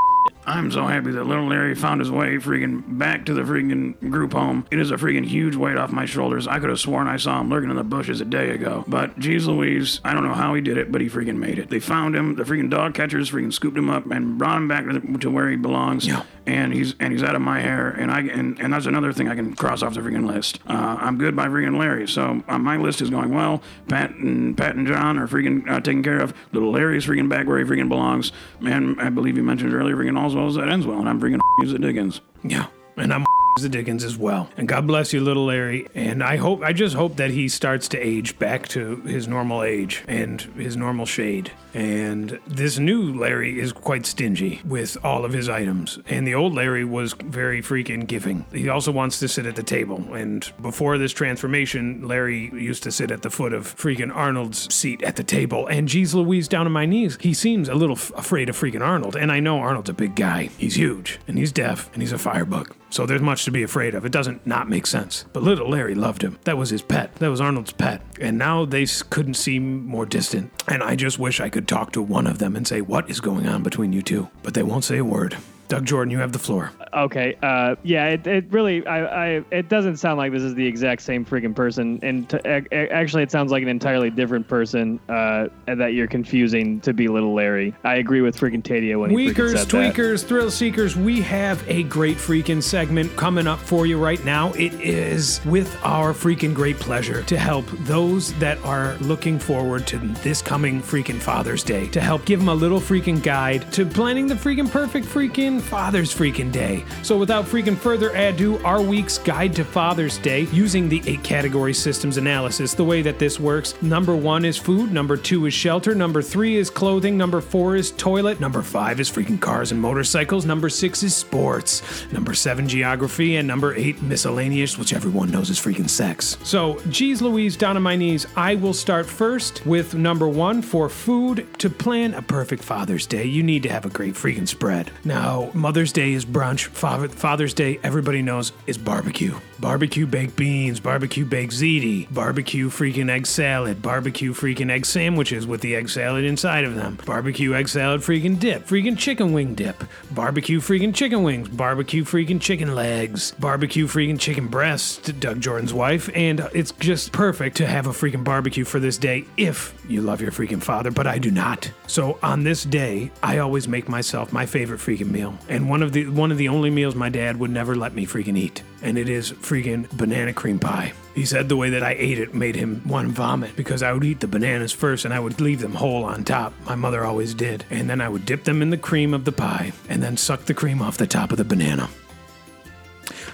I'm 0.47 0.71
so 0.71 0.87
happy 0.87 1.11
that 1.13 1.25
little 1.25 1.47
Larry 1.47 1.75
found 1.75 2.01
his 2.01 2.11
way 2.11 2.37
freaking 2.37 2.99
back 2.99 3.27
to 3.27 3.35
the 3.35 3.43
freaking 3.43 3.99
group 4.11 4.33
home. 4.33 4.67
It 4.71 4.79
is 4.79 4.91
a 4.91 4.97
freaking 4.97 5.27
huge 5.27 5.55
weight 5.55 5.77
off 5.77 5.93
my 5.93 6.07
shoulders. 6.07 6.49
I 6.49 6.59
could 6.59 6.71
have 6.71 6.81
sworn 6.81 7.09
I 7.09 7.19
saw 7.19 7.41
him 7.41 7.51
lurking 7.51 7.71
in 7.71 7.77
the 7.77 7.85
bushes 7.85 8.21
a 8.21 8.25
day 8.25 8.51
ago. 8.51 8.85
But 8.89 9.19
geez 9.19 9.47
Louise, 9.47 10.01
I 10.05 10.15
don't 10.15 10.25
know 10.25 10.35
how 10.35 10.55
he 10.55 10.61
did 10.61 10.79
it, 10.79 10.91
but 10.91 11.01
he 11.01 11.09
freaking 11.09 11.37
made 11.37 11.59
it. 11.59 11.69
They 11.69 11.81
found 11.81 12.17
him. 12.17 12.37
The 12.37 12.45
freaking 12.45 12.71
dog 12.71 12.95
catchers 12.95 13.31
freaking 13.31 13.53
scooped 13.53 13.77
him 13.77 13.91
up 13.91 14.11
and 14.11 14.39
brought 14.39 14.57
him 14.57 14.67
back 14.69 14.87
to, 14.87 14.99
the, 14.99 15.19
to 15.19 15.31
where 15.31 15.51
he 15.51 15.57
belongs. 15.57 16.07
Yeah. 16.07 16.25
And 16.47 16.73
he's 16.73 16.95
and 16.99 17.13
he's 17.13 17.23
out 17.23 17.37
of 17.37 17.43
my 17.43 17.61
hair. 17.61 17.91
And 17.91 18.11
I 18.11 18.21
and, 18.23 18.59
and 18.59 18.73
that's 18.73 18.87
another 18.87 19.13
thing 19.13 19.29
I 19.29 19.37
can 19.37 19.55
cross 19.55 19.83
off 19.83 19.95
the 19.95 20.01
freaking 20.01 20.27
list. 20.27 20.59
Uh, 20.67 20.97
I'm 20.99 21.19
good 21.19 21.37
by 21.37 21.47
freaking 21.47 21.79
Larry. 21.79 22.09
So 22.09 22.43
uh, 22.49 22.59
my 22.59 22.77
list 22.77 23.03
is 23.03 23.11
going 23.11 23.33
well. 23.33 23.63
Pat 23.89 24.11
and 24.13 24.57
Pat 24.57 24.75
and 24.75 24.87
John 24.87 25.19
are 25.19 25.29
freaking 25.29 25.69
uh, 25.71 25.81
taken 25.81 26.03
care 26.03 26.19
of. 26.19 26.35
Little 26.53 26.73
Larry's 26.73 27.07
freaking 27.07 27.29
back 27.29 27.47
where 27.47 27.59
he 27.59 27.65
freaking 27.65 27.89
belongs. 27.89 28.33
Man, 28.59 28.99
I 28.99 29.11
believe 29.11 29.37
you 29.37 29.45
mentioned 29.45 29.75
earlier, 29.75 29.95
freaking 29.95 30.19
all's 30.35 30.57
well 30.57 30.63
as 30.63 30.67
that 30.67 30.73
ends 30.73 30.87
well. 30.87 30.99
And 30.99 31.09
I'm 31.09 31.19
use 31.61 31.73
the 31.73 31.79
Dickens. 31.79 32.21
Yeah. 32.43 32.67
And 32.97 33.13
I'm 33.13 33.25
the 33.59 33.69
Dickens 33.69 34.05
as 34.05 34.17
well. 34.17 34.49
And 34.57 34.69
God 34.69 34.87
bless 34.87 35.13
you, 35.13 35.21
little 35.21 35.47
Larry. 35.47 35.87
And 35.95 36.23
I 36.23 36.37
hope, 36.37 36.63
I 36.63 36.73
just 36.73 36.95
hope 36.95 37.17
that 37.17 37.31
he 37.31 37.49
starts 37.49 37.89
to 37.89 37.99
age 37.99 38.39
back 38.39 38.69
to 38.69 38.97
his 39.03 39.29
normal 39.29 39.63
age 39.63 40.05
and 40.09 40.41
his 40.41 40.77
normal 40.77 41.05
shade. 41.05 41.53
And 41.75 42.39
this 42.47 42.79
new 42.79 43.13
Larry 43.13 43.61
is 43.61 43.73
quite 43.73 44.07
stingy 44.07 44.61
with 44.65 44.97
all 45.05 45.25
of 45.25 45.33
his 45.33 45.49
items. 45.49 45.99
And 46.07 46.27
the 46.27 46.35
old 46.35 46.55
Larry 46.55 46.85
was 46.85 47.13
very 47.13 47.63
freaking 47.63 48.07
giving. 48.07 48.45
He 48.53 48.69
also 48.69 48.93
wants 48.93 49.19
to 49.21 49.29
sit 49.29 49.47
at 49.47 49.57
the 49.57 49.63
table. 49.63 50.15
And 50.15 50.51
before 50.63 50.97
this 50.99 51.13
transformation, 51.13 52.07
Larry 52.07 52.51
used 52.55 52.83
to 52.85 52.93
sit 52.93 53.11
at 53.11 53.23
the 53.23 53.31
foot 53.31 53.53
of 53.53 53.75
freaking 53.77 54.15
Arnold's 54.15 54.73
seat 54.73 55.03
at 55.03 55.17
the 55.17 55.25
table. 55.25 55.67
And 55.67 55.89
geez 55.89 56.15
Louise, 56.15 56.49
down 56.49 56.67
on 56.67 56.73
my 56.73 56.87
knees, 56.87 57.19
he 57.21 57.35
seems 57.35 57.69
a 57.69 57.75
little 57.75 57.97
f- 57.97 58.13
afraid 58.17 58.49
of 58.49 58.59
freaking 58.59 58.85
Arnold. 58.85 59.17
And 59.17 59.31
I 59.31 59.41
know 59.41 59.59
Arnold's 59.59 59.91
a 59.91 59.95
big 59.95 60.17
guy. 60.17 60.51
He's 60.59 60.77
huge, 60.77 61.19
and 61.29 61.39
he's 61.39 61.53
deaf, 61.53 61.93
and 61.93 62.03
he's 62.03 62.13
a 62.13 62.19
firebug. 62.19 62.75
So 62.91 63.07
there's 63.07 63.23
much 63.23 63.45
to 63.45 63.51
be 63.51 63.63
afraid 63.63 63.95
of. 63.95 64.05
It 64.05 64.13
doesn't 64.13 64.47
not 64.47 64.69
make 64.69 64.87
sense. 64.87 65.25
But 65.33 65.43
little 65.43 65.71
Larry 65.71 65.95
loved 65.95 66.23
him. 66.23 66.39
That 66.45 66.59
was 66.59 66.71
his 66.71 66.83
pet. 66.83 67.15
That 67.17 67.31
was 67.31 67.41
Arnold's 67.41 67.73
pet. 67.73 68.03
And 68.21 68.37
now 68.37 68.65
they 68.65 68.85
couldn't 69.09 69.35
seem 69.35 69.87
more 69.87 70.07
distant. 70.07 70.53
And 70.69 70.83
I 70.83 70.97
just 70.97 71.19
wish 71.19 71.41
I 71.41 71.49
could 71.49 71.69
talk 71.69 71.93
to 71.93 72.03
one 72.03 72.27
of 72.27 72.39
them 72.39 72.57
and 72.57 72.67
say, 72.67 72.81
What 72.81 73.09
is 73.09 73.21
going 73.21 73.47
on 73.47 73.63
between 73.63 73.93
you 73.93 74.03
two? 74.03 74.29
But 74.43 74.55
they 74.55 74.63
won't 74.63 74.85
say 74.85 74.99
a 74.99 75.05
word. 75.05 75.37
Doug 75.71 75.87
Jordan, 75.87 76.11
you 76.11 76.19
have 76.19 76.33
the 76.33 76.39
floor. 76.39 76.73
Okay. 76.93 77.37
Uh, 77.43 77.77
yeah. 77.85 78.09
It, 78.09 78.27
it 78.27 78.45
really. 78.51 78.85
I, 78.87 79.37
I. 79.37 79.45
It 79.53 79.69
doesn't 79.69 79.99
sound 79.99 80.19
like 80.19 80.33
this 80.33 80.43
is 80.43 80.55
the 80.55 80.67
exact 80.67 81.03
same 81.03 81.25
freaking 81.25 81.55
person. 81.55 82.01
And 82.03 82.29
to, 82.29 82.39
ac- 82.45 82.67
ac- 82.73 82.91
actually, 82.91 83.23
it 83.23 83.31
sounds 83.31 83.53
like 83.53 83.63
an 83.63 83.69
entirely 83.69 84.11
different 84.11 84.49
person. 84.49 84.99
Uh, 85.09 85.47
and 85.69 85.81
that 85.81 85.95
you're 85.95 86.09
confusing 86.09 86.81
to 86.81 86.93
be 86.93 87.07
Little 87.07 87.33
Larry. 87.33 87.73
I 87.85 87.95
agree 87.97 88.21
with 88.21 88.37
freaking 88.37 88.63
Tadia 88.63 88.99
when 88.99 89.11
he 89.11 89.17
Weakers, 89.17 89.53
said 89.53 89.69
that. 89.69 89.95
tweakers, 89.95 90.25
thrill 90.25 90.51
seekers, 90.51 90.97
we 90.97 91.21
have 91.21 91.67
a 91.69 91.85
great 91.85 92.17
freaking 92.17 92.61
segment 92.61 93.15
coming 93.17 93.47
up 93.47 93.61
for 93.61 93.87
you 93.87 93.97
right 93.97 94.23
now. 94.25 94.53
It 94.55 94.75
is 94.75 95.41
with 95.45 95.73
our 95.85 96.13
freaking 96.13 96.53
great 96.53 96.81
pleasure 96.81 97.23
to 97.23 97.39
help 97.39 97.65
those 97.85 98.33
that 98.41 98.59
are 98.65 98.97
looking 98.97 99.39
forward 99.39 99.87
to 99.87 99.99
this 99.99 100.43
coming 100.43 100.83
freaking 100.83 101.21
Father's 101.21 101.63
Day, 101.63 101.87
to 101.89 102.01
help 102.01 102.25
give 102.25 102.41
them 102.41 102.49
a 102.49 102.55
little 102.55 102.81
freaking 102.81 103.23
guide 103.23 103.73
to 103.73 103.87
planning 103.87 104.27
the 104.27 104.35
freaking 104.35 104.69
perfect 104.69 105.07
freaking 105.07 105.60
Father's 105.61 106.15
freaking 106.15 106.51
Day. 106.53 106.85
So 107.03 107.17
without 107.17 107.45
freaking 107.45 107.77
further 107.77 108.11
ado, 108.11 108.59
our 108.65 108.81
week's 108.81 109.19
guide 109.19 109.55
to 109.57 109.65
Father's 109.65 110.19
Day 110.19 110.43
using 110.53 110.89
the 110.89 111.03
eight 111.07 111.23
category 111.23 111.75
systems 111.75 112.17
analysis. 112.17 112.75
The 112.75 112.85
way 112.85 113.03
that 113.03 113.19
this 113.19 113.39
works 113.39 113.81
number 113.83 114.17
one 114.17 114.45
is 114.45 114.57
food, 114.57 114.93
number 114.93 115.17
two 115.17 115.47
is 115.47 115.55
shelter, 115.55 115.95
number 115.95 116.23
three 116.23 116.57
is 116.57 116.71
clothing, 116.71 117.17
number 117.17 117.41
four 117.41 117.77
is 117.77 117.91
toilet, 117.93 118.41
number 118.41 118.63
five 118.63 119.01
is 119.01 119.11
freaking 119.11 119.41
cars 119.41 119.73
and 119.73 119.81
motorcycles, 119.81 120.47
number 120.47 120.69
six 120.69 121.03
is 121.03 121.15
sports, 121.15 121.83
number 122.13 122.35
seven, 122.35 122.69
geography, 122.69 123.37
and 123.37 123.47
number 123.47 123.75
eight, 123.75 124.01
miscellaneous, 124.03 124.79
which 124.79 124.93
everyone 124.93 125.31
knows 125.31 125.51
is 125.51 125.59
freaking 125.59 125.89
sex. 125.89 126.37
So, 126.45 126.81
geez 126.89 127.21
Louise, 127.23 127.57
down 127.57 127.77
on 127.77 127.83
my 127.83 127.97
knees, 127.97 128.27
I 128.37 128.55
will 128.55 128.75
start 128.75 129.07
first 129.07 129.65
with 129.67 129.95
number 129.95 130.29
one 130.29 130.63
for 130.63 130.89
food. 130.89 131.47
To 131.59 131.71
plan 131.71 132.15
a 132.15 132.23
perfect 132.23 132.63
Father's 132.63 133.07
Day, 133.07 133.25
you 133.25 133.43
need 133.43 133.63
to 133.65 133.69
have 133.69 133.85
a 133.85 133.91
great 133.91 134.15
freaking 134.15 134.49
spread. 134.49 134.91
Now, 135.05 135.50
Mother's 135.55 135.93
Day 135.93 136.13
is 136.13 136.25
brunch, 136.25 136.67
Fa- 136.67 137.09
Father's 137.09 137.55
Day, 137.55 137.79
everybody 137.83 138.23
knows, 138.23 138.53
is 138.67 138.79
barbecue. 138.79 139.35
Barbecue 139.61 140.07
baked 140.07 140.37
beans, 140.37 140.81
barbecue 140.81 141.27
baked 141.27 141.53
ziti, 141.53 142.11
barbecue 142.11 142.71
freaking 142.71 143.11
egg 143.11 143.27
salad, 143.27 143.83
barbecue 143.83 144.33
freaking 144.33 144.71
egg 144.71 144.87
sandwiches 144.87 145.47
with 145.47 145.61
the 145.61 145.77
egg 145.77 145.91
salad 145.91 146.25
inside 146.25 146.65
of 146.65 146.77
them, 146.77 146.97
barbecue 147.05 147.55
egg 147.55 147.69
salad 147.69 148.01
freaking 148.01 148.41
dip, 148.41 148.67
freaking 148.67 148.97
chicken 148.97 149.35
wing 149.35 149.55
dip, 149.55 149.85
barbecue 150.13 150.61
freaking 150.61 150.95
chicken 150.95 151.23
wings, 151.23 151.47
barbecue 151.51 152.05
freaking 152.05 152.41
chicken 152.41 152.75
legs, 152.75 153.33
barbecue 153.33 153.87
freaking 153.87 154.19
chicken 154.19 154.47
breasts, 154.47 154.97
to 154.97 155.13
Doug 155.13 155.43
Jordan's 155.43 155.75
wife, 155.75 156.09
and 156.15 156.41
it's 156.55 156.73
just 156.73 157.13
perfect 157.13 157.59
to 157.59 157.67
have 157.67 157.87
a 157.87 157.91
freaking 157.91 158.25
barbecue 158.25 158.65
for 158.65 158.81
this 158.81 158.97
day 158.97 159.27
if 159.37 159.75
you 159.87 160.01
love 160.01 160.23
your 160.23 160.33
freaking 160.33 160.63
father, 160.63 160.91
but 160.91 161.07
I 161.07 161.19
do 161.19 161.31
not. 161.31 161.71
So 161.87 162.19
on 162.23 162.45
this 162.45 162.65
day, 162.65 163.11
I 163.23 163.39
always 163.39 163.69
make 163.69 163.91
myself 163.91 164.33
my 164.33 164.47
favorite 164.47 164.81
freaking 164.81 165.11
meal, 165.11 165.37
and 165.51 165.69
one 165.69 165.83
of 165.83 165.93
the 165.93 166.09
one 166.09 166.33
of 166.33 166.39
the 166.39 166.49
only 166.49 166.71
meals 166.71 166.95
my 166.95 167.11
dad 167.11 167.39
would 167.39 167.51
never 167.51 167.77
let 167.77 167.95
me 167.95 168.07
freaking 168.07 168.39
eat, 168.39 168.63
and 168.83 168.99
it 168.99 169.09
is 169.09 169.33
freaking 169.33 169.91
banana 169.97 170.33
cream 170.33 170.59
pie. 170.59 170.93
He 171.15 171.25
said 171.25 171.49
the 171.49 171.57
way 171.57 171.71
that 171.71 171.83
I 171.83 171.93
ate 171.99 172.19
it 172.19 172.35
made 172.35 172.57
him 172.57 172.83
want 172.87 173.09
to 173.09 173.15
vomit 173.15 173.57
because 173.57 173.83
I 173.83 173.93
would 173.93 174.05
eat 174.05 174.21
the 174.21 174.29
bananas 174.29 174.73
first 174.73 175.05
and 175.05 175.13
I 175.13 175.21
would 175.21 175.41
leave 175.41 175.61
them 175.61 175.75
whole 175.75 176.05
on 176.05 176.25
top. 176.25 176.53
My 176.65 176.77
mother 176.77 177.05
always 177.05 177.35
did. 177.35 177.65
And 177.71 177.91
then 177.91 178.01
I 178.01 178.09
would 178.09 178.25
dip 178.25 178.45
them 178.45 178.63
in 178.63 178.71
the 178.71 178.77
cream 178.77 179.13
of 179.13 179.25
the 179.25 179.33
pie 179.33 179.73
and 179.89 180.03
then 180.03 180.17
suck 180.17 180.45
the 180.45 180.55
cream 180.55 180.81
off 180.81 180.97
the 180.97 181.07
top 181.07 181.33
of 181.33 181.39
the 181.39 181.45
banana. 181.45 181.89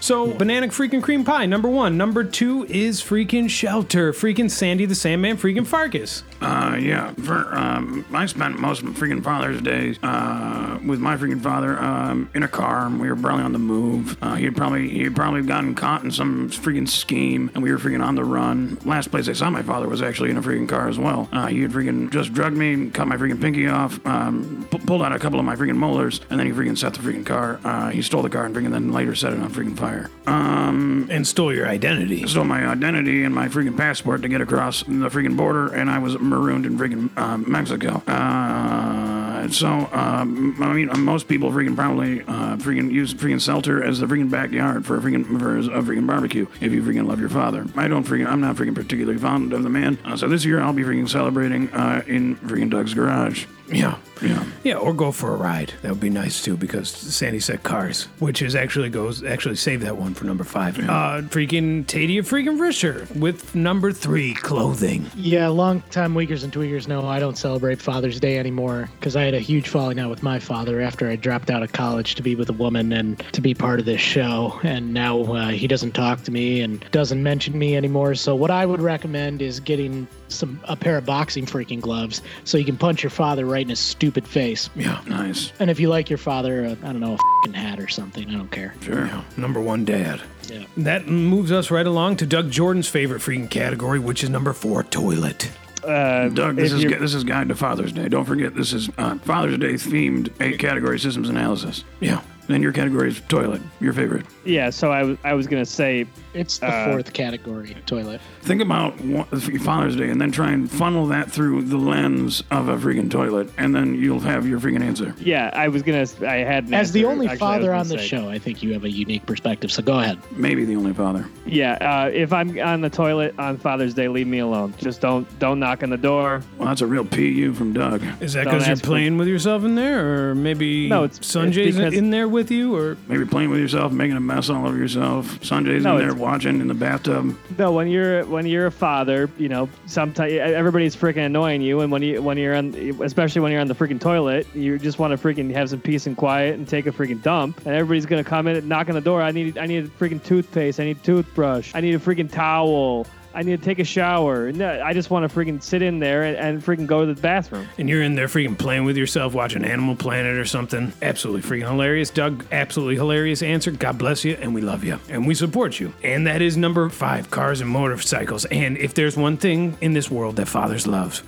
So, 0.06 0.32
banana 0.32 0.68
freaking 0.68 1.02
cream 1.02 1.24
pie, 1.24 1.46
number 1.46 1.68
one. 1.68 1.96
Number 1.96 2.22
two 2.22 2.64
is 2.66 3.00
freaking 3.02 3.50
shelter. 3.50 4.12
Freaking 4.12 4.48
Sandy 4.48 4.86
the 4.86 4.94
Sandman, 4.94 5.36
freaking 5.36 5.66
Farkas. 5.66 6.22
Uh, 6.40 6.78
yeah. 6.80 7.10
For, 7.14 7.52
um, 7.52 8.04
I 8.12 8.26
spent 8.26 8.56
most 8.56 8.82
of 8.82 8.84
my 8.84 8.92
freaking 8.92 9.24
Father's 9.24 9.60
Days 9.60 9.98
uh, 10.04 10.78
with 10.86 11.00
my 11.00 11.16
freaking 11.16 11.42
father 11.42 11.76
um, 11.80 12.30
in 12.36 12.44
a 12.44 12.48
car. 12.48 12.86
and 12.86 13.00
We 13.00 13.08
were 13.08 13.16
probably 13.16 13.42
on 13.42 13.50
the 13.50 13.58
move. 13.58 14.16
Uh, 14.22 14.36
he'd 14.36 14.54
probably 14.54 14.88
he 14.88 15.02
had 15.02 15.16
probably 15.16 15.42
gotten 15.42 15.74
caught 15.74 16.04
in 16.04 16.12
some 16.12 16.50
freaking 16.50 16.88
scheme, 16.88 17.50
and 17.54 17.62
we 17.64 17.72
were 17.72 17.78
freaking 17.78 18.04
on 18.04 18.14
the 18.14 18.22
run. 18.22 18.78
Last 18.84 19.10
place 19.10 19.28
I 19.28 19.32
saw 19.32 19.50
my 19.50 19.62
father 19.62 19.88
was 19.88 20.02
actually 20.02 20.30
in 20.30 20.36
a 20.36 20.42
freaking 20.42 20.68
car 20.68 20.88
as 20.88 21.00
well. 21.00 21.28
Uh, 21.32 21.48
he 21.48 21.62
had 21.62 21.72
freaking 21.72 22.12
just 22.12 22.32
drugged 22.32 22.56
me, 22.56 22.90
cut 22.90 23.08
my 23.08 23.16
freaking 23.16 23.40
pinky 23.40 23.66
off, 23.66 23.98
um, 24.06 24.68
pu- 24.70 24.78
pulled 24.78 25.02
out 25.02 25.10
a 25.10 25.18
couple 25.18 25.40
of 25.40 25.44
my 25.44 25.56
freaking 25.56 25.76
molars, 25.76 26.20
and 26.30 26.38
then 26.38 26.46
he 26.46 26.52
freaking 26.52 26.78
set 26.78 26.94
the 26.94 27.00
freaking 27.00 27.26
car. 27.26 27.58
Uh, 27.64 27.90
he 27.90 28.02
stole 28.02 28.22
the 28.22 28.30
car 28.30 28.44
and 28.44 28.54
freaking 28.54 28.70
then 28.70 28.92
later 28.92 29.16
set 29.16 29.32
it 29.32 29.40
on 29.40 29.50
freaking 29.50 29.76
fire. 29.76 29.95
Um, 30.26 31.08
And 31.10 31.26
stole 31.26 31.52
your 31.54 31.68
identity. 31.68 32.26
stole 32.26 32.44
my 32.44 32.66
identity 32.66 33.22
and 33.24 33.34
my 33.34 33.48
freaking 33.48 33.76
passport 33.76 34.22
to 34.22 34.28
get 34.28 34.40
across 34.40 34.82
the 34.82 35.08
freaking 35.08 35.36
border, 35.36 35.72
and 35.72 35.88
I 35.90 35.98
was 35.98 36.18
marooned 36.18 36.66
in 36.66 36.76
freaking 36.78 37.16
um, 37.16 37.44
Mexico. 37.46 38.02
Uh, 38.06 39.48
so, 39.48 39.68
um, 39.92 40.56
I 40.60 40.72
mean, 40.72 40.90
most 40.98 41.28
people 41.28 41.50
freaking 41.52 41.76
probably 41.76 42.22
uh, 42.22 42.56
freaking 42.56 42.90
use 42.90 43.14
freaking 43.14 43.40
shelter 43.40 43.82
as 43.82 44.00
the 44.00 44.06
freaking 44.06 44.30
backyard 44.30 44.84
for 44.84 44.96
a 44.96 45.00
freaking 45.00 45.24
for 45.38 45.56
a 45.58 45.82
freaking 45.82 46.06
barbecue 46.06 46.46
if 46.60 46.72
you 46.72 46.82
freaking 46.82 47.06
love 47.06 47.20
your 47.20 47.28
father. 47.28 47.64
I 47.76 47.86
don't 47.88 48.04
freaking, 48.04 48.26
I'm 48.26 48.40
not 48.40 48.56
freaking 48.56 48.74
particularly 48.74 49.18
fond 49.18 49.52
of 49.52 49.62
the 49.62 49.70
man. 49.70 49.98
Uh, 50.04 50.16
so 50.16 50.28
this 50.28 50.44
year 50.44 50.60
I'll 50.60 50.72
be 50.72 50.82
freaking 50.82 51.08
celebrating 51.08 51.68
uh, 51.72 52.02
in 52.06 52.36
freaking 52.36 52.70
Doug's 52.70 52.94
garage. 52.94 53.46
Yeah. 53.68 53.98
Yeah. 54.22 54.44
Yeah, 54.64 54.76
or 54.76 54.94
go 54.94 55.12
for 55.12 55.32
a 55.34 55.36
ride. 55.36 55.74
That 55.82 55.90
would 55.90 56.00
be 56.00 56.10
nice 56.10 56.42
too, 56.42 56.56
because 56.56 56.88
Sandy 56.88 57.40
said 57.40 57.62
cars, 57.62 58.04
which 58.18 58.40
is 58.42 58.54
actually 58.54 58.88
goes 58.88 59.22
actually 59.22 59.56
save 59.56 59.82
that 59.82 59.96
one 59.96 60.14
for 60.14 60.24
number 60.24 60.44
five. 60.44 60.78
Uh, 60.78 61.22
freaking 61.28 61.84
Tadia 61.84 62.20
freaking 62.20 62.58
Risher 62.58 63.14
with 63.16 63.54
number 63.54 63.92
three 63.92 64.34
clothing. 64.34 65.10
Yeah, 65.16 65.48
long 65.48 65.82
time 65.90 66.14
weakers 66.14 66.44
and 66.44 66.52
tweakers 66.52 66.88
know 66.88 67.06
I 67.06 67.20
don't 67.20 67.36
celebrate 67.36 67.80
Father's 67.80 68.18
Day 68.18 68.38
anymore 68.38 68.88
because 68.98 69.16
I 69.16 69.22
had 69.22 69.34
a 69.34 69.40
huge 69.40 69.68
falling 69.68 70.00
out 70.00 70.10
with 70.10 70.22
my 70.22 70.38
father 70.38 70.80
after 70.80 71.08
I 71.08 71.16
dropped 71.16 71.50
out 71.50 71.62
of 71.62 71.72
college 71.72 72.14
to 72.14 72.22
be 72.22 72.34
with 72.34 72.48
a 72.48 72.54
woman 72.54 72.92
and 72.92 73.18
to 73.32 73.40
be 73.40 73.54
part 73.54 73.80
of 73.80 73.86
this 73.86 74.00
show. 74.00 74.58
And 74.62 74.94
now 74.94 75.20
uh, 75.24 75.48
he 75.48 75.66
doesn't 75.66 75.92
talk 75.92 76.22
to 76.22 76.30
me 76.30 76.62
and 76.62 76.84
doesn't 76.90 77.22
mention 77.22 77.58
me 77.58 77.76
anymore. 77.76 78.14
So 78.14 78.34
what 78.34 78.50
I 78.50 78.64
would 78.64 78.80
recommend 78.80 79.42
is 79.42 79.60
getting 79.60 80.08
some 80.28 80.60
a 80.64 80.76
pair 80.76 80.96
of 80.98 81.06
boxing 81.06 81.46
freaking 81.46 81.80
gloves 81.80 82.22
so 82.44 82.58
you 82.58 82.64
can 82.64 82.76
punch 82.76 83.02
your 83.02 83.10
father 83.10 83.44
right 83.46 83.62
in 83.62 83.68
his 83.68 83.78
stupid 83.78 84.26
face. 84.26 84.68
Yeah, 84.74 85.00
Nice. 85.06 85.52
And 85.60 85.70
if 85.70 85.78
you 85.80 85.88
like 85.88 86.10
your 86.10 86.18
father, 86.18 86.64
uh, 86.66 86.70
I 86.88 86.92
don't 86.92 87.00
know, 87.00 87.14
a 87.14 87.18
fucking 87.42 87.54
hat 87.54 87.78
or 87.80 87.88
something. 87.88 88.28
I 88.28 88.32
don't 88.32 88.50
care. 88.50 88.74
Sure. 88.82 89.06
yeah. 89.06 89.22
Number 89.36 89.60
one 89.60 89.84
dad. 89.84 90.20
Yeah. 90.48 90.64
That 90.78 91.06
moves 91.06 91.50
us 91.52 91.70
right 91.70 91.86
along 91.86 92.16
to 92.18 92.26
Doug 92.26 92.50
Jordan's 92.50 92.88
favorite 92.88 93.20
freaking 93.22 93.50
category, 93.50 93.98
which 93.98 94.22
is 94.24 94.30
number 94.30 94.52
four, 94.52 94.82
toilet. 94.82 95.50
Uh, 95.84 96.28
Doug, 96.30 96.56
this 96.56 96.72
is 96.72 96.82
you're- 96.82 96.98
this 96.98 97.14
is 97.14 97.22
Guide 97.24 97.48
to 97.48 97.54
Father's 97.54 97.92
Day. 97.92 98.08
Don't 98.08 98.24
forget, 98.24 98.54
this 98.56 98.72
is 98.72 98.88
uh, 98.98 99.16
Father's 99.18 99.58
Day 99.58 99.74
themed 99.74 100.32
eight 100.40 100.58
category 100.58 100.98
systems 100.98 101.28
analysis. 101.28 101.84
Yeah. 102.00 102.20
Then 102.48 102.62
your 102.62 102.72
category 102.72 103.08
is 103.08 103.20
toilet. 103.28 103.60
Your 103.80 103.92
favorite. 103.92 104.24
Yeah, 104.44 104.70
so 104.70 104.92
I 104.92 105.02
was 105.02 105.18
I 105.24 105.34
was 105.34 105.46
gonna 105.46 105.66
say 105.66 106.06
It's 106.34 106.58
the 106.58 106.66
Uh, 106.66 106.90
fourth 106.92 107.14
category, 107.14 107.74
toilet. 107.86 108.20
Think 108.42 108.60
about 108.60 109.00
one- 109.00 109.24
Father's 109.24 109.96
Day 109.96 110.10
and 110.10 110.20
then 110.20 110.30
try 110.30 110.50
and 110.52 110.70
funnel 110.70 111.06
that 111.06 111.30
through 111.32 111.62
the 111.62 111.78
lens 111.78 112.42
of 112.50 112.68
a 112.68 112.76
freaking 112.76 113.10
toilet, 113.10 113.48
and 113.56 113.74
then 113.74 113.94
you'll 113.94 114.20
have 114.20 114.46
your 114.46 114.60
freaking 114.60 114.82
answer. 114.82 115.14
yeah, 115.18 115.50
I 115.54 115.68
was 115.68 115.82
gonna 115.82 116.04
I 116.28 116.36
had 116.44 116.64
an 116.68 116.74
As 116.74 116.92
the 116.92 117.00
answer. 117.00 117.10
only 117.10 117.26
Actually, 117.26 117.28
I 117.28 117.32
was 117.32 117.38
father 117.56 117.66
gonna 117.68 117.78
on 117.80 117.88
the 117.88 117.98
say- 117.98 118.06
show, 118.06 118.28
I 118.28 118.38
think 118.38 118.62
you 118.62 118.74
have 118.74 118.84
a 118.84 118.90
unique 118.90 119.24
perspective. 119.24 119.72
So 119.72 119.82
go 119.82 119.98
ahead. 119.98 120.18
Maybe 120.36 120.66
the 120.66 120.76
only 120.76 120.92
father. 120.92 121.24
Yeah, 121.46 121.72
uh, 121.80 122.10
if 122.12 122.32
I'm 122.34 122.58
on 122.60 122.82
the 122.82 122.90
toilet 122.90 123.34
on 123.38 123.56
Father's 123.56 123.94
Day, 123.94 124.08
leave 124.08 124.26
me 124.26 124.40
alone. 124.40 124.74
Just 124.78 125.00
don't 125.00 125.26
don't 125.38 125.58
knock 125.58 125.82
on 125.82 125.88
the 125.88 125.96
door. 125.96 126.42
Well, 126.58 126.68
that's 126.68 126.82
a 126.82 126.86
real 126.86 127.04
PU 127.06 127.54
from 127.54 127.72
Doug. 127.72 128.02
Is 128.20 128.34
that 128.34 128.44
Don't 128.44 128.52
because 128.54 128.66
you're 128.66 128.72
ask 128.72 128.82
for- 128.82 128.88
playing 128.90 129.16
with 129.16 129.26
yourself 129.28 129.64
in 129.64 129.74
there, 129.74 130.30
or 130.30 130.34
maybe 130.34 130.86
No, 130.90 131.04
it's- 131.04 131.18
it's 131.18 131.34
Sanjay's 131.34 131.76
because- 131.76 131.94
in 131.94 132.10
there 132.10 132.28
with 132.36 132.50
you, 132.52 132.76
or 132.76 132.96
Maybe 133.08 133.24
playing 133.24 133.50
with 133.50 133.58
yourself, 133.58 133.90
making 133.92 134.16
a 134.16 134.20
mess 134.20 134.48
all 134.48 134.64
over 134.66 134.76
yourself. 134.76 135.40
Sanjay's 135.40 135.82
No, 135.82 135.94
in 135.94 135.98
there 135.98 136.08
it's- 136.10 136.20
watching 136.20 136.60
in 136.60 136.68
the 136.68 136.74
bathtub. 136.74 137.34
No, 137.58 137.72
when 137.72 137.88
you're 137.88 138.24
when 138.26 138.46
you're 138.46 138.66
a 138.66 138.70
father, 138.70 139.28
you 139.38 139.48
know, 139.48 139.68
sometimes 139.86 140.32
everybody's 140.34 140.94
freaking 140.94 141.26
annoying 141.26 141.62
you, 141.62 141.80
and 141.80 141.90
when 141.90 142.02
you 142.02 142.22
when 142.22 142.36
you're 142.38 142.54
on, 142.54 142.74
especially 143.02 143.40
when 143.40 143.50
you're 143.50 143.60
on 143.60 143.66
the 143.68 143.74
freaking 143.74 144.00
toilet, 144.00 144.46
you 144.54 144.78
just 144.78 144.98
want 144.98 145.18
to 145.18 145.28
freaking 145.28 145.52
have 145.52 145.70
some 145.70 145.80
peace 145.80 146.06
and 146.06 146.16
quiet 146.16 146.54
and 146.54 146.68
take 146.68 146.86
a 146.86 146.92
freaking 146.92 147.22
dump, 147.22 147.58
and 147.66 147.74
everybody's 147.74 148.06
gonna 148.06 148.22
come 148.22 148.46
in 148.46 148.56
and 148.56 148.68
knock 148.68 148.88
on 148.88 148.94
the 148.94 149.00
door. 149.00 149.20
I 149.22 149.30
need 149.32 149.58
I 149.58 149.66
need 149.66 149.84
a 149.84 149.88
freaking 149.88 150.22
toothpaste. 150.22 150.78
I 150.78 150.84
need 150.84 150.98
a 150.98 151.04
toothbrush. 151.04 151.72
I 151.74 151.80
need 151.80 151.94
a 151.94 151.98
freaking 151.98 152.30
towel. 152.30 153.06
I 153.36 153.42
need 153.42 153.58
to 153.58 153.64
take 153.64 153.78
a 153.78 153.84
shower. 153.84 154.50
No, 154.50 154.80
I 154.82 154.94
just 154.94 155.10
want 155.10 155.30
to 155.30 155.38
freaking 155.38 155.62
sit 155.62 155.82
in 155.82 155.98
there 155.98 156.22
and, 156.22 156.36
and 156.38 156.64
freaking 156.64 156.86
go 156.86 157.04
to 157.04 157.12
the 157.12 157.20
bathroom. 157.20 157.68
and 157.76 157.86
you're 157.86 158.02
in 158.02 158.14
there 158.14 158.28
freaking 158.28 158.56
playing 158.56 158.84
with 158.84 158.96
yourself, 158.96 159.34
watching 159.34 159.62
Animal 159.62 159.94
Planet 159.94 160.38
or 160.38 160.46
something. 160.46 160.90
Absolutely 161.02 161.42
freaking 161.42 161.68
hilarious. 161.68 162.08
Doug, 162.08 162.46
absolutely 162.50 162.94
hilarious 162.94 163.42
answer. 163.42 163.70
God 163.70 163.98
bless 163.98 164.24
you, 164.24 164.38
and 164.40 164.54
we 164.54 164.62
love 164.62 164.84
you, 164.84 164.98
and 165.10 165.26
we 165.26 165.34
support 165.34 165.78
you. 165.78 165.92
And 166.02 166.26
that 166.26 166.40
is 166.40 166.56
number 166.56 166.88
five 166.88 167.30
cars 167.30 167.60
and 167.60 167.68
motorcycles. 167.68 168.46
And 168.46 168.78
if 168.78 168.94
there's 168.94 169.18
one 169.18 169.36
thing 169.36 169.76
in 169.82 169.92
this 169.92 170.10
world 170.10 170.36
that 170.36 170.48
fathers 170.48 170.86
love, 170.86 171.22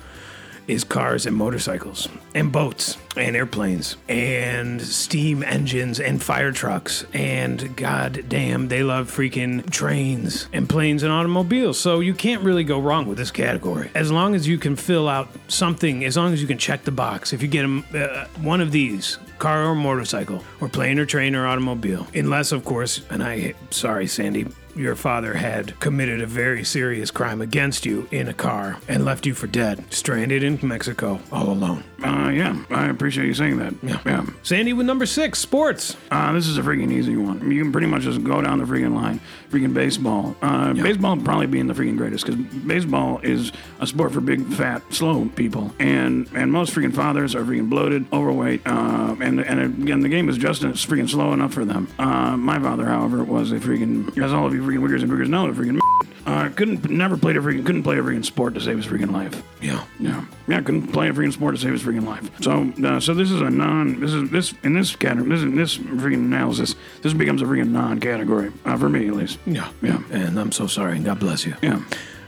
is 0.69 0.83
cars 0.83 1.25
and 1.25 1.35
motorcycles 1.35 2.07
and 2.35 2.51
boats 2.51 2.97
and 3.17 3.35
airplanes 3.35 3.97
and 4.07 4.81
steam 4.81 5.43
engines 5.43 5.99
and 5.99 6.21
fire 6.21 6.51
trucks 6.51 7.05
and 7.13 7.75
god 7.75 8.23
damn 8.29 8.67
they 8.67 8.83
love 8.83 9.09
freaking 9.09 9.67
trains 9.71 10.47
and 10.53 10.69
planes 10.69 11.03
and 11.03 11.11
automobiles. 11.11 11.79
So 11.79 11.99
you 11.99 12.13
can't 12.13 12.43
really 12.43 12.63
go 12.63 12.79
wrong 12.79 13.07
with 13.07 13.17
this 13.17 13.31
category. 13.31 13.89
As 13.95 14.11
long 14.11 14.35
as 14.35 14.47
you 14.47 14.57
can 14.57 14.75
fill 14.75 15.09
out 15.09 15.27
something 15.47 16.05
as 16.05 16.15
long 16.15 16.33
as 16.33 16.41
you 16.41 16.47
can 16.47 16.57
check 16.57 16.83
the 16.83 16.91
box. 16.91 17.33
If 17.33 17.41
you 17.41 17.47
get 17.47 17.65
uh, 17.65 18.25
one 18.41 18.61
of 18.61 18.71
these 18.71 19.17
car 19.39 19.65
or 19.65 19.75
motorcycle 19.75 20.43
or 20.61 20.69
plane 20.69 20.99
or 20.99 21.05
train 21.05 21.33
or 21.35 21.47
automobile 21.47 22.05
unless 22.13 22.51
of 22.51 22.65
course 22.65 23.01
and 23.09 23.23
i 23.23 23.53
sorry 23.69 24.05
sandy 24.05 24.45
your 24.79 24.95
father 24.95 25.33
had 25.33 25.77
committed 25.79 26.21
a 26.21 26.25
very 26.25 26.63
serious 26.63 27.11
crime 27.11 27.41
against 27.41 27.85
you 27.85 28.07
in 28.11 28.27
a 28.29 28.33
car 28.33 28.77
and 28.87 29.03
left 29.03 29.25
you 29.25 29.33
for 29.33 29.45
dead, 29.47 29.83
stranded 29.93 30.41
in 30.43 30.57
Mexico 30.63 31.19
all 31.31 31.49
alone. 31.49 31.83
Uh, 32.03 32.29
yeah, 32.29 32.63
I 32.69 32.87
appreciate 32.87 33.25
you 33.27 33.33
saying 33.33 33.57
that. 33.57 33.73
Yeah. 33.83 33.99
yeah. 34.05 34.25
Sandy 34.41 34.71
with 34.71 34.85
number 34.85 35.05
six, 35.05 35.39
sports. 35.39 35.97
Uh, 36.09 36.31
this 36.31 36.47
is 36.47 36.57
a 36.57 36.61
freaking 36.61 36.91
easy 36.93 37.17
one. 37.17 37.51
You 37.51 37.61
can 37.61 37.73
pretty 37.73 37.87
much 37.87 38.03
just 38.03 38.23
go 38.23 38.41
down 38.41 38.59
the 38.59 38.63
freaking 38.65 38.95
line. 38.95 39.19
Freaking 39.49 39.73
baseball. 39.73 40.35
Uh, 40.41 40.73
Baseball 40.73 41.17
probably 41.17 41.47
being 41.47 41.67
the 41.67 41.73
freaking 41.73 41.97
greatest 41.97 42.25
because 42.25 42.39
baseball 42.39 43.19
is 43.21 43.51
a 43.81 43.87
sport 43.87 44.13
for 44.13 44.21
big, 44.21 44.45
fat, 44.53 44.81
slow 44.93 45.25
people, 45.35 45.73
and 45.79 46.29
and 46.33 46.51
most 46.51 46.73
freaking 46.73 46.93
fathers 46.93 47.35
are 47.35 47.43
freaking 47.43 47.69
bloated, 47.69 48.05
overweight, 48.13 48.61
uh, 48.65 49.15
and 49.19 49.39
and 49.41 49.83
again 49.83 49.99
the 50.01 50.09
game 50.09 50.29
is 50.29 50.37
just 50.37 50.61
freaking 50.61 51.09
slow 51.09 51.33
enough 51.33 51.53
for 51.53 51.65
them. 51.65 51.87
Uh, 51.97 52.37
my 52.37 52.59
father, 52.59 52.85
however, 52.85 53.23
was 53.23 53.51
a 53.51 53.55
freaking 53.55 54.17
as 54.23 54.31
all 54.31 54.45
of 54.45 54.53
you 54.53 54.61
freaking 54.69 54.79
wiggers 54.79 55.01
and 55.01 55.11
wiggers 55.11 55.27
know, 55.27 55.47
a 55.47 55.53
freaking 55.53 55.79
uh, 56.25 56.49
couldn't 56.55 56.87
never 56.89 57.17
played 57.17 57.37
a 57.37 57.39
freaking 57.39 57.65
couldn't 57.65 57.83
play 57.83 57.97
a 57.97 58.01
freaking 58.01 58.23
sport 58.23 58.53
to 58.53 58.61
save 58.61 58.77
his 58.77 58.85
freaking 58.85 59.11
life. 59.11 59.41
Yeah. 59.61 59.83
Yeah, 59.99 60.25
yeah, 60.47 60.61
couldn't 60.61 60.87
play 60.87 61.09
a 61.09 61.13
freaking 61.13 61.33
sport 61.33 61.55
to 61.55 61.61
save 61.61 61.71
his 61.71 61.83
freaking 61.83 62.05
life. 62.05 62.29
So, 62.41 62.71
uh, 62.85 62.99
so 62.99 63.13
this 63.13 63.31
is 63.31 63.41
a 63.41 63.49
non. 63.49 63.99
This 63.99 64.13
is 64.13 64.29
this 64.29 64.53
in 64.63 64.73
this 64.73 64.95
category. 64.95 65.29
This 65.29 65.41
in 65.41 65.55
this 65.55 65.77
freaking 65.77 66.25
analysis. 66.25 66.75
This 67.01 67.13
becomes 67.13 67.41
a 67.41 67.45
freaking 67.45 67.69
non-category 67.69 68.51
uh, 68.65 68.77
for 68.77 68.89
me 68.89 69.07
at 69.07 69.15
least. 69.15 69.39
Yeah. 69.45 69.69
Yeah. 69.81 70.01
And 70.11 70.39
I'm 70.39 70.51
so 70.51 70.67
sorry. 70.67 70.99
God 70.99 71.19
bless 71.19 71.45
you. 71.45 71.55
Yeah. 71.61 71.81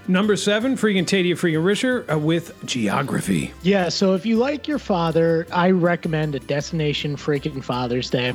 Number 0.07 0.35
seven, 0.35 0.75
freaking 0.75 1.05
Tadia 1.05 1.33
freaking 1.33 1.63
Risher 1.63 2.11
uh, 2.11 2.17
with 2.17 2.65
geography. 2.65 3.53
Yeah, 3.61 3.89
so 3.89 4.15
if 4.15 4.25
you 4.25 4.37
like 4.37 4.67
your 4.67 4.79
father, 4.79 5.45
I 5.53 5.69
recommend 5.69 6.33
a 6.33 6.39
Destination 6.39 7.15
Freaking 7.15 7.63
Father's 7.63 8.09
Day. 8.09 8.33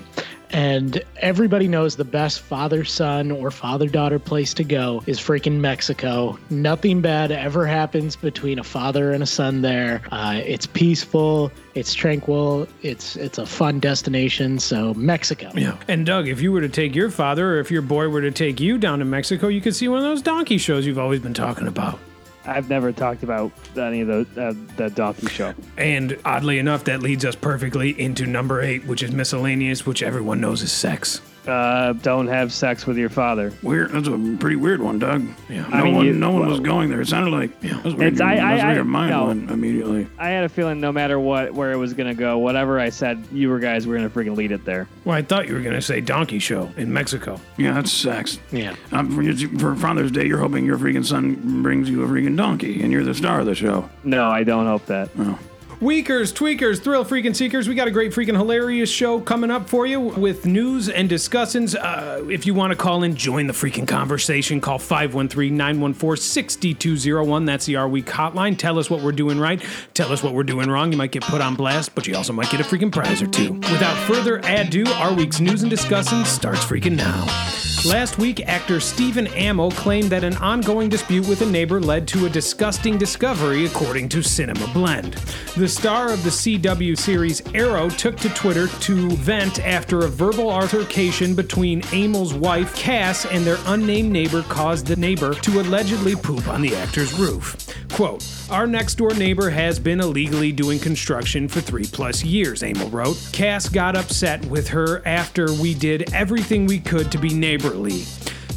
And 0.50 1.02
everybody 1.18 1.68
knows 1.68 1.96
the 1.96 2.04
best 2.04 2.40
father 2.40 2.84
son 2.84 3.30
or 3.30 3.50
father 3.50 3.88
daughter 3.88 4.18
place 4.18 4.54
to 4.54 4.64
go 4.64 5.02
is 5.06 5.18
freaking 5.18 5.60
Mexico. 5.60 6.38
Nothing 6.50 7.00
bad 7.00 7.32
ever 7.32 7.66
happens 7.66 8.16
between 8.16 8.58
a 8.58 8.64
father 8.64 9.12
and 9.12 9.22
a 9.22 9.26
son 9.26 9.62
there. 9.62 10.02
Uh, 10.12 10.40
it's 10.44 10.66
peaceful, 10.66 11.50
it's 11.74 11.94
tranquil, 11.94 12.68
it's 12.82 13.16
it's 13.16 13.38
a 13.38 13.46
fun 13.46 13.80
destination. 13.80 14.58
So 14.58 14.94
Mexico. 14.94 15.50
Yeah. 15.54 15.78
And 15.88 16.06
Doug, 16.06 16.28
if 16.28 16.40
you 16.40 16.52
were 16.52 16.60
to 16.60 16.68
take 16.68 16.94
your 16.94 17.10
father 17.10 17.54
or 17.54 17.60
if 17.60 17.70
your 17.70 17.82
boy 17.82 18.08
were 18.08 18.22
to 18.22 18.30
take 18.30 18.60
you 18.60 18.78
down 18.78 19.00
to 19.00 19.04
Mexico, 19.04 19.48
you 19.48 19.60
could 19.60 19.74
see 19.74 19.88
one 19.88 19.98
of 19.98 20.04
those 20.04 20.22
donkey 20.22 20.58
shows 20.58 20.86
you've 20.86 20.98
always 20.98 21.20
been 21.20 21.34
talking 21.34 21.66
about. 21.66 21.98
I've 22.46 22.68
never 22.68 22.92
talked 22.92 23.22
about 23.22 23.52
any 23.76 24.02
of 24.02 24.08
the 24.34 24.56
uh, 24.78 24.88
donkey 24.90 25.26
show. 25.28 25.54
And 25.76 26.18
oddly 26.24 26.58
enough, 26.58 26.84
that 26.84 27.02
leads 27.02 27.24
us 27.24 27.34
perfectly 27.34 27.98
into 28.00 28.26
number 28.26 28.62
eight, 28.62 28.84
which 28.86 29.02
is 29.02 29.10
miscellaneous, 29.10 29.84
which 29.84 30.02
everyone 30.02 30.40
knows 30.40 30.62
is 30.62 30.72
sex. 30.72 31.20
Uh, 31.46 31.92
don't 31.94 32.26
have 32.26 32.52
sex 32.52 32.86
with 32.86 32.96
your 32.98 33.08
father. 33.08 33.52
Weird. 33.62 33.90
That's 33.92 34.08
a 34.08 34.36
pretty 34.40 34.56
weird 34.56 34.80
one, 34.82 34.98
Doug. 34.98 35.26
Yeah. 35.48 35.62
No 35.68 35.68
I 35.76 35.82
mean, 35.82 35.94
one. 35.96 36.06
you- 36.06 36.12
no 36.12 36.30
one 36.32 36.48
was 36.48 36.60
going 36.60 36.88
there. 36.90 37.00
It 37.00 37.08
sounded 37.08 37.30
like. 37.30 37.50
Yeah. 37.62 37.74
That 37.74 37.84
was 37.84 37.94
It's- 37.94 38.12
making, 38.18 38.22
I- 38.22 38.36
that 38.36 38.52
was 38.54 38.62
I- 38.62 38.66
making 38.68 38.80
I- 38.80 38.84
mind 38.84 39.10
no. 39.10 39.26
went 39.26 39.50
immediately. 39.50 40.06
I 40.18 40.28
had 40.28 40.44
a 40.44 40.48
feeling 40.48 40.80
no 40.80 40.90
matter 40.92 41.18
what, 41.20 41.54
where 41.54 41.72
it 41.72 41.76
was 41.76 41.94
gonna 41.94 42.14
go, 42.14 42.38
whatever 42.38 42.80
I 42.80 42.88
said, 42.88 43.22
you 43.32 43.48
were 43.48 43.58
guys 43.58 43.86
were 43.86 43.94
gonna 43.96 44.10
freaking 44.10 44.36
lead 44.36 44.52
it 44.52 44.64
there. 44.64 44.88
Well, 45.04 45.16
I 45.16 45.22
thought 45.22 45.46
you 45.48 45.54
were 45.54 45.60
going 45.60 45.74
to 45.76 45.82
say 45.82 46.00
donkey 46.00 46.38
show 46.38 46.70
in 46.76 46.92
Mexico. 46.92 47.40
Yeah, 47.56 47.74
that's 47.74 47.92
sex. 47.92 48.38
Yeah. 48.50 48.74
Um, 48.92 49.10
for, 49.10 49.58
for 49.58 49.76
Father's 49.76 50.10
Day, 50.10 50.26
you're 50.26 50.38
hoping 50.38 50.64
your 50.66 50.78
freaking 50.78 51.04
son 51.04 51.62
brings 51.62 51.88
you 51.88 52.02
a 52.02 52.06
freaking 52.08 52.36
donkey, 52.36 52.82
and 52.82 52.90
you're 52.92 53.04
the 53.04 53.14
star 53.14 53.40
of 53.40 53.46
the 53.46 53.54
show. 53.54 53.88
No, 54.04 54.24
I 54.28 54.42
don't 54.42 54.66
hope 54.66 54.86
that. 54.86 55.10
Oh. 55.18 55.38
Weakers, 55.80 56.32
tweakers, 56.32 56.82
thrill 56.82 57.04
freaking 57.04 57.36
seekers, 57.36 57.68
we 57.68 57.74
got 57.74 57.86
a 57.86 57.90
great 57.90 58.10
freaking 58.12 58.34
hilarious 58.34 58.88
show 58.88 59.20
coming 59.20 59.50
up 59.50 59.68
for 59.68 59.86
you 59.86 60.00
with 60.00 60.46
news 60.46 60.88
and 60.88 61.06
discussions. 61.06 61.74
Uh, 61.74 62.24
if 62.30 62.46
you 62.46 62.54
want 62.54 62.70
to 62.70 62.76
call 62.76 63.02
in, 63.02 63.14
join 63.14 63.46
the 63.46 63.52
freaking 63.52 63.86
conversation. 63.86 64.58
Call 64.58 64.78
513 64.78 65.54
914 65.54 66.16
6201. 66.16 67.44
That's 67.44 67.66
the 67.66 67.76
Our 67.76 67.90
Week 67.90 68.06
hotline. 68.06 68.56
Tell 68.56 68.78
us 68.78 68.88
what 68.88 69.02
we're 69.02 69.12
doing 69.12 69.38
right. 69.38 69.62
Tell 69.92 70.10
us 70.12 70.22
what 70.22 70.32
we're 70.32 70.44
doing 70.44 70.70
wrong. 70.70 70.92
You 70.92 70.96
might 70.96 71.12
get 71.12 71.24
put 71.24 71.42
on 71.42 71.54
blast, 71.56 71.94
but 71.94 72.06
you 72.06 72.16
also 72.16 72.32
might 72.32 72.48
get 72.48 72.60
a 72.60 72.64
freaking 72.64 72.90
prize 72.90 73.20
or 73.20 73.26
two. 73.26 73.52
Without 73.52 73.96
further 74.06 74.40
ado, 74.44 74.84
our 74.92 75.12
week's 75.12 75.40
news 75.40 75.60
and 75.60 75.68
discussion 75.68 76.24
starts 76.24 76.64
freaking 76.64 76.96
now. 76.96 77.75
Last 77.84 78.18
week, 78.18 78.40
actor 78.48 78.80
Stephen 78.80 79.26
Amell 79.26 79.72
claimed 79.72 80.10
that 80.10 80.24
an 80.24 80.36
ongoing 80.38 80.88
dispute 80.88 81.28
with 81.28 81.42
a 81.42 81.46
neighbor 81.46 81.80
led 81.80 82.08
to 82.08 82.26
a 82.26 82.30
disgusting 82.30 82.98
discovery, 82.98 83.64
according 83.64 84.08
to 84.08 84.22
Cinema 84.22 84.66
Blend. 84.72 85.14
The 85.56 85.68
star 85.68 86.12
of 86.12 86.24
the 86.24 86.30
CW 86.30 86.98
series 86.98 87.42
Arrow 87.54 87.88
took 87.88 88.16
to 88.18 88.28
Twitter 88.30 88.66
to 88.66 89.10
vent 89.10 89.60
after 89.60 90.00
a 90.00 90.08
verbal 90.08 90.50
altercation 90.50 91.36
between 91.36 91.82
Amell's 91.82 92.34
wife, 92.34 92.74
Cass, 92.74 93.24
and 93.26 93.44
their 93.44 93.58
unnamed 93.66 94.10
neighbor 94.10 94.42
caused 94.42 94.86
the 94.86 94.96
neighbor 94.96 95.34
to 95.34 95.60
allegedly 95.60 96.16
poop 96.16 96.48
on 96.48 96.62
the 96.62 96.74
actor's 96.74 97.14
roof. 97.14 97.56
Quote, 97.92 98.26
Our 98.50 98.66
next 98.66 98.96
door 98.96 99.14
neighbor 99.14 99.48
has 99.48 99.78
been 99.78 100.00
illegally 100.00 100.50
doing 100.50 100.78
construction 100.78 101.46
for 101.48 101.60
three 101.60 101.86
plus 101.86 102.24
years, 102.24 102.62
Amell 102.62 102.92
wrote. 102.92 103.16
Cass 103.32 103.68
got 103.68 103.96
upset 103.96 104.44
with 104.46 104.68
her 104.68 105.06
after 105.06 105.52
we 105.54 105.72
did 105.72 106.12
everything 106.12 106.66
we 106.66 106.80
could 106.80 107.12
to 107.12 107.18
be 107.18 107.30
neighborly. 107.30 107.75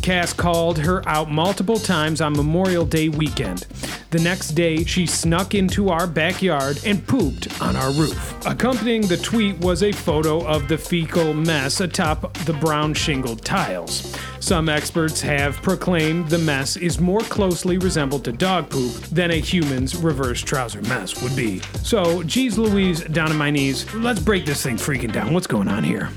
Cass 0.02 0.34
called 0.34 0.80
her 0.80 1.08
out 1.08 1.30
multiple 1.30 1.78
times 1.78 2.22
on 2.22 2.34
Memorial 2.34 2.86
Day 2.86 3.10
weekend. 3.10 3.68
The 4.12 4.20
next 4.20 4.50
day, 4.50 4.84
she 4.86 5.06
snuck 5.06 5.54
into 5.54 5.90
our 5.90 6.08
backyard 6.08 6.80
and 6.84 7.06
pooped 7.06 7.62
on 7.62 7.76
our 7.76 7.92
roof. 7.92 8.44
Accompanying 8.48 9.02
the 9.02 9.18
tweet 9.18 9.60
was 9.60 9.84
a 9.84 9.92
photo 9.92 10.44
of 10.48 10.68
the 10.68 10.80
fecal 10.80 11.36
mess 11.36 11.80
atop 11.80 12.34
the 12.46 12.54
brown 12.54 12.96
shingled 12.96 13.46
tiles. 13.46 14.18
Some 14.40 14.68
experts 14.68 15.22
have 15.22 15.62
proclaimed 15.62 16.30
the 16.30 16.40
mess 16.40 16.76
is 16.76 17.00
more 17.00 17.22
closely 17.22 17.78
resembled 17.78 18.26
to 18.26 18.32
dog 18.32 18.72
poop 18.72 18.96
than 19.10 19.30
a 19.30 19.40
human's 19.40 19.96
reverse 19.96 20.42
trouser 20.42 20.82
mess 20.84 21.22
would 21.22 21.36
be. 21.36 21.60
So, 21.84 22.24
geez 22.24 22.58
Louise, 22.58 23.04
down 23.04 23.30
on 23.30 23.38
my 23.38 23.52
knees, 23.52 23.94
let's 23.94 24.20
break 24.20 24.46
this 24.46 24.64
thing 24.64 24.78
freaking 24.78 25.12
down. 25.12 25.34
What's 25.36 25.46
going 25.46 25.68
on 25.68 25.84
here? 25.84 26.10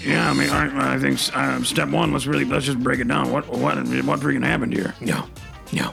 Yeah, 0.00 0.30
I 0.30 0.32
mean, 0.34 0.48
I, 0.48 0.94
I 0.94 0.98
think 0.98 1.18
uh, 1.36 1.62
step 1.62 1.88
one. 1.90 2.12
Let's 2.12 2.26
really 2.26 2.44
let's 2.44 2.64
just 2.66 2.80
break 2.80 3.00
it 3.00 3.08
down. 3.08 3.30
What 3.30 3.46
what 3.48 3.76
what 3.76 4.20
freaking 4.20 4.44
happened 4.44 4.72
here? 4.72 4.94
No, 5.00 5.26
no. 5.72 5.92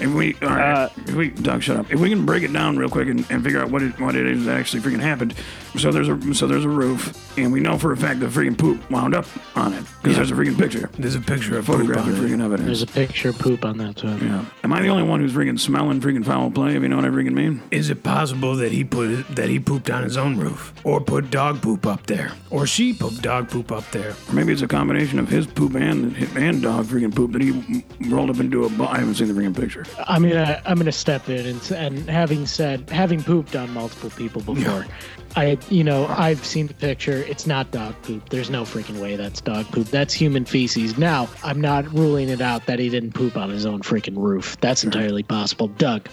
If 0.00 0.12
we, 0.14 0.34
all 0.42 0.48
right, 0.48 0.72
Uh, 0.84 0.88
if 1.06 1.14
we, 1.14 1.28
Doug, 1.30 1.62
shut 1.62 1.76
up. 1.76 1.92
If 1.92 1.98
we 2.00 2.08
can 2.10 2.24
break 2.24 2.42
it 2.44 2.52
down 2.52 2.76
real 2.76 2.88
quick 2.88 3.08
and, 3.08 3.24
and 3.30 3.42
figure 3.42 3.60
out 3.60 3.70
what 3.70 3.82
it 3.82 3.98
what 4.00 4.14
it 4.14 4.26
is 4.26 4.44
that 4.44 4.58
actually 4.58 4.80
freaking 4.82 5.00
happened. 5.00 5.34
So 5.76 5.90
there's 5.92 6.08
a 6.08 6.34
so 6.34 6.46
there's 6.46 6.64
a 6.64 6.68
roof, 6.68 7.36
and 7.38 7.52
we 7.52 7.60
know 7.60 7.76
for 7.78 7.92
a 7.92 7.96
fact 7.96 8.20
that 8.20 8.30
freaking 8.30 8.56
poop 8.56 8.88
wound 8.90 9.14
up 9.14 9.26
on 9.56 9.74
it 9.74 9.84
because 10.02 10.16
there's 10.16 10.30
a 10.30 10.34
freaking 10.34 10.56
picture, 10.58 10.88
There's 10.98 11.14
a 11.14 11.20
picture 11.20 11.58
of 11.58 11.66
poop 11.66 11.76
photographic 11.78 12.14
it. 12.14 12.16
freaking 12.20 12.42
evidence. 12.42 12.66
There's 12.66 12.82
a 12.82 12.86
picture 12.86 13.28
of 13.30 13.38
poop 13.38 13.64
on 13.64 13.78
that 13.78 13.96
too. 13.96 14.08
yeah. 14.24 14.44
Am 14.64 14.72
I 14.72 14.80
the 14.82 14.88
only 14.88 15.02
one 15.02 15.20
who's 15.20 15.32
freaking 15.32 15.58
smelling 15.60 16.00
freaking 16.00 16.24
foul 16.24 16.50
play? 16.50 16.74
If 16.76 16.82
you 16.82 16.88
know 16.88 16.96
what 16.96 17.04
I 17.04 17.08
freaking 17.08 17.32
mean? 17.34 17.62
Is 17.70 17.90
it 17.90 18.02
possible 18.02 18.54
that 18.56 18.72
he 18.72 18.84
put 18.84 19.24
that 19.36 19.48
he 19.50 19.58
pooped 19.60 19.90
on 19.90 20.04
his 20.04 20.16
own 20.16 20.36
roof, 20.38 20.72
or 20.84 21.00
put 21.00 21.30
dog 21.30 21.60
poop 21.60 21.86
up 21.86 22.06
there, 22.06 22.32
or 22.50 22.66
she 22.66 22.92
put 22.94 23.20
dog 23.20 23.50
poop 23.50 23.70
up 23.72 23.88
there? 23.90 24.14
Or 24.28 24.32
maybe 24.34 24.52
it's 24.52 24.62
a 24.62 24.68
combination 24.68 25.18
of 25.18 25.28
his 25.28 25.46
poop 25.46 25.74
and 25.74 26.16
and 26.36 26.62
dog 26.62 26.86
freaking 26.86 27.14
poop 27.14 27.32
that 27.32 27.42
he 27.42 27.84
rolled 28.08 28.30
up 28.30 28.38
into 28.40 28.64
a. 28.64 28.68
bu- 28.70 28.84
I 28.86 28.98
haven't 28.98 29.14
seen 29.16 29.28
the 29.28 29.34
freaking 29.34 29.54
picture. 29.56 29.84
I'm 30.06 30.22
gonna 30.22 30.62
I'm 30.64 30.78
gonna 30.78 30.92
step 30.92 31.28
in 31.28 31.46
and, 31.46 31.70
and 31.72 32.10
having 32.10 32.46
said 32.46 32.88
having 32.90 33.22
pooped 33.22 33.54
on 33.56 33.70
multiple 33.72 34.10
people 34.10 34.42
before, 34.42 34.86
I 35.36 35.58
you 35.70 35.84
know 35.84 36.06
I've 36.06 36.44
seen 36.44 36.66
the 36.66 36.74
picture. 36.74 37.24
It's 37.24 37.46
not 37.46 37.70
dog 37.70 37.94
poop. 38.02 38.28
There's 38.28 38.50
no 38.50 38.62
freaking 38.62 39.00
way 39.00 39.16
that's 39.16 39.40
dog 39.40 39.66
poop. 39.66 39.86
That's 39.88 40.14
human 40.14 40.44
feces. 40.44 40.96
Now 40.98 41.28
I'm 41.42 41.60
not 41.60 41.92
ruling 41.92 42.28
it 42.28 42.40
out 42.40 42.66
that 42.66 42.78
he 42.78 42.88
didn't 42.88 43.12
poop 43.12 43.36
on 43.36 43.50
his 43.50 43.66
own 43.66 43.82
freaking 43.82 44.16
roof. 44.16 44.56
That's 44.60 44.84
entirely 44.84 45.22
possible. 45.22 45.68
Doug, 45.68 46.08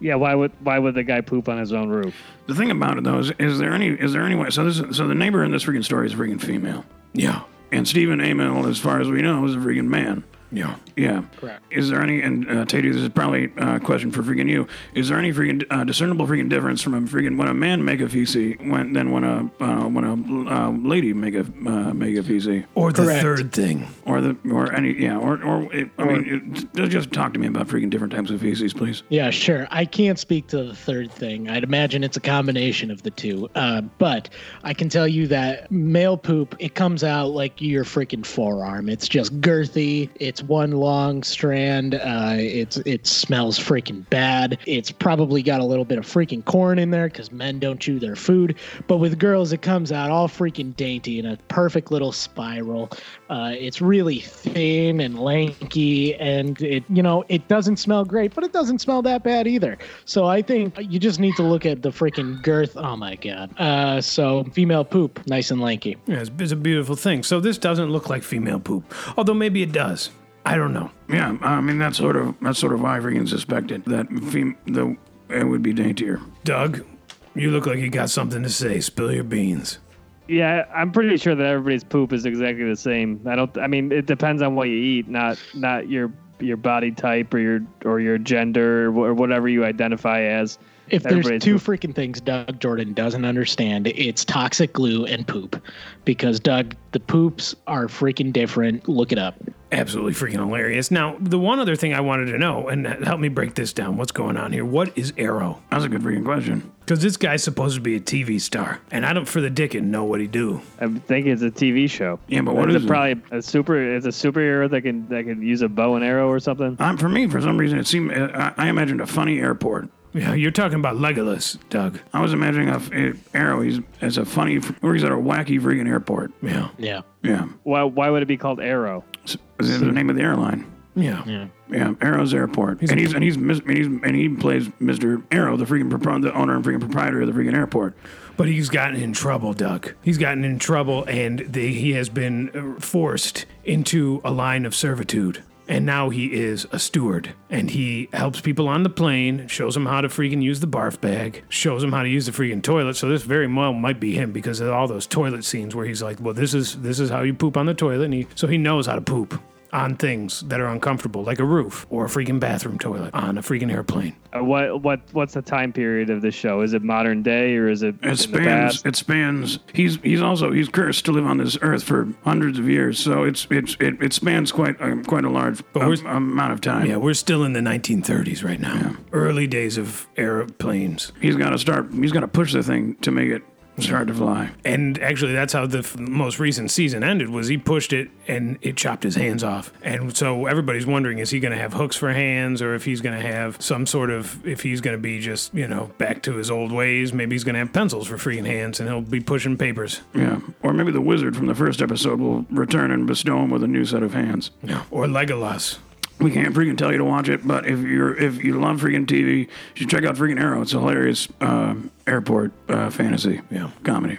Yeah, 0.00 0.14
why 0.14 0.34
would 0.34 0.52
why 0.60 0.78
would 0.78 0.94
the 0.94 1.02
guy 1.02 1.20
poop 1.20 1.48
on 1.48 1.58
his 1.58 1.72
own 1.72 1.88
roof? 1.88 2.14
The 2.46 2.54
thing 2.54 2.70
about 2.70 2.98
it 2.98 3.04
though 3.04 3.18
is, 3.18 3.32
is 3.38 3.58
there 3.58 3.72
any 3.72 3.88
is 3.88 4.12
there 4.12 4.22
any 4.22 4.34
way? 4.34 4.50
So 4.50 4.64
this 4.64 4.78
is, 4.80 4.96
so 4.96 5.06
the 5.06 5.14
neighbor 5.14 5.44
in 5.44 5.50
this 5.50 5.64
freaking 5.64 5.84
story 5.84 6.06
is 6.06 6.14
a 6.14 6.16
freaking 6.16 6.40
female, 6.40 6.84
Yeah, 7.12 7.42
and 7.72 7.86
Stephen 7.86 8.20
Amell, 8.20 8.68
as 8.68 8.78
far 8.78 9.00
as 9.00 9.08
we 9.08 9.20
know, 9.22 9.44
is 9.44 9.54
a 9.54 9.58
freaking 9.58 9.88
man. 9.88 10.24
Yeah. 10.50 10.76
Yeah. 10.96 11.22
Correct. 11.36 11.62
Is 11.70 11.90
there 11.90 12.00
any, 12.02 12.22
and 12.22 12.48
uh, 12.48 12.64
Tatey, 12.64 12.92
this 12.92 13.02
is 13.02 13.08
probably 13.10 13.52
a 13.56 13.78
question 13.80 14.10
for 14.10 14.22
freaking 14.22 14.48
you. 14.48 14.66
Is 14.94 15.08
there 15.08 15.18
any 15.18 15.32
freaking 15.32 15.64
uh, 15.70 15.84
discernible 15.84 16.26
freaking 16.26 16.48
difference 16.48 16.82
from 16.82 16.94
a 16.94 17.00
freaking 17.02 17.36
when 17.36 17.48
a 17.48 17.54
man 17.54 17.84
make 17.84 18.00
a 18.00 18.08
feces 18.08 18.54
when 18.60 18.92
then 18.92 19.10
when 19.10 19.24
a 19.24 19.50
uh, 19.60 19.88
when 19.88 20.04
a 20.04 20.14
uh, 20.50 20.70
lady 20.70 21.12
make 21.12 21.34
a 21.34 21.40
uh, 21.40 21.92
make 21.94 22.16
a 22.16 22.22
feces 22.22 22.64
Or 22.74 22.92
the 22.92 23.02
Correct. 23.04 23.22
third 23.22 23.52
thing. 23.52 23.86
or 24.06 24.20
the 24.20 24.36
or 24.50 24.72
any 24.72 24.92
yeah 25.00 25.16
or 25.18 25.42
or 25.42 25.72
it, 25.74 25.90
I 25.98 26.04
mean 26.04 26.68
it, 26.74 26.88
just 26.88 27.12
talk 27.12 27.32
to 27.34 27.38
me 27.38 27.46
about 27.46 27.68
freaking 27.68 27.90
different 27.90 28.12
types 28.12 28.30
of 28.30 28.40
feces, 28.40 28.72
please. 28.72 29.02
Yeah, 29.08 29.30
sure. 29.30 29.68
I 29.70 29.84
can't 29.84 30.18
speak 30.18 30.46
to 30.48 30.64
the 30.64 30.74
third 30.74 31.12
thing. 31.12 31.48
I'd 31.48 31.64
imagine 31.64 32.02
it's 32.02 32.16
a 32.16 32.20
combination 32.20 32.90
of 32.90 33.02
the 33.02 33.10
two. 33.10 33.48
Uh, 33.54 33.82
but 33.98 34.28
I 34.64 34.74
can 34.74 34.88
tell 34.88 35.06
you 35.06 35.26
that 35.28 35.70
male 35.70 36.16
poop, 36.16 36.56
it 36.58 36.74
comes 36.74 37.04
out 37.04 37.28
like 37.28 37.60
your 37.60 37.84
freaking 37.84 38.24
forearm. 38.24 38.88
It's 38.88 39.08
just 39.08 39.40
girthy. 39.40 40.08
It's 40.16 40.37
one 40.42 40.72
long 40.72 41.22
strand. 41.22 41.94
Uh, 41.94 42.34
it's 42.36 42.76
it 42.78 43.06
smells 43.06 43.58
freaking 43.58 44.08
bad. 44.10 44.58
It's 44.66 44.90
probably 44.90 45.42
got 45.42 45.60
a 45.60 45.64
little 45.64 45.84
bit 45.84 45.98
of 45.98 46.04
freaking 46.04 46.44
corn 46.44 46.78
in 46.78 46.90
there 46.90 47.08
because 47.08 47.32
men 47.32 47.58
don't 47.58 47.80
chew 47.80 47.98
their 47.98 48.16
food. 48.16 48.56
But 48.86 48.98
with 48.98 49.18
girls, 49.18 49.52
it 49.52 49.62
comes 49.62 49.92
out 49.92 50.10
all 50.10 50.28
freaking 50.28 50.74
dainty 50.76 51.18
in 51.18 51.26
a 51.26 51.36
perfect 51.48 51.90
little 51.90 52.12
spiral. 52.12 52.90
Uh, 53.30 53.52
it's 53.54 53.80
really 53.80 54.20
thin 54.20 55.00
and 55.00 55.18
lanky, 55.18 56.14
and 56.16 56.60
it 56.62 56.84
you 56.88 57.02
know 57.02 57.24
it 57.28 57.46
doesn't 57.48 57.76
smell 57.76 58.04
great, 58.04 58.34
but 58.34 58.44
it 58.44 58.52
doesn't 58.52 58.80
smell 58.80 59.02
that 59.02 59.22
bad 59.22 59.46
either. 59.46 59.78
So 60.04 60.26
I 60.26 60.42
think 60.42 60.74
you 60.78 60.98
just 60.98 61.20
need 61.20 61.36
to 61.36 61.42
look 61.42 61.66
at 61.66 61.82
the 61.82 61.90
freaking 61.90 62.42
girth. 62.42 62.76
Oh 62.76 62.96
my 62.96 63.16
god! 63.16 63.58
Uh, 63.58 64.00
so 64.00 64.44
female 64.52 64.84
poop, 64.84 65.26
nice 65.26 65.50
and 65.50 65.60
lanky. 65.60 65.96
Yeah, 66.06 66.20
it's, 66.20 66.30
it's 66.38 66.52
a 66.52 66.56
beautiful 66.56 66.96
thing. 66.96 67.22
So 67.22 67.40
this 67.40 67.58
doesn't 67.58 67.90
look 67.90 68.08
like 68.08 68.22
female 68.22 68.60
poop, 68.60 68.94
although 69.16 69.34
maybe 69.34 69.62
it 69.62 69.72
does. 69.72 70.10
I 70.48 70.56
don't 70.56 70.72
know. 70.72 70.90
Yeah, 71.10 71.36
I 71.42 71.60
mean 71.60 71.76
that's 71.76 71.98
sort 71.98 72.16
of 72.16 72.34
that's 72.40 72.58
sort 72.58 72.72
of 72.72 72.80
why 72.80 72.96
I 72.96 73.00
freaking 73.00 73.28
suspected 73.28 73.84
that 73.84 74.08
fem- 74.08 74.56
the 74.66 74.96
it 75.28 75.44
would 75.44 75.62
be 75.62 75.74
daintier. 75.74 76.20
Doug, 76.44 76.86
you 77.34 77.50
look 77.50 77.66
like 77.66 77.80
you 77.80 77.90
got 77.90 78.08
something 78.08 78.42
to 78.42 78.48
say. 78.48 78.80
Spill 78.80 79.12
your 79.12 79.24
beans. 79.24 79.78
Yeah, 80.26 80.64
I'm 80.74 80.90
pretty 80.90 81.18
sure 81.18 81.34
that 81.34 81.46
everybody's 81.46 81.84
poop 81.84 82.14
is 82.14 82.24
exactly 82.24 82.64
the 82.64 82.76
same. 82.76 83.20
I 83.26 83.36
don't. 83.36 83.58
I 83.58 83.66
mean, 83.66 83.92
it 83.92 84.06
depends 84.06 84.40
on 84.40 84.54
what 84.54 84.68
you 84.68 84.76
eat, 84.76 85.06
not 85.06 85.38
not 85.52 85.90
your 85.90 86.10
your 86.40 86.56
body 86.56 86.92
type 86.92 87.34
or 87.34 87.38
your 87.38 87.60
or 87.84 88.00
your 88.00 88.16
gender 88.16 88.86
or, 88.86 89.08
or 89.08 89.14
whatever 89.14 89.50
you 89.50 89.66
identify 89.66 90.22
as. 90.22 90.58
If 90.90 91.02
there's 91.02 91.26
two 91.42 91.58
poop. 91.58 91.62
freaking 91.80 91.94
things 91.94 92.20
Doug 92.20 92.60
Jordan 92.60 92.92
doesn't 92.92 93.24
understand, 93.24 93.86
it's 93.86 94.24
toxic 94.24 94.72
glue 94.72 95.04
and 95.04 95.26
poop. 95.26 95.62
Because 96.04 96.40
Doug, 96.40 96.74
the 96.92 97.00
poops 97.00 97.54
are 97.66 97.86
freaking 97.86 98.32
different. 98.32 98.88
Look 98.88 99.12
it 99.12 99.18
up. 99.18 99.34
Absolutely 99.70 100.14
freaking 100.14 100.38
hilarious. 100.38 100.90
Now, 100.90 101.16
the 101.20 101.38
one 101.38 101.60
other 101.60 101.76
thing 101.76 101.92
I 101.92 102.00
wanted 102.00 102.26
to 102.32 102.38
know, 102.38 102.68
and 102.68 102.86
help 102.86 103.20
me 103.20 103.28
break 103.28 103.54
this 103.54 103.74
down. 103.74 103.98
What's 103.98 104.12
going 104.12 104.38
on 104.38 104.50
here? 104.50 104.64
What 104.64 104.96
is 104.96 105.12
Arrow? 105.18 105.60
That's 105.70 105.84
a 105.84 105.90
good 105.90 106.00
freaking 106.00 106.24
question. 106.24 106.72
Because 106.80 107.02
this 107.02 107.18
guy's 107.18 107.42
supposed 107.42 107.74
to 107.74 107.82
be 107.82 107.94
a 107.94 108.00
TV 108.00 108.40
star, 108.40 108.80
and 108.90 109.04
I 109.04 109.12
don't, 109.12 109.28
for 109.28 109.42
the 109.42 109.50
dickens, 109.50 109.86
know 109.86 110.04
what 110.04 110.20
he 110.20 110.26
do. 110.26 110.62
I 110.80 110.88
think 110.88 111.26
it's 111.26 111.42
a 111.42 111.50
TV 111.50 111.90
show. 111.90 112.18
Yeah, 112.28 112.40
but 112.40 112.54
what 112.54 112.70
it's 112.70 112.78
is 112.78 112.84
it? 112.84 112.88
probably 112.88 113.20
a 113.30 113.42
super. 113.42 113.94
It's 113.94 114.06
a 114.06 114.08
superhero 114.08 114.70
that 114.70 114.80
can 114.80 115.06
that 115.08 115.24
can 115.24 115.42
use 115.42 115.60
a 115.60 115.68
bow 115.68 115.96
and 115.96 116.04
arrow 116.04 116.30
or 116.30 116.40
something. 116.40 116.76
Um, 116.78 116.96
for 116.96 117.10
me, 117.10 117.26
for 117.28 117.42
some 117.42 117.58
reason, 117.58 117.78
it 117.78 117.86
seemed 117.86 118.10
I, 118.12 118.54
I 118.56 118.68
imagined 118.68 119.02
a 119.02 119.06
funny 119.06 119.38
airport. 119.38 119.90
Yeah, 120.18 120.34
you're 120.34 120.50
talking 120.50 120.78
about 120.78 120.96
Legolas, 120.96 121.58
Doug. 121.70 121.98
I 122.12 122.20
was 122.20 122.32
imagining 122.32 122.68
a, 122.68 122.80
a 122.92 123.14
Arrow. 123.36 123.60
He's 123.60 123.80
as 124.00 124.18
a 124.18 124.24
funny, 124.24 124.60
or 124.82 124.94
he's 124.94 125.04
at 125.04 125.12
a 125.12 125.16
wacky 125.16 125.60
freaking 125.60 125.88
airport. 125.88 126.32
Yeah, 126.42 126.68
Yeah. 126.78 127.02
Yeah, 127.22 127.46
Why 127.64 127.82
why 127.84 128.10
would 128.10 128.22
it 128.22 128.26
be 128.26 128.36
called 128.36 128.60
Arrow? 128.60 129.04
Is 129.24 129.36
it 129.60 129.78
the 129.84 129.92
name 129.92 130.08
of 130.10 130.16
the 130.16 130.22
airline. 130.22 130.64
yeah. 130.94 131.22
Yeah. 131.26 131.46
Yeah, 131.70 131.92
Arrow's 132.00 132.32
Airport, 132.32 132.80
and 132.80 132.98
he's 132.98 133.12
and 133.12 133.22
he's 133.22 133.36
and 133.36 133.70
he's 133.70 133.86
and 133.86 134.16
he 134.16 134.30
plays 134.30 134.68
Mr. 134.80 135.22
Arrow, 135.30 135.58
the 135.58 135.66
freaking 135.66 135.90
propri- 135.90 136.22
the 136.22 136.32
owner 136.32 136.56
and 136.56 136.64
freaking 136.64 136.80
proprietor 136.80 137.20
of 137.20 137.26
the 137.26 137.34
freaking 137.38 137.54
airport. 137.54 137.94
But 138.38 138.48
he's 138.48 138.70
gotten 138.70 138.96
in 138.98 139.12
trouble, 139.12 139.52
Doug. 139.52 139.92
He's 140.00 140.16
gotten 140.16 140.44
in 140.46 140.58
trouble, 140.58 141.04
and 141.08 141.40
they, 141.40 141.72
he 141.72 141.92
has 141.92 142.08
been 142.08 142.76
uh, 142.78 142.80
forced 142.80 143.44
into 143.64 144.22
a 144.24 144.30
line 144.30 144.64
of 144.64 144.74
servitude. 144.74 145.42
And 145.68 145.84
now 145.84 146.08
he 146.08 146.32
is 146.32 146.66
a 146.72 146.78
steward, 146.78 147.34
and 147.50 147.70
he 147.70 148.08
helps 148.14 148.40
people 148.40 148.68
on 148.68 148.84
the 148.84 148.88
plane, 148.90 149.46
shows 149.48 149.74
them 149.74 149.84
how 149.84 150.00
to 150.00 150.08
freaking 150.08 150.42
use 150.42 150.60
the 150.60 150.66
barf 150.66 150.98
bag, 150.98 151.44
shows 151.50 151.82
them 151.82 151.92
how 151.92 152.02
to 152.02 152.08
use 152.08 152.24
the 152.24 152.32
freaking 152.32 152.62
toilet. 152.62 152.96
So 152.96 153.06
this 153.06 153.22
very 153.22 153.46
well 153.46 153.74
might 153.74 154.00
be 154.00 154.14
him 154.14 154.32
because 154.32 154.60
of 154.60 154.70
all 154.70 154.88
those 154.88 155.06
toilet 155.06 155.44
scenes 155.44 155.74
where 155.74 155.84
he's 155.84 156.02
like, 156.02 156.20
"Well, 156.20 156.32
this 156.32 156.54
is 156.54 156.76
this 156.80 156.98
is 156.98 157.10
how 157.10 157.20
you 157.20 157.34
poop 157.34 157.58
on 157.58 157.66
the 157.66 157.74
toilet," 157.74 158.06
and 158.06 158.14
he 158.14 158.26
so 158.34 158.46
he 158.46 158.56
knows 158.56 158.86
how 158.86 158.94
to 158.94 159.02
poop 159.02 159.38
on 159.72 159.96
things 159.96 160.40
that 160.48 160.60
are 160.60 160.66
uncomfortable, 160.68 161.22
like 161.22 161.38
a 161.38 161.44
roof 161.44 161.86
or 161.90 162.06
a 162.06 162.08
freaking 162.08 162.40
bathroom 162.40 162.78
toilet 162.78 163.12
on 163.14 163.36
a 163.38 163.42
freaking 163.42 163.72
airplane. 163.72 164.14
Uh, 164.36 164.44
what 164.44 164.82
what 164.82 165.00
what's 165.12 165.34
the 165.34 165.42
time 165.42 165.72
period 165.72 166.10
of 166.10 166.22
this 166.22 166.34
show? 166.34 166.60
Is 166.60 166.74
it 166.74 166.82
modern 166.82 167.22
day 167.22 167.56
or 167.56 167.68
is 167.68 167.82
it 167.82 167.94
It 167.96 168.04
in 168.04 168.10
the 168.10 168.16
spans. 168.16 168.44
past? 168.46 168.86
It 168.86 168.96
spans. 168.96 169.58
He's 169.74 169.96
he's 170.02 170.20
also 170.22 170.52
he's 170.52 170.68
cursed 170.68 171.04
to 171.06 171.12
live 171.12 171.26
on 171.26 171.38
this 171.38 171.56
earth 171.62 171.82
for 171.82 172.08
hundreds 172.24 172.58
of 172.58 172.68
years. 172.68 172.98
So 172.98 173.24
it's 173.24 173.46
it's 173.50 173.76
it, 173.80 174.02
it 174.02 174.12
spans 174.12 174.52
quite 174.52 174.80
um, 174.80 175.04
quite 175.04 175.24
a 175.24 175.30
large 175.30 175.62
um, 175.74 176.04
amount 176.06 176.52
of 176.52 176.60
time. 176.60 176.86
Yeah, 176.86 176.96
we're 176.96 177.14
still 177.14 177.44
in 177.44 177.52
the 177.52 177.60
1930s 177.60 178.44
right 178.44 178.60
now, 178.60 178.96
early 179.12 179.46
days 179.46 179.78
of 179.78 180.06
airplanes. 180.16 181.12
He's 181.20 181.36
got 181.36 181.50
to 181.50 181.58
start. 181.58 181.92
He's 181.92 182.12
got 182.12 182.20
to 182.20 182.28
push 182.28 182.52
the 182.52 182.62
thing 182.62 182.96
to 182.96 183.10
make 183.10 183.30
it 183.30 183.42
start 183.82 184.08
to 184.08 184.14
fly. 184.14 184.50
And 184.64 184.98
actually, 185.00 185.32
that's 185.32 185.52
how 185.52 185.66
the 185.66 185.78
f- 185.78 185.98
most 185.98 186.38
recent 186.38 186.70
season 186.70 187.02
ended. 187.02 187.30
Was 187.30 187.48
he 187.48 187.58
pushed 187.58 187.92
it 187.92 188.10
and 188.26 188.58
it 188.62 188.76
chopped 188.76 189.02
his 189.02 189.14
hands 189.16 189.42
off. 189.44 189.72
And 189.82 190.16
so 190.16 190.46
everybody's 190.46 190.86
wondering: 190.86 191.18
is 191.18 191.30
he 191.30 191.40
going 191.40 191.52
to 191.52 191.58
have 191.58 191.72
hooks 191.72 191.96
for 191.96 192.12
hands, 192.12 192.62
or 192.62 192.74
if 192.74 192.84
he's 192.84 193.00
going 193.00 193.18
to 193.20 193.26
have 193.26 193.60
some 193.62 193.86
sort 193.86 194.10
of, 194.10 194.44
if 194.46 194.62
he's 194.62 194.80
going 194.80 194.96
to 194.96 195.00
be 195.00 195.20
just 195.20 195.54
you 195.54 195.66
know 195.66 195.90
back 195.98 196.22
to 196.22 196.34
his 196.36 196.50
old 196.50 196.72
ways? 196.72 197.12
Maybe 197.12 197.34
he's 197.34 197.44
going 197.44 197.54
to 197.54 197.60
have 197.60 197.72
pencils 197.72 198.08
for 198.08 198.16
freaking 198.16 198.46
hands, 198.46 198.80
and 198.80 198.88
he'll 198.88 199.00
be 199.00 199.20
pushing 199.20 199.56
papers. 199.56 200.02
Yeah. 200.14 200.40
Or 200.62 200.72
maybe 200.72 200.92
the 200.92 201.00
wizard 201.00 201.36
from 201.36 201.46
the 201.46 201.54
first 201.54 201.80
episode 201.82 202.20
will 202.20 202.46
return 202.50 202.90
and 202.90 203.06
bestow 203.06 203.38
him 203.38 203.50
with 203.50 203.62
a 203.62 203.68
new 203.68 203.84
set 203.84 204.02
of 204.02 204.14
hands. 204.14 204.50
Yeah, 204.62 204.84
or 204.90 205.06
Legolas. 205.06 205.78
We 206.20 206.32
can't 206.32 206.52
freaking 206.54 206.76
tell 206.76 206.90
you 206.90 206.98
to 206.98 207.04
watch 207.04 207.28
it, 207.28 207.46
but 207.46 207.66
if 207.66 207.78
you're 207.80 208.16
if 208.16 208.42
you 208.42 208.58
love 208.60 208.80
freaking 208.80 209.06
TV, 209.06 209.40
you 209.42 209.46
should 209.74 209.90
check 209.90 210.04
out 210.04 210.16
freaking 210.16 210.40
Arrow. 210.40 210.62
It's 210.62 210.74
a 210.74 210.80
hilarious 210.80 211.28
uh, 211.40 211.74
airport 212.06 212.52
uh, 212.68 212.90
fantasy 212.90 213.40
Yeah. 213.50 213.70
comedy. 213.84 214.18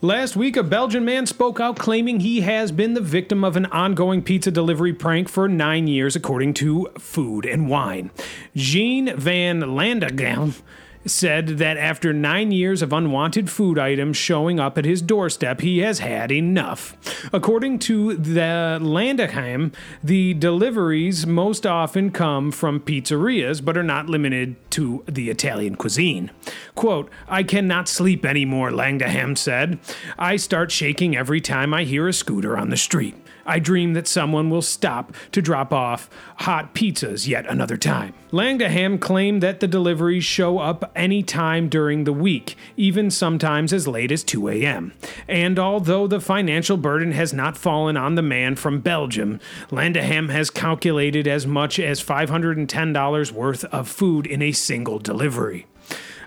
Last 0.00 0.36
week, 0.36 0.56
a 0.58 0.62
Belgian 0.62 1.04
man 1.04 1.24
spoke 1.24 1.58
out 1.60 1.78
claiming 1.78 2.20
he 2.20 2.42
has 2.42 2.70
been 2.70 2.92
the 2.92 3.00
victim 3.00 3.42
of 3.42 3.56
an 3.56 3.64
ongoing 3.66 4.22
pizza 4.22 4.50
delivery 4.50 4.92
prank 4.92 5.28
for 5.30 5.48
nine 5.48 5.86
years, 5.88 6.14
according 6.14 6.52
to 6.54 6.90
Food 6.98 7.46
and 7.46 7.70
Wine. 7.70 8.10
Jean 8.54 9.16
van 9.16 9.60
Landeghem 9.62 10.60
said 11.06 11.48
that 11.58 11.76
after 11.76 12.12
nine 12.12 12.52
years 12.52 12.82
of 12.82 12.92
unwanted 12.92 13.50
food 13.50 13.78
items 13.78 14.16
showing 14.16 14.58
up 14.58 14.78
at 14.78 14.84
his 14.84 15.02
doorstep, 15.02 15.60
he 15.60 15.78
has 15.78 15.98
had 15.98 16.30
enough. 16.30 16.96
According 17.32 17.78
to 17.80 18.14
the 18.14 18.78
Landaham, 18.80 19.72
the 20.02 20.34
deliveries 20.34 21.26
most 21.26 21.66
often 21.66 22.10
come 22.10 22.50
from 22.50 22.80
pizzerias, 22.80 23.64
but 23.64 23.76
are 23.76 23.82
not 23.82 24.08
limited 24.08 24.56
to 24.72 25.04
the 25.06 25.30
Italian 25.30 25.76
cuisine. 25.76 26.30
Quote, 26.74 27.10
I 27.28 27.42
cannot 27.42 27.88
sleep 27.88 28.24
anymore, 28.24 28.70
Langdaham 28.70 29.36
said. 29.36 29.78
I 30.18 30.36
start 30.36 30.72
shaking 30.72 31.16
every 31.16 31.40
time 31.40 31.72
I 31.72 31.84
hear 31.84 32.08
a 32.08 32.12
scooter 32.12 32.56
on 32.56 32.70
the 32.70 32.76
street. 32.76 33.14
I 33.46 33.58
dream 33.58 33.92
that 33.94 34.08
someone 34.08 34.50
will 34.50 34.62
stop 34.62 35.14
to 35.32 35.42
drop 35.42 35.72
off 35.72 36.08
hot 36.38 36.74
pizzas 36.74 37.26
yet 37.26 37.46
another 37.46 37.76
time. 37.76 38.14
Langdaham 38.32 39.00
claimed 39.00 39.42
that 39.42 39.60
the 39.60 39.68
deliveries 39.68 40.24
show 40.24 40.58
up 40.58 40.90
any 40.96 41.22
time 41.22 41.68
during 41.68 42.04
the 42.04 42.12
week, 42.12 42.56
even 42.76 43.10
sometimes 43.10 43.72
as 43.72 43.86
late 43.86 44.10
as 44.10 44.24
2 44.24 44.48
a.m. 44.48 44.92
And 45.28 45.58
although 45.58 46.06
the 46.06 46.20
financial 46.20 46.76
burden 46.76 47.12
has 47.12 47.32
not 47.32 47.56
fallen 47.56 47.96
on 47.96 48.16
the 48.16 48.22
man 48.22 48.56
from 48.56 48.80
Belgium, 48.80 49.38
Landaham 49.70 50.30
has 50.30 50.50
calculated 50.50 51.28
as 51.28 51.46
much 51.46 51.78
as 51.78 52.02
$510 52.02 53.32
worth 53.32 53.64
of 53.66 53.88
food 53.88 54.26
in 54.26 54.42
a 54.42 54.52
single 54.52 54.98
delivery. 54.98 55.66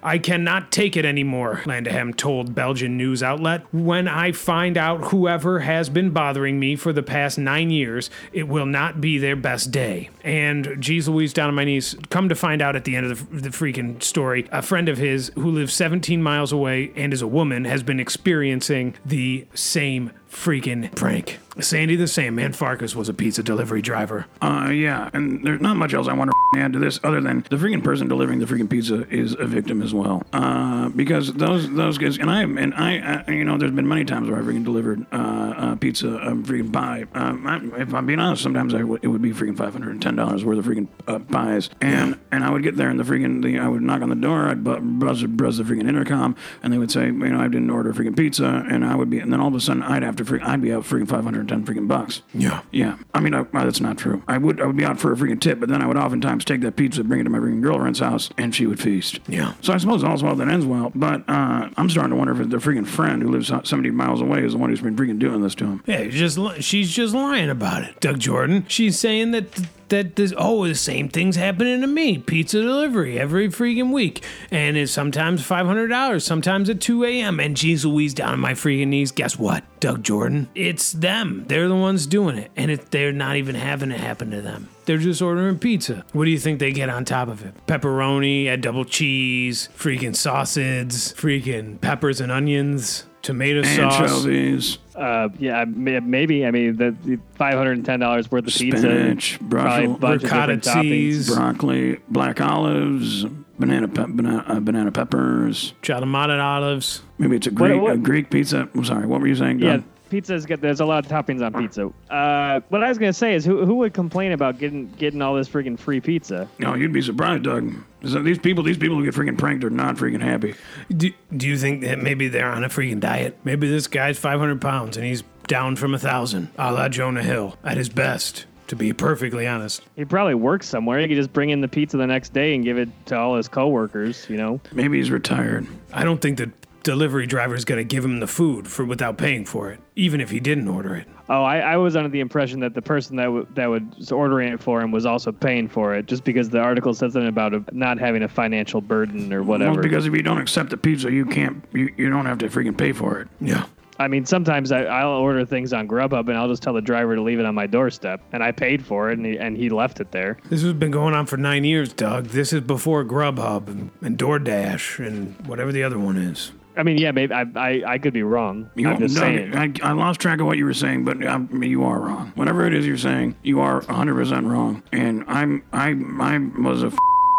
I 0.02 0.18
cannot 0.18 0.72
take 0.72 0.96
it 0.96 1.06
anymore, 1.06 1.62
Landaham 1.66 2.14
told 2.14 2.56
Belgian 2.56 2.98
news 2.98 3.24
outlet. 3.24 3.64
When 3.74 4.08
I 4.08 4.32
find 4.32 4.78
out 4.78 5.06
whoever 5.06 5.60
has 5.60 5.90
been 5.90 6.12
bothering 6.12 6.60
me 6.60 6.76
for 6.76 6.94
the 6.94 7.04
past 7.04 7.38
nine 7.38 7.70
years, 7.70 8.10
it 8.32 8.48
will 8.48 8.66
not 8.66 9.02
be 9.02 9.18
their 9.18 9.36
best 9.36 9.72
day. 9.72 10.10
And 10.24 10.76
geez 10.80 11.08
Louise, 11.08 11.34
down 11.34 11.50
on 11.50 11.56
my 11.56 11.66
knees, 11.66 11.96
come 12.10 12.30
to 12.30 12.36
find 12.36 12.62
out 12.62 12.76
at 12.76 12.84
the 12.84 12.96
end 12.96 13.12
of 13.12 13.30
the, 13.30 13.42
the 13.42 13.50
freaking 13.50 14.02
story, 14.02 14.48
a 14.52 14.62
friend 14.62 14.90
of 14.90 14.98
his 14.98 15.32
who 15.36 15.52
lives 15.52 15.74
17 15.74 16.22
miles 16.22 16.52
away 16.52 16.92
and 16.96 17.14
is 17.14 17.22
a 17.22 17.28
woman 17.28 17.66
has 17.66 17.84
been 17.84 18.00
experiencing 18.00 18.96
the 19.06 19.46
same 19.54 20.12
freaking 20.30 20.94
prank. 20.96 21.40
Sandy 21.60 21.96
the 21.96 22.08
Sandman 22.08 22.54
Farkas 22.54 22.96
was 22.96 23.10
a 23.10 23.14
pizza 23.14 23.42
delivery 23.42 23.82
driver. 23.82 24.28
Uh, 24.42 24.70
yeah, 24.72 25.10
and 25.14 25.44
there's 25.44 25.62
not 25.62 25.76
much 25.76 25.94
else 25.94 26.08
I 26.08 26.14
want 26.14 26.32
to 26.54 26.60
add 26.60 26.74
to 26.74 26.80
this 26.80 27.00
other 27.04 27.20
than 27.20 27.46
the 27.50 27.56
freaking 27.56 27.84
person 27.84 28.08
delivering 28.08 28.40
the 28.40 28.46
freaking 28.46 28.70
pizza 28.70 29.08
is 29.10 29.36
a 29.38 29.46
victim 29.46 29.82
as 29.82 29.94
well. 29.94 30.24
Uh, 30.34 30.90
because 30.90 31.34
those 31.34 31.72
those 31.74 31.98
guys 31.98 32.18
and 32.18 32.30
I 32.30 32.44
and 32.44 32.74
I, 32.74 33.24
I 33.28 33.32
you 33.32 33.44
know 33.44 33.58
there's 33.58 33.72
been 33.72 33.88
many 33.88 34.06
times 34.06 34.30
where 34.30 34.40
I 34.40 34.44
freaking 34.44 34.64
delivered 34.64 35.06
uh, 35.12 35.16
uh 35.16 35.76
pizza 35.76 36.10
um, 36.28 36.46
freaking 36.46 36.72
pie. 36.72 37.06
Um, 37.14 37.48
I, 37.48 37.82
if 37.82 37.94
I'm 37.94 38.06
being 38.06 38.20
honest, 38.20 38.44
sometimes 38.44 38.74
I 38.74 38.80
w- 38.80 39.00
it 39.02 39.08
would 39.08 39.22
be 39.22 39.32
freaking 39.32 39.58
five 39.58 39.74
hundred 39.74 39.92
and 39.92 40.02
ten 40.02 40.16
dollars 40.16 40.46
worth 40.46 40.60
of 40.60 40.66
freaking 40.66 40.88
uh, 41.08 41.20
pies, 41.20 41.72
and 41.82 42.20
and 42.32 42.44
I 42.44 42.52
would 42.52 42.64
get 42.64 42.78
there 42.78 42.90
and 42.90 43.00
the 43.00 43.04
freaking 43.04 43.42
the, 43.42 43.58
I 43.58 43.68
would 43.68 43.82
knock 43.82 44.02
on 44.02 44.10
the 44.10 44.16
door, 44.16 44.48
I'd 44.48 44.64
bu- 44.64 44.80
buzz 44.80 45.24
buzz 45.24 45.58
the 45.58 45.64
freaking 45.64 45.90
intercom, 45.90 46.36
and 46.62 46.72
they 46.72 46.78
would 46.78 46.92
say 46.92 47.06
you 47.06 47.14
know 47.14 47.40
I 47.40 47.48
didn't 47.48 47.72
order 47.72 47.94
freaking 47.94 48.16
pizza, 48.16 48.64
and 48.70 48.86
I 48.86 48.96
would 48.96 49.10
be 49.10 49.20
and 49.20 49.34
then 49.34 49.40
all 49.40 49.48
of 49.48 49.56
a 49.56 49.60
sudden 49.60 49.82
I'd 49.82 50.04
have 50.04 50.17
to 50.18 50.26
freaking 50.26 50.44
I'd 50.44 50.62
be 50.62 50.72
out 50.74 50.84
freaking 50.84 51.08
five 51.08 51.24
hundred 51.24 51.42
and 51.42 51.50
ten 51.50 51.66
freaking 51.66 51.88
bucks. 51.88 52.22
Yeah. 52.34 52.62
Yeah, 52.72 52.98
I 53.14 53.20
mean, 53.20 53.34
I, 53.34 53.42
well, 53.42 53.64
that's 53.66 53.80
not 53.82 53.98
true. 53.98 54.22
I 54.28 54.38
would, 54.38 54.62
I 54.62 54.66
would 54.66 54.78
be 54.78 54.86
out 54.86 55.00
for 55.00 55.12
a 55.12 55.16
freaking 55.16 55.40
tip, 55.40 55.60
but 55.60 55.70
then 55.70 55.82
I 55.82 55.88
would 55.88 55.98
oftentimes 55.98 56.46
take 56.46 56.62
that 56.62 56.76
pizza, 56.76 57.04
bring 57.04 57.22
it 57.22 57.24
to 57.24 57.30
my 57.30 57.40
freaking 57.40 57.62
girlfriend's 57.62 58.00
house, 58.00 58.30
and 58.38 58.54
she 58.54 58.66
would 58.66 58.80
feast. 58.80 59.20
Yeah. 59.28 59.54
So 59.62 59.74
I 59.74 59.78
suppose 59.78 60.04
all's 60.04 60.24
well 60.24 60.36
that 60.36 60.48
ends 60.48 60.66
well, 60.66 60.92
but 60.94 61.28
uh, 61.30 61.70
I'm 61.78 61.90
starting 61.90 62.12
to 62.12 62.16
wonder 62.16 62.40
if 62.40 62.50
the 62.50 62.58
freaking 62.58 62.88
friend 62.88 63.22
who 63.22 63.30
lives 63.30 63.48
70 63.48 63.90
miles 63.92 64.22
away 64.22 64.44
is 64.44 64.54
the 64.54 64.58
one 64.58 64.70
who's 64.70 64.82
been 64.82 64.96
freaking 64.96 65.20
doing 65.20 65.42
this 65.42 65.56
to 65.56 65.66
him. 65.66 65.84
Yeah, 65.86 66.04
he's 66.04 66.14
just 66.16 66.38
li- 66.38 66.62
she's 66.62 66.92
just 66.92 67.14
lying 67.14 67.50
about 67.50 67.84
it. 67.84 68.00
Doug 68.00 68.20
Jordan. 68.20 68.66
She's 68.68 68.98
saying 69.00 69.32
that 69.32 69.48
that 69.90 70.16
this 70.16 70.34
oh 70.38 70.68
the 70.68 70.76
same 70.76 71.10
thing's 71.10 71.36
happening 71.36 71.82
to 71.82 71.88
me. 71.88 72.18
Pizza 72.18 72.62
delivery 72.62 73.20
every 73.20 73.50
freaking 73.50 73.92
week, 73.92 74.24
and 74.52 74.78
it's 74.78 74.92
sometimes 74.92 75.44
five 75.44 75.66
hundred 75.66 75.88
dollars, 75.88 76.24
sometimes 76.24 76.70
at 76.70 76.82
two 76.82 77.04
a.m. 77.04 77.40
And 77.40 77.56
geez 77.56 77.86
Louise, 77.86 78.14
down 78.14 78.34
on 78.34 78.40
my 78.40 78.54
freaking 78.54 78.88
knees. 78.88 79.12
Guess 79.12 79.38
what, 79.40 79.64
Doug 79.80 80.04
Jordan? 80.04 80.50
It's 80.56 80.92
them. 80.92 81.46
They're 81.48 81.68
the 81.68 81.76
ones 81.76 82.08
doing 82.08 82.38
it, 82.38 82.52
and 82.56 82.72
it, 82.72 82.92
they're 82.92 83.12
not 83.12 83.36
even 83.38 83.56
having 83.56 83.92
it 83.92 84.00
happen 84.00 84.32
to 84.32 84.42
them. 84.42 84.70
They're 84.86 84.98
just 84.98 85.22
ordering 85.22 85.60
pizza. 85.60 86.06
What 86.14 86.26
do 86.26 86.32
you 86.32 86.40
think 86.40 86.60
they 86.60 86.72
get 86.72 86.90
on 86.90 87.04
top 87.04 87.28
of 87.28 87.46
it? 87.46 87.54
Pepperoni, 87.68 88.48
add 88.48 88.62
double 88.62 88.86
cheese, 88.86 89.68
freaking 89.78 90.16
sausage, 90.16 90.92
freaking 90.92 91.82
peppers 91.82 92.22
and 92.22 92.32
onions, 92.32 93.06
tomato 93.22 93.64
sauce. 93.64 94.00
Anchovies, 94.00 94.78
Uh, 94.98 95.30
yeah, 95.38 95.64
maybe. 95.66 96.46
I 96.46 96.52
mean, 96.52 96.76
the, 96.76 96.96
the 97.06 97.20
five 97.36 97.54
hundred 97.56 97.74
and 97.78 97.86
ten 97.86 98.00
dollars 98.00 98.32
worth 98.32 98.48
of 98.48 98.54
pizza, 98.54 98.80
spinach, 98.80 99.40
probably 99.50 99.86
a 99.86 99.90
brussels, 99.98 100.24
ricotta 100.24 100.58
cheese. 100.58 101.28
broccoli, 101.30 102.00
black 102.10 102.42
olives, 102.42 103.24
banana, 103.60 103.88
pe- 103.88 104.06
banana, 104.08 104.44
uh, 104.48 104.60
banana 104.60 104.92
peppers. 104.92 105.74
Chatamatted 105.84 106.42
olives. 106.44 107.02
Maybe 107.20 107.36
it's 107.36 107.46
a 107.48 107.52
Greek, 107.52 107.80
what- 107.82 107.94
a 107.94 107.98
Greek 107.98 108.30
pizza. 108.32 108.68
I'm 108.74 108.84
sorry, 108.86 109.06
what 109.06 109.22
were 109.22 109.28
you 109.28 109.36
saying? 109.36 109.60
Yeah, 109.60 109.82
Doug? 110.08 110.12
pizza's 110.12 110.46
got. 110.46 110.62
There's 110.62 110.80
a 110.80 110.86
lot 110.86 111.06
of 111.06 111.12
toppings 111.12 111.46
on 111.46 111.54
pizza. 111.54 111.92
Uh, 112.10 112.62
what 112.70 112.84
I 112.84 112.90
was 112.90 112.98
gonna 112.98 113.14
say 113.14 113.36
is, 113.36 113.46
who 113.46 113.66
who 113.66 113.76
would 113.76 113.94
complain 113.94 114.32
about 114.32 114.58
getting 114.60 114.88
getting 114.98 115.22
all 115.22 115.36
this 115.36 115.48
freaking 115.48 115.78
free 115.78 116.00
pizza? 116.00 116.48
No, 116.60 116.74
you'd 116.76 116.94
be 116.94 117.02
surprised, 117.02 117.44
Doug. 117.44 117.74
So 118.06 118.22
these 118.22 118.38
people, 118.40 118.64
these 118.64 118.78
people 118.78 118.98
who 118.98 119.06
get 119.06 119.14
freaking 119.16 119.38
pranked 119.38 119.64
are 119.64 119.70
not 119.70 119.96
freaking 119.96 120.22
happy. 120.22 120.56
Do, 120.96 121.12
do 121.36 121.48
you 121.48 121.58
think 121.58 121.82
that 121.82 122.00
maybe 122.00 122.28
they're 122.28 122.52
on 122.52 122.64
a 122.64 122.70
freaking 122.70 123.00
diet? 123.00 123.38
Maybe 123.44 123.68
this 123.70 123.88
guy's 123.88 124.20
500 124.20 124.62
pounds 124.62 124.98
and 124.98 125.06
he's 125.06 125.24
down 125.48 125.76
from 125.78 125.96
a 125.96 126.00
thousand, 126.00 126.50
a 126.58 126.72
la 126.72 126.90
Jonah 126.90 127.24
Hill 127.24 127.58
at 127.64 127.78
his 127.78 127.90
best. 127.90 128.46
To 128.68 128.76
be 128.76 128.92
perfectly 128.92 129.48
honest, 129.48 129.82
He 129.96 130.04
probably 130.04 130.36
works 130.36 130.68
somewhere. 130.68 131.00
He 131.00 131.08
could 131.08 131.16
just 131.16 131.32
bring 131.32 131.52
in 131.52 131.62
the 131.62 131.70
pizza 131.70 131.96
the 131.96 132.06
next 132.06 132.34
day 132.34 132.54
and 132.54 132.66
give 132.66 132.78
it 132.78 132.90
to 133.06 133.18
all 133.18 133.38
his 133.38 133.48
coworkers. 133.48 134.30
You 134.30 134.36
know. 134.36 134.60
Maybe 134.74 134.98
he's 134.98 135.10
retired. 135.10 135.66
I 135.94 136.04
don't 136.04 136.22
think 136.22 136.38
the 136.38 136.52
delivery 136.88 137.28
driver's 137.28 137.66
gonna 137.66 137.84
give 137.84 138.06
him 138.06 138.22
the 138.22 138.28
food 138.28 138.66
for 138.66 138.86
without 138.86 139.18
paying 139.18 139.44
for 139.44 139.70
it, 139.70 139.82
even 139.98 140.22
if 140.22 140.30
he 140.30 140.40
didn't 140.40 140.70
order 140.70 140.96
it. 140.96 141.06
Oh, 141.28 141.44
I, 141.44 141.58
I 141.58 141.76
was 141.76 141.98
under 141.98 142.08
the 142.08 142.22
impression 142.22 142.62
that 142.62 142.74
the 142.74 142.82
person 142.82 143.18
that 143.18 143.26
w- 143.26 143.46
that 143.56 143.66
was 143.66 144.10
ordering 144.10 144.54
it 144.54 144.62
for 144.64 144.82
him 144.82 144.92
was 144.92 145.06
also 145.06 145.34
paying 145.34 145.68
for 145.68 145.94
it, 145.96 146.06
just 146.06 146.24
because 146.24 146.50
the 146.50 146.60
article 146.60 146.94
said 146.94 147.12
something 147.12 147.28
about 147.28 147.54
it 147.54 147.74
not 147.74 148.00
having 148.00 148.24
a 148.24 148.30
financial 148.30 148.80
burden 148.80 149.34
or 149.34 149.44
whatever. 149.44 149.72
Well, 149.72 149.76
whatever. 149.76 149.82
because 149.82 150.06
if 150.06 150.14
you 150.14 150.22
don't 150.22 150.40
accept 150.40 150.70
the 150.70 150.78
pizza, 150.78 151.12
you 151.12 151.26
can't. 151.26 151.62
You, 151.74 151.94
you 151.98 152.10
don't 152.10 152.26
have 152.26 152.38
to 152.38 152.48
freaking 152.48 152.78
pay 152.78 152.94
for 152.94 153.20
it. 153.20 153.28
Yeah. 153.42 153.66
I 154.00 154.08
mean, 154.08 154.26
sometimes 154.26 154.72
I, 154.72 154.84
I'll 154.84 155.10
order 155.10 155.44
things 155.44 155.74
on 155.74 155.88
Grubhub 155.88 156.30
and 156.30 156.38
I'll 156.38 156.48
just 156.48 156.62
tell 156.62 156.74
the 156.74 156.82
driver 156.82 157.16
to 157.16 157.22
leave 157.22 157.40
it 157.40 157.46
on 157.46 157.56
my 157.56 157.66
doorstep, 157.68 158.22
and 158.32 158.44
I 158.44 158.52
paid 158.52 158.86
for 158.86 159.10
it, 159.10 159.18
and 159.18 159.26
he, 159.26 159.38
and 159.40 159.58
he 159.58 159.70
left 159.70 160.00
it 160.00 160.12
there. 160.12 160.38
This 160.50 160.62
has 160.62 160.74
been 160.74 160.92
going 160.92 161.16
on 161.16 161.26
for 161.26 161.36
nine 161.36 161.64
years, 161.64 161.92
Doug. 161.94 162.28
This 162.28 162.54
is 162.54 162.62
before 162.62 163.04
Grubhub 163.04 163.68
and, 163.68 163.90
and 164.02 164.18
DoorDash 164.18 165.06
and 165.06 165.36
whatever 165.48 165.72
the 165.72 165.84
other 165.84 166.00
one 166.00 166.16
is. 166.16 166.52
I 166.78 166.84
mean, 166.84 166.98
yeah, 166.98 167.12
maybe 167.12 167.34
I 167.34 167.46
I, 167.56 167.84
I 167.86 167.98
could 167.98 168.14
be 168.14 168.24
wrong. 168.24 168.70
You, 168.76 168.90
I'm 168.90 169.00
just 169.00 169.16
no, 169.16 169.22
saying. 169.22 169.56
I, 169.56 169.74
I 169.84 169.92
lost 169.94 170.20
track 170.20 170.40
of 170.40 170.46
what 170.46 170.58
you 170.58 170.66
were 170.66 170.74
saying, 170.74 171.06
but 171.06 171.26
I 171.26 171.38
mean, 171.38 171.70
you 171.72 171.84
are 171.84 172.00
wrong. 172.00 172.32
Whatever 172.36 172.66
it 172.66 172.74
is 172.74 172.86
you're 172.86 172.98
saying, 172.98 173.36
you 173.44 173.60
are 173.60 173.82
100 173.82 174.16
percent 174.16 174.46
wrong. 174.48 174.84
And 174.92 175.24
I'm 175.28 175.64
I 175.74 175.96
I 176.20 176.38
was 176.62 176.84
a 176.84 176.92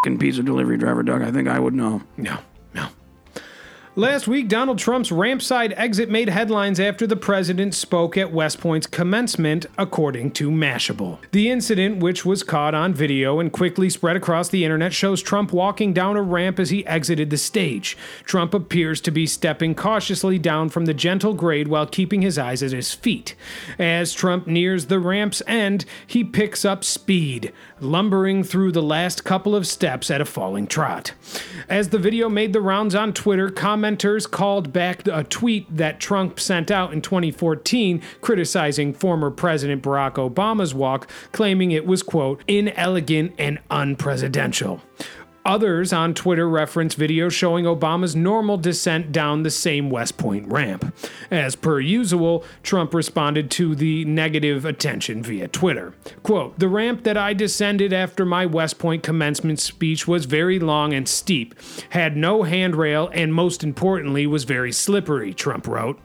fing 0.05 0.19
pizza 0.19 0.43
delivery 0.43 0.77
driver, 0.77 1.03
Doug. 1.03 1.23
I 1.23 1.31
think 1.31 1.49
I 1.49 1.59
would 1.59 1.75
know. 1.75 2.03
No, 2.17 2.35
no. 2.35 2.39
Last 3.99 4.29
week, 4.29 4.47
Donald 4.47 4.79
Trump's 4.79 5.11
ramp 5.11 5.43
side 5.43 5.75
exit 5.77 6.09
made 6.09 6.29
headlines 6.29 6.79
after 6.79 7.05
the 7.05 7.17
president 7.17 7.75
spoke 7.75 8.17
at 8.17 8.33
West 8.33 8.61
Point's 8.61 8.87
commencement, 8.87 9.67
according 9.77 10.31
to 10.35 10.53
Mashable. 10.53 11.19
The 11.33 11.51
incident, 11.51 11.99
which 11.99 12.25
was 12.25 12.45
caught 12.45 12.77
on 12.77 12.95
video 12.95 13.41
and 13.41 13.53
quickly 13.53 13.91
spread 13.91 14.15
across 14.15 14.51
the 14.51 14.65
internet, 14.65 14.93
shows 14.93 15.21
Trump 15.21 15.53
walking 15.53 15.93
down 15.93 16.17
a 16.17 16.23
ramp 16.23 16.61
as 16.61 16.71
he 16.71 16.87
exited 16.87 17.31
the 17.31 17.37
stage. 17.37 17.99
Trump 18.23 18.55
appears 18.55 19.01
to 19.01 19.11
be 19.11 19.27
stepping 19.27 19.75
cautiously 19.75 20.39
down 20.39 20.69
from 20.69 20.85
the 20.85 20.95
gentle 20.95 21.35
grade 21.35 21.67
while 21.67 21.85
keeping 21.85 22.23
his 22.23 22.39
eyes 22.39 22.63
at 22.63 22.71
his 22.71 22.95
feet. 22.95 23.35
As 23.81 24.13
Trump 24.13 24.47
nears 24.47 24.87
the 24.87 25.01
ramp's 25.01 25.43
end, 25.49 25.85
he 26.07 26.23
picks 26.23 26.65
up 26.65 26.85
speed, 26.85 27.53
lumbering 27.81 28.45
through 28.45 28.71
the 28.71 28.81
last 28.81 29.25
couple 29.25 29.57
of 29.57 29.67
steps 29.67 30.09
at 30.09 30.21
a 30.21 30.25
falling 30.25 30.69
trot. 30.69 31.15
As 31.69 31.89
the 31.89 31.99
video 31.99 32.29
made 32.29 32.53
the 32.53 32.61
rounds 32.61 32.95
on 32.95 33.13
Twitter, 33.13 33.51
commenters 33.89 34.31
called 34.31 34.73
back 34.73 35.07
a 35.09 35.25
tweet 35.25 35.67
that 35.75 36.01
Trump 36.01 36.39
sent 36.39 36.71
out 36.71 36.93
in 36.93 37.01
2014 37.01 38.03
criticizing 38.21 38.93
former 38.93 39.31
President 39.31 39.83
Barack 39.83 40.15
Obama's 40.15 40.75
walk, 40.75 41.11
claiming 41.33 41.73
it 41.73 41.87
was, 41.87 42.03
quote, 42.03 42.43
inelegant 42.47 43.35
and 43.39 43.59
unpresidential. 43.71 44.81
Others 45.49 45.95
on 45.95 46.13
Twitter 46.13 46.47
reference 46.47 46.95
videos 46.95 47.33
showing 47.33 47.65
Obama's 47.65 48.15
normal 48.15 48.59
descent 48.59 49.13
down 49.13 49.45
the 49.45 49.51
same 49.51 49.89
West 49.89 50.19
Point 50.19 50.47
ramp. 50.53 50.95
As 51.31 51.57
per 51.57 51.81
usual, 51.81 52.45
Trump 52.63 52.93
responded 52.93 53.51
to 53.53 53.75
the 53.75 54.05
negative 54.05 54.67
attention 54.67 55.23
via 55.23 55.49
Twitter. 55.49 55.95
Quote, 56.23 56.59
The 56.59 56.69
ramp 56.69 57.05
that 57.05 57.17
I 57.17 57.33
descended 57.33 57.95
after 57.95 58.27
my 58.27 58.45
West 58.45 58.79
Point 58.79 59.03
commencement 59.03 59.59
speech 59.59 60.07
was 60.07 60.27
very 60.27 60.59
long 60.59 60.93
and 60.93 61.09
steep, 61.09 61.55
had 61.91 62.15
no 62.15 62.43
handrail, 62.43 63.09
and 63.15 63.33
most 63.33 63.65
importantly, 63.65 64.27
was 64.27 64.45
very 64.45 64.71
slippery, 64.71 65.33
Trump 65.33 65.67
wrote. 65.67 65.99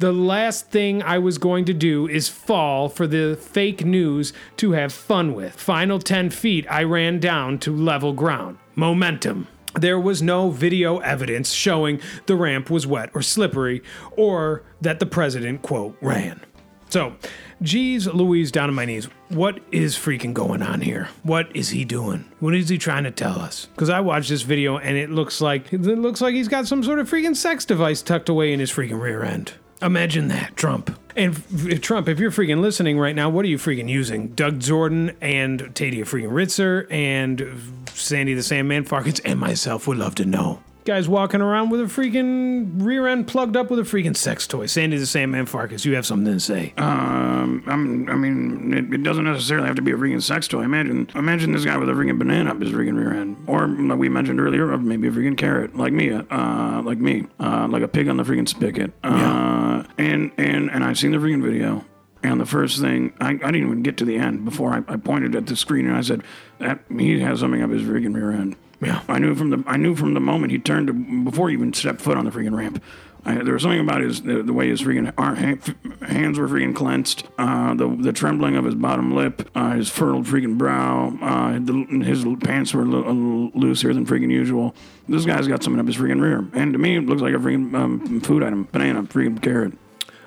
The 0.00 0.12
last 0.12 0.70
thing 0.70 1.00
I 1.02 1.18
was 1.18 1.38
going 1.38 1.66
to 1.66 1.74
do 1.74 2.08
is 2.08 2.28
fall 2.28 2.88
for 2.88 3.06
the 3.06 3.38
fake 3.40 3.84
news 3.84 4.32
to 4.56 4.72
have 4.72 4.92
fun 4.92 5.34
with. 5.34 5.54
Final 5.54 6.00
10 6.00 6.30
feet, 6.30 6.66
I 6.68 6.82
ran 6.82 7.20
down 7.20 7.58
to 7.60 7.76
level 7.76 8.14
ground. 8.14 8.58
Momentum. 8.74 9.46
there 9.78 10.00
was 10.00 10.20
no 10.20 10.50
video 10.50 10.98
evidence 10.98 11.52
showing 11.52 12.00
the 12.26 12.34
ramp 12.34 12.70
was 12.70 12.86
wet 12.86 13.10
or 13.14 13.22
slippery 13.22 13.82
or 14.16 14.62
that 14.80 14.98
the 14.98 15.06
president, 15.06 15.62
quote, 15.62 15.96
ran. 16.00 16.40
So, 16.88 17.14
geez, 17.62 18.08
Louise, 18.08 18.50
down 18.50 18.68
on 18.68 18.74
my 18.74 18.84
knees. 18.84 19.04
What 19.28 19.60
is 19.70 19.94
freaking 19.94 20.34
going 20.34 20.60
on 20.60 20.80
here? 20.80 21.08
What 21.22 21.54
is 21.54 21.68
he 21.70 21.84
doing? 21.84 22.24
What 22.40 22.52
is 22.56 22.68
he 22.68 22.78
trying 22.78 23.04
to 23.04 23.12
tell 23.12 23.38
us? 23.38 23.66
Because 23.66 23.90
I 23.90 24.00
watched 24.00 24.28
this 24.28 24.42
video 24.42 24.78
and 24.78 24.96
it 24.96 25.08
looks 25.10 25.40
like 25.40 25.72
it 25.72 25.80
looks 25.80 26.20
like 26.20 26.34
he's 26.34 26.48
got 26.48 26.66
some 26.66 26.82
sort 26.82 26.98
of 26.98 27.08
freaking 27.08 27.36
sex 27.36 27.64
device 27.64 28.02
tucked 28.02 28.28
away 28.28 28.52
in 28.52 28.58
his 28.58 28.72
freaking 28.72 29.00
rear 29.00 29.22
end. 29.22 29.52
Imagine 29.80 30.26
that, 30.28 30.56
Trump. 30.56 30.98
And 31.20 31.82
Trump, 31.82 32.08
if 32.08 32.18
you're 32.18 32.30
freaking 32.30 32.62
listening 32.62 32.98
right 32.98 33.14
now, 33.14 33.28
what 33.28 33.44
are 33.44 33.48
you 33.48 33.58
freaking 33.58 33.90
using? 33.90 34.28
Doug 34.28 34.58
Jordan 34.58 35.14
and 35.20 35.60
Tadia 35.74 36.06
freaking 36.06 36.30
Ritzer 36.30 36.90
and 36.90 37.86
Sandy 37.92 38.32
the 38.32 38.42
Sandman 38.42 38.84
Farkins 38.84 39.20
and 39.22 39.38
myself 39.38 39.86
would 39.86 39.98
love 39.98 40.14
to 40.14 40.24
know. 40.24 40.62
Guys 40.84 41.08
walking 41.08 41.42
around 41.42 41.68
with 41.68 41.80
a 41.80 41.84
freaking 41.84 42.82
rear 42.82 43.06
end 43.06 43.28
plugged 43.28 43.54
up 43.54 43.70
with 43.70 43.78
a 43.78 43.82
freaking 43.82 44.16
sex 44.16 44.46
toy. 44.46 44.64
Sandy 44.64 44.96
the 44.96 45.04
Sandman 45.06 45.44
Farkas, 45.44 45.84
you 45.84 45.94
have 45.94 46.06
something 46.06 46.32
to 46.32 46.40
say. 46.40 46.72
Um, 46.78 47.62
I'm, 47.66 48.08
I 48.08 48.14
mean, 48.14 48.72
it, 48.72 48.94
it 48.94 49.02
doesn't 49.02 49.24
necessarily 49.24 49.66
have 49.66 49.76
to 49.76 49.82
be 49.82 49.92
a 49.92 49.96
freaking 49.96 50.22
sex 50.22 50.48
toy. 50.48 50.62
Imagine, 50.62 51.10
imagine 51.14 51.52
this 51.52 51.66
guy 51.66 51.76
with 51.76 51.90
a 51.90 51.92
freaking 51.92 52.18
banana 52.18 52.50
up 52.50 52.60
his 52.60 52.70
freaking 52.70 52.96
rear 52.96 53.12
end, 53.12 53.36
or 53.46 53.68
like 53.68 53.98
we 53.98 54.08
mentioned 54.08 54.40
earlier, 54.40 54.72
or 54.72 54.78
maybe 54.78 55.08
a 55.08 55.10
freaking 55.10 55.36
carrot, 55.36 55.76
like 55.76 55.92
me, 55.92 56.12
uh, 56.12 56.82
like 56.82 56.98
me, 56.98 57.26
uh, 57.38 57.68
like 57.68 57.82
a 57.82 57.88
pig 57.88 58.08
on 58.08 58.16
the 58.16 58.22
freaking 58.22 58.48
spigot. 58.48 58.92
Uh, 59.04 59.84
and 59.98 60.32
and 60.38 60.70
and 60.70 60.82
I've 60.82 60.98
seen 60.98 61.12
the 61.12 61.18
freaking 61.18 61.42
video. 61.42 61.84
And 62.22 62.38
the 62.38 62.46
first 62.46 62.80
thing, 62.80 63.14
I, 63.18 63.28
I 63.28 63.32
didn't 63.32 63.56
even 63.56 63.82
get 63.82 63.96
to 63.98 64.04
the 64.04 64.16
end 64.16 64.44
before 64.44 64.72
I, 64.74 64.92
I 64.92 64.96
pointed 64.96 65.34
at 65.34 65.46
the 65.46 65.56
screen 65.56 65.86
and 65.86 65.96
I 65.96 66.02
said, 66.02 66.22
"That 66.58 66.80
he 66.90 67.20
has 67.20 67.40
something 67.40 67.62
up 67.62 67.70
his 67.70 67.82
freaking 67.82 68.14
rear 68.14 68.30
end." 68.32 68.56
Yeah. 68.80 69.02
I 69.08 69.18
knew 69.18 69.34
from 69.34 69.50
the 69.50 69.62
I 69.66 69.76
knew 69.76 69.94
from 69.94 70.14
the 70.14 70.20
moment 70.20 70.52
he 70.52 70.58
turned 70.58 70.86
to 70.86 70.92
before 70.92 71.48
he 71.48 71.54
even 71.54 71.72
stepped 71.72 72.00
foot 72.00 72.16
on 72.16 72.24
the 72.24 72.30
freaking 72.30 72.56
ramp. 72.56 72.82
I, 73.24 73.34
there 73.34 73.52
was 73.52 73.62
something 73.62 73.80
about 73.80 74.00
his 74.00 74.22
the, 74.22 74.42
the 74.42 74.52
way 74.52 74.68
his 74.68 74.80
freaking 74.80 75.12
hand, 75.36 75.76
hands 76.00 76.38
were 76.38 76.48
freaking 76.48 76.74
clenched, 76.74 77.24
uh, 77.38 77.74
the 77.74 77.88
the 77.88 78.12
trembling 78.12 78.56
of 78.56 78.64
his 78.64 78.74
bottom 78.74 79.14
lip, 79.14 79.50
uh, 79.54 79.72
his 79.72 79.90
furrowed 79.90 80.24
freaking 80.24 80.56
brow, 80.56 81.12
uh, 81.20 81.58
the, 81.58 82.02
his 82.02 82.24
pants 82.42 82.72
were 82.72 82.82
a 82.82 82.86
little, 82.86 83.06
a 83.06 83.12
little 83.12 83.50
looser 83.54 83.92
than 83.92 84.06
freaking 84.06 84.30
usual. 84.30 84.74
This 85.08 85.26
guy's 85.26 85.46
got 85.46 85.62
something 85.62 85.80
up 85.80 85.86
his 85.86 85.96
freaking 85.96 86.22
rear, 86.22 86.48
and 86.54 86.72
to 86.72 86.78
me 86.78 86.96
it 86.96 87.04
looks 87.04 87.20
like 87.20 87.34
a 87.34 87.38
freaking 87.38 87.74
um, 87.74 88.20
food 88.22 88.42
item, 88.42 88.68
banana, 88.72 89.02
freaking 89.02 89.42
carrot. 89.42 89.74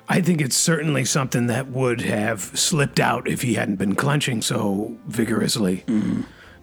I 0.08 0.20
think 0.20 0.40
it's 0.40 0.56
certainly 0.56 1.04
something 1.04 1.46
that 1.48 1.68
would 1.68 2.02
have 2.02 2.42
slipped 2.56 3.00
out 3.00 3.26
if 3.26 3.42
he 3.42 3.54
hadn't 3.54 3.76
been 3.76 3.96
clenching 3.96 4.42
so 4.42 4.96
vigorously. 5.06 5.82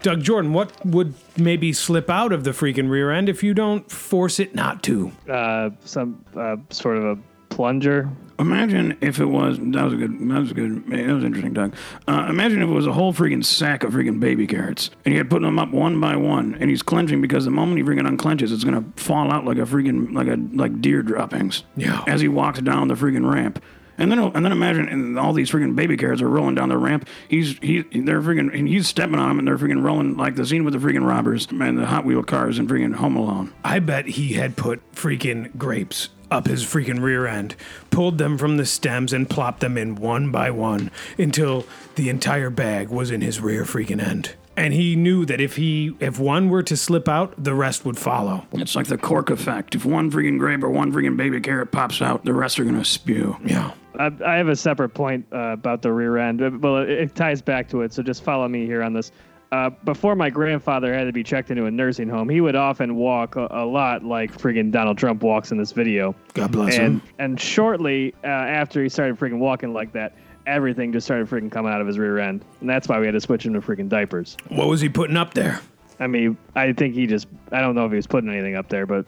Doug 0.01 0.21
Jordan, 0.23 0.53
what 0.53 0.85
would 0.85 1.13
maybe 1.37 1.73
slip 1.73 2.09
out 2.09 2.31
of 2.31 2.43
the 2.43 2.51
freaking 2.51 2.89
rear 2.89 3.11
end 3.11 3.29
if 3.29 3.43
you 3.43 3.53
don't 3.53 3.89
force 3.89 4.39
it 4.39 4.55
not 4.55 4.81
to? 4.83 5.11
Uh, 5.29 5.69
some 5.85 6.25
uh, 6.35 6.57
sort 6.69 6.97
of 6.97 7.03
a 7.03 7.17
plunger. 7.49 8.09
Imagine 8.39 8.97
if 9.01 9.19
it 9.19 9.25
was 9.25 9.59
that 9.59 9.83
was 9.83 9.93
a 9.93 9.97
good 9.97 10.17
that 10.19 10.39
was 10.39 10.49
a 10.49 10.53
good 10.55 10.87
that 10.87 11.13
was 11.13 11.23
interesting, 11.23 11.53
Doug. 11.53 11.75
Uh, 12.07 12.25
imagine 12.27 12.63
if 12.63 12.69
it 12.69 12.73
was 12.73 12.87
a 12.87 12.93
whole 12.93 13.13
freaking 13.13 13.45
sack 13.45 13.83
of 13.83 13.93
freaking 13.93 14.19
baby 14.19 14.47
carrots, 14.47 14.89
and 15.05 15.13
you 15.13 15.19
had 15.19 15.29
put 15.29 15.43
them 15.43 15.59
up 15.59 15.69
one 15.69 15.99
by 16.01 16.15
one, 16.15 16.55
and 16.59 16.71
he's 16.71 16.81
clenching 16.81 17.21
because 17.21 17.45
the 17.45 17.51
moment 17.51 17.77
he 17.77 17.83
freaking 17.83 18.07
unclenches, 18.07 18.51
it's 18.51 18.63
gonna 18.63 18.83
fall 18.95 19.31
out 19.31 19.45
like 19.45 19.57
a 19.57 19.61
freaking 19.61 20.13
like 20.13 20.27
a 20.27 20.37
like 20.57 20.81
deer 20.81 21.03
droppings. 21.03 21.63
Yeah. 21.75 22.03
As 22.07 22.21
he 22.21 22.27
walks 22.27 22.59
down 22.61 22.87
the 22.87 22.95
freaking 22.95 23.31
ramp. 23.31 23.61
And 23.97 24.11
then, 24.11 24.19
and 24.19 24.43
then 24.43 24.51
imagine, 24.51 24.87
and 24.87 25.19
all 25.19 25.33
these 25.33 25.51
freaking 25.51 25.75
baby 25.75 25.97
carrots 25.97 26.21
are 26.21 26.29
rolling 26.29 26.55
down 26.55 26.69
the 26.69 26.77
ramp. 26.77 27.07
He's 27.27 27.57
he, 27.59 27.81
they're 27.81 28.21
freaking, 28.21 28.57
and 28.57 28.67
he's 28.67 28.87
stepping 28.87 29.19
on 29.19 29.29
them, 29.29 29.39
and 29.39 29.47
they're 29.47 29.57
freaking 29.57 29.83
rolling 29.83 30.17
like 30.17 30.35
the 30.35 30.45
scene 30.45 30.63
with 30.63 30.73
the 30.73 30.79
freaking 30.79 31.07
robbers 31.07 31.47
and 31.51 31.77
the 31.77 31.85
Hot 31.85 32.05
Wheel 32.05 32.23
cars 32.23 32.57
and 32.57 32.69
freaking 32.69 32.95
Home 32.95 33.15
Alone. 33.15 33.53
I 33.63 33.79
bet 33.79 34.07
he 34.07 34.33
had 34.33 34.55
put 34.55 34.79
freaking 34.93 35.55
grapes 35.57 36.09
up 36.31 36.47
his 36.47 36.63
freaking 36.63 37.01
rear 37.01 37.27
end, 37.27 37.55
pulled 37.89 38.17
them 38.17 38.37
from 38.37 38.57
the 38.57 38.65
stems, 38.65 39.13
and 39.13 39.29
plopped 39.29 39.59
them 39.59 39.77
in 39.77 39.95
one 39.95 40.31
by 40.31 40.49
one 40.49 40.89
until 41.17 41.65
the 41.95 42.09
entire 42.09 42.49
bag 42.49 42.89
was 42.89 43.11
in 43.11 43.21
his 43.21 43.39
rear 43.39 43.63
freaking 43.63 44.01
end. 44.01 44.33
And 44.57 44.73
he 44.73 44.95
knew 44.95 45.25
that 45.25 45.39
if 45.39 45.55
he 45.55 45.95
if 45.99 46.19
one 46.19 46.49
were 46.49 46.63
to 46.63 46.75
slip 46.75 47.07
out, 47.07 47.33
the 47.41 47.53
rest 47.53 47.85
would 47.85 47.97
follow. 47.97 48.45
It's 48.53 48.75
like 48.75 48.87
the 48.87 48.97
cork 48.97 49.29
effect. 49.29 49.75
If 49.75 49.85
one 49.85 50.11
freaking 50.11 50.39
grape 50.39 50.63
or 50.63 50.69
one 50.69 50.91
freaking 50.91 51.17
baby 51.17 51.39
carrot 51.39 51.71
pops 51.71 52.01
out, 52.01 52.25
the 52.25 52.33
rest 52.33 52.59
are 52.59 52.65
gonna 52.65 52.85
spew. 52.85 53.37
Yeah. 53.45 53.71
I, 54.09 54.33
I 54.33 54.35
have 54.37 54.47
a 54.47 54.55
separate 54.55 54.89
point 54.89 55.25
uh, 55.31 55.37
about 55.53 55.81
the 55.81 55.91
rear 55.91 56.17
end. 56.17 56.61
Well, 56.61 56.77
it, 56.77 56.89
it 56.89 57.15
ties 57.15 57.41
back 57.41 57.69
to 57.69 57.81
it, 57.81 57.93
so 57.93 58.01
just 58.03 58.23
follow 58.23 58.47
me 58.47 58.65
here 58.65 58.83
on 58.83 58.93
this. 58.93 59.11
Uh, 59.51 59.69
before 59.83 60.15
my 60.15 60.29
grandfather 60.29 60.93
had 60.93 61.03
to 61.03 61.11
be 61.11 61.23
checked 61.23 61.51
into 61.51 61.65
a 61.65 61.71
nursing 61.71 62.07
home, 62.07 62.29
he 62.29 62.39
would 62.39 62.55
often 62.55 62.95
walk 62.95 63.35
a, 63.35 63.47
a 63.51 63.65
lot 63.65 64.01
like 64.03 64.31
friggin' 64.37 64.71
Donald 64.71 64.97
Trump 64.97 65.21
walks 65.23 65.51
in 65.51 65.57
this 65.57 65.73
video. 65.73 66.15
God 66.33 66.53
bless 66.53 66.75
And 66.75 67.01
him. 67.01 67.09
and 67.19 67.39
shortly 67.39 68.13
uh, 68.23 68.27
after 68.27 68.81
he 68.81 68.87
started 68.87 69.19
friggin' 69.19 69.39
walking 69.39 69.73
like 69.73 69.91
that, 69.91 70.15
everything 70.47 70.93
just 70.93 71.05
started 71.05 71.27
friggin' 71.27 71.51
coming 71.51 71.71
out 71.71 71.81
of 71.81 71.87
his 71.87 71.97
rear 71.99 72.17
end, 72.17 72.45
and 72.61 72.69
that's 72.69 72.87
why 72.87 72.97
we 72.97 73.05
had 73.05 73.11
to 73.11 73.19
switch 73.19 73.45
him 73.45 73.53
to 73.53 73.59
friggin' 73.59 73.89
diapers. 73.89 74.37
What 74.47 74.69
was 74.69 74.79
he 74.79 74.87
putting 74.87 75.17
up 75.17 75.33
there? 75.33 75.59
I 75.99 76.07
mean, 76.07 76.37
I 76.55 76.71
think 76.71 76.95
he 76.95 77.05
just 77.05 77.27
I 77.51 77.59
don't 77.59 77.75
know 77.75 77.85
if 77.85 77.91
he 77.91 77.97
was 77.97 78.07
putting 78.07 78.29
anything 78.29 78.55
up 78.55 78.69
there, 78.69 78.85
but 78.85 79.05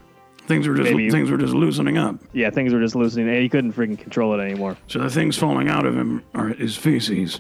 Things 0.48 0.68
were 0.68 0.76
just 0.76 0.92
Maybe- 0.92 1.10
things 1.10 1.32
were 1.32 1.38
just 1.38 1.54
loosening 1.54 1.98
up. 1.98 2.18
yeah, 2.34 2.50
things 2.50 2.74
were 2.74 2.80
just 2.82 2.96
loosening, 2.96 3.30
and 3.30 3.38
he 3.38 3.48
couldn't 3.50 3.74
freaking 3.74 3.98
control 3.98 4.38
it 4.38 4.44
anymore. 4.44 4.78
So 4.88 5.00
the 5.00 5.10
things 5.10 5.38
falling 5.38 5.70
out 5.70 5.86
of 5.86 5.96
him 5.96 6.22
are 6.36 6.50
his 6.50 6.76
feces. 6.76 7.40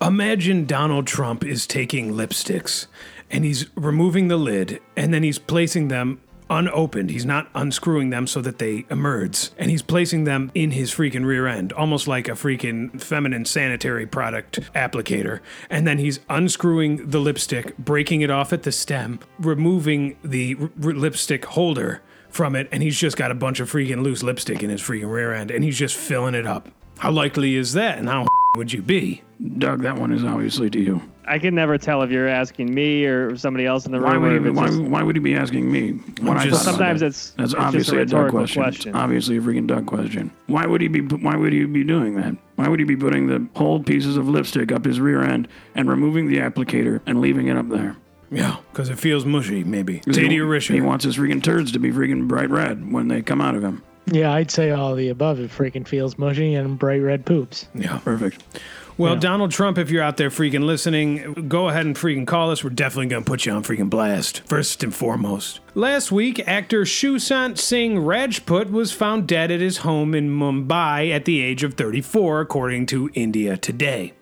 Imagine 0.00 0.66
Donald 0.66 1.06
Trump 1.06 1.44
is 1.44 1.66
taking 1.66 2.12
lipsticks 2.12 2.86
and 3.30 3.44
he's 3.44 3.66
removing 3.76 4.28
the 4.28 4.36
lid 4.36 4.80
and 4.96 5.14
then 5.14 5.22
he's 5.22 5.38
placing 5.38 5.88
them 5.88 6.20
unopened. 6.50 7.08
He's 7.10 7.24
not 7.24 7.48
unscrewing 7.54 8.10
them 8.10 8.26
so 8.26 8.42
that 8.42 8.58
they 8.58 8.84
emerge. 8.90 9.50
And 9.56 9.70
he's 9.70 9.80
placing 9.82 10.24
them 10.24 10.50
in 10.54 10.72
his 10.72 10.90
freaking 10.92 11.24
rear 11.24 11.46
end, 11.46 11.72
almost 11.72 12.06
like 12.06 12.28
a 12.28 12.32
freaking 12.32 13.00
feminine 13.00 13.46
sanitary 13.46 14.04
product 14.06 14.60
applicator. 14.74 15.40
And 15.70 15.86
then 15.86 15.98
he's 15.98 16.20
unscrewing 16.28 17.08
the 17.08 17.20
lipstick, 17.20 17.76
breaking 17.78 18.20
it 18.20 18.30
off 18.30 18.52
at 18.52 18.64
the 18.64 18.72
stem, 18.72 19.20
removing 19.38 20.16
the 20.22 20.56
r- 20.60 20.70
r- 20.82 20.92
lipstick 20.92 21.46
holder 21.46 22.02
from 22.34 22.56
it, 22.56 22.68
and 22.72 22.82
he's 22.82 22.98
just 22.98 23.16
got 23.16 23.30
a 23.30 23.34
bunch 23.34 23.60
of 23.60 23.70
freaking 23.70 24.02
loose 24.02 24.22
lipstick 24.22 24.62
in 24.62 24.70
his 24.70 24.82
freaking 24.82 25.10
rear 25.10 25.32
end 25.32 25.50
and 25.50 25.62
he's 25.64 25.78
just 25.78 25.94
filling 25.96 26.34
it 26.34 26.46
up. 26.46 26.68
How 26.98 27.10
likely 27.10 27.54
is 27.56 27.72
that? 27.74 27.98
And 27.98 28.08
how 28.08 28.26
would 28.56 28.72
you 28.72 28.82
be? 28.82 29.22
Doug, 29.58 29.82
that 29.82 29.96
one 29.96 30.12
is 30.12 30.24
obviously 30.24 30.68
to 30.70 30.80
you. 30.80 31.02
I 31.26 31.38
can 31.38 31.54
never 31.54 31.78
tell 31.78 32.02
if 32.02 32.10
you're 32.10 32.28
asking 32.28 32.74
me 32.74 33.06
or 33.06 33.34
somebody 33.36 33.64
else 33.64 33.86
in 33.86 33.92
the 33.92 33.98
Why 34.00 34.12
room. 34.14 34.22
would, 34.24 34.32
or 34.32 34.34
he, 34.34 34.38
if 34.40 34.46
it's 34.46 34.56
why, 34.56 34.66
just- 34.66 34.80
why 34.82 35.02
would 35.02 35.16
he 35.16 35.20
be 35.20 35.34
asking 35.34 35.70
me? 35.72 35.92
When 36.20 36.36
I 36.36 36.44
just- 36.44 36.64
thought 36.64 36.74
about 36.74 36.78
sometimes 36.78 37.00
that? 37.00 37.06
it's 37.06 37.30
that's 37.30 37.42
it's 37.44 37.52
just 37.54 37.66
obviously 37.66 37.98
a 37.98 38.02
a, 38.02 38.04
Doug 38.04 38.12
rhetorical 38.24 38.38
question. 38.40 38.62
question. 38.62 38.88
It's 38.90 38.98
obviously 38.98 39.36
a 39.38 39.40
freaking 39.40 39.66
Doug 39.66 39.86
question. 39.86 40.30
Why 40.48 40.66
would 40.66 40.80
he 40.82 40.88
be? 40.88 41.00
Why 41.00 41.34
would 41.36 41.52
he 41.52 41.64
be 41.64 41.82
doing 41.84 42.16
that? 42.16 42.36
Why 42.56 42.68
would 42.68 42.78
he 42.78 42.84
be 42.84 42.96
putting 42.96 43.26
the 43.28 43.46
whole 43.58 43.82
pieces 43.82 44.16
of 44.16 44.28
lipstick 44.28 44.70
up 44.70 44.84
his 44.84 45.00
rear 45.00 45.22
end 45.22 45.48
and 45.74 45.88
removing 45.88 46.28
the 46.28 46.38
applicator 46.38 47.00
and 47.06 47.20
leaving 47.20 47.46
it 47.48 47.56
up 47.56 47.68
there? 47.70 47.96
Yeah, 48.34 48.56
because 48.72 48.88
it 48.88 48.98
feels 48.98 49.24
mushy, 49.24 49.64
maybe. 49.64 49.94
He- 50.04 50.10
Tadia 50.12 50.30
He 50.30 50.38
Risher. 50.38 50.82
wants 50.82 51.04
his 51.04 51.16
freaking 51.16 51.42
turds 51.42 51.72
to 51.72 51.78
be 51.78 51.90
freaking 51.92 52.26
bright 52.28 52.50
red 52.50 52.92
when 52.92 53.08
they 53.08 53.22
come 53.22 53.40
out 53.40 53.54
of 53.54 53.62
him. 53.62 53.82
Yeah, 54.06 54.32
I'd 54.32 54.50
say 54.50 54.70
all 54.70 54.90
of 54.92 54.98
the 54.98 55.08
above. 55.08 55.40
It 55.40 55.50
freaking 55.50 55.88
feels 55.88 56.18
mushy 56.18 56.54
and 56.54 56.78
bright 56.78 57.00
red 57.00 57.24
poops. 57.24 57.66
Yeah. 57.74 57.98
Perfect. 57.98 58.42
Well, 58.96 59.16
Donald 59.16 59.50
Trump, 59.50 59.76
if 59.76 59.90
you're 59.90 60.04
out 60.04 60.18
there 60.18 60.30
freaking 60.30 60.64
listening, 60.66 61.48
go 61.48 61.68
ahead 61.68 61.84
and 61.84 61.96
freaking 61.96 62.28
call 62.28 62.52
us. 62.52 62.62
We're 62.62 62.70
definitely 62.70 63.06
going 63.06 63.24
to 63.24 63.28
put 63.28 63.44
you 63.44 63.50
on 63.50 63.64
freaking 63.64 63.90
blast, 63.90 64.42
first 64.46 64.84
and 64.84 64.94
foremost. 64.94 65.58
Last 65.74 66.12
week, 66.12 66.46
actor 66.46 66.82
Sushant 66.82 67.58
Singh 67.58 67.98
Rajput 67.98 68.70
was 68.70 68.92
found 68.92 69.26
dead 69.26 69.50
at 69.50 69.60
his 69.60 69.78
home 69.78 70.14
in 70.14 70.30
Mumbai 70.30 71.10
at 71.10 71.24
the 71.24 71.40
age 71.40 71.64
of 71.64 71.74
34, 71.74 72.42
according 72.42 72.86
to 72.86 73.10
India 73.14 73.56
Today. 73.56 74.12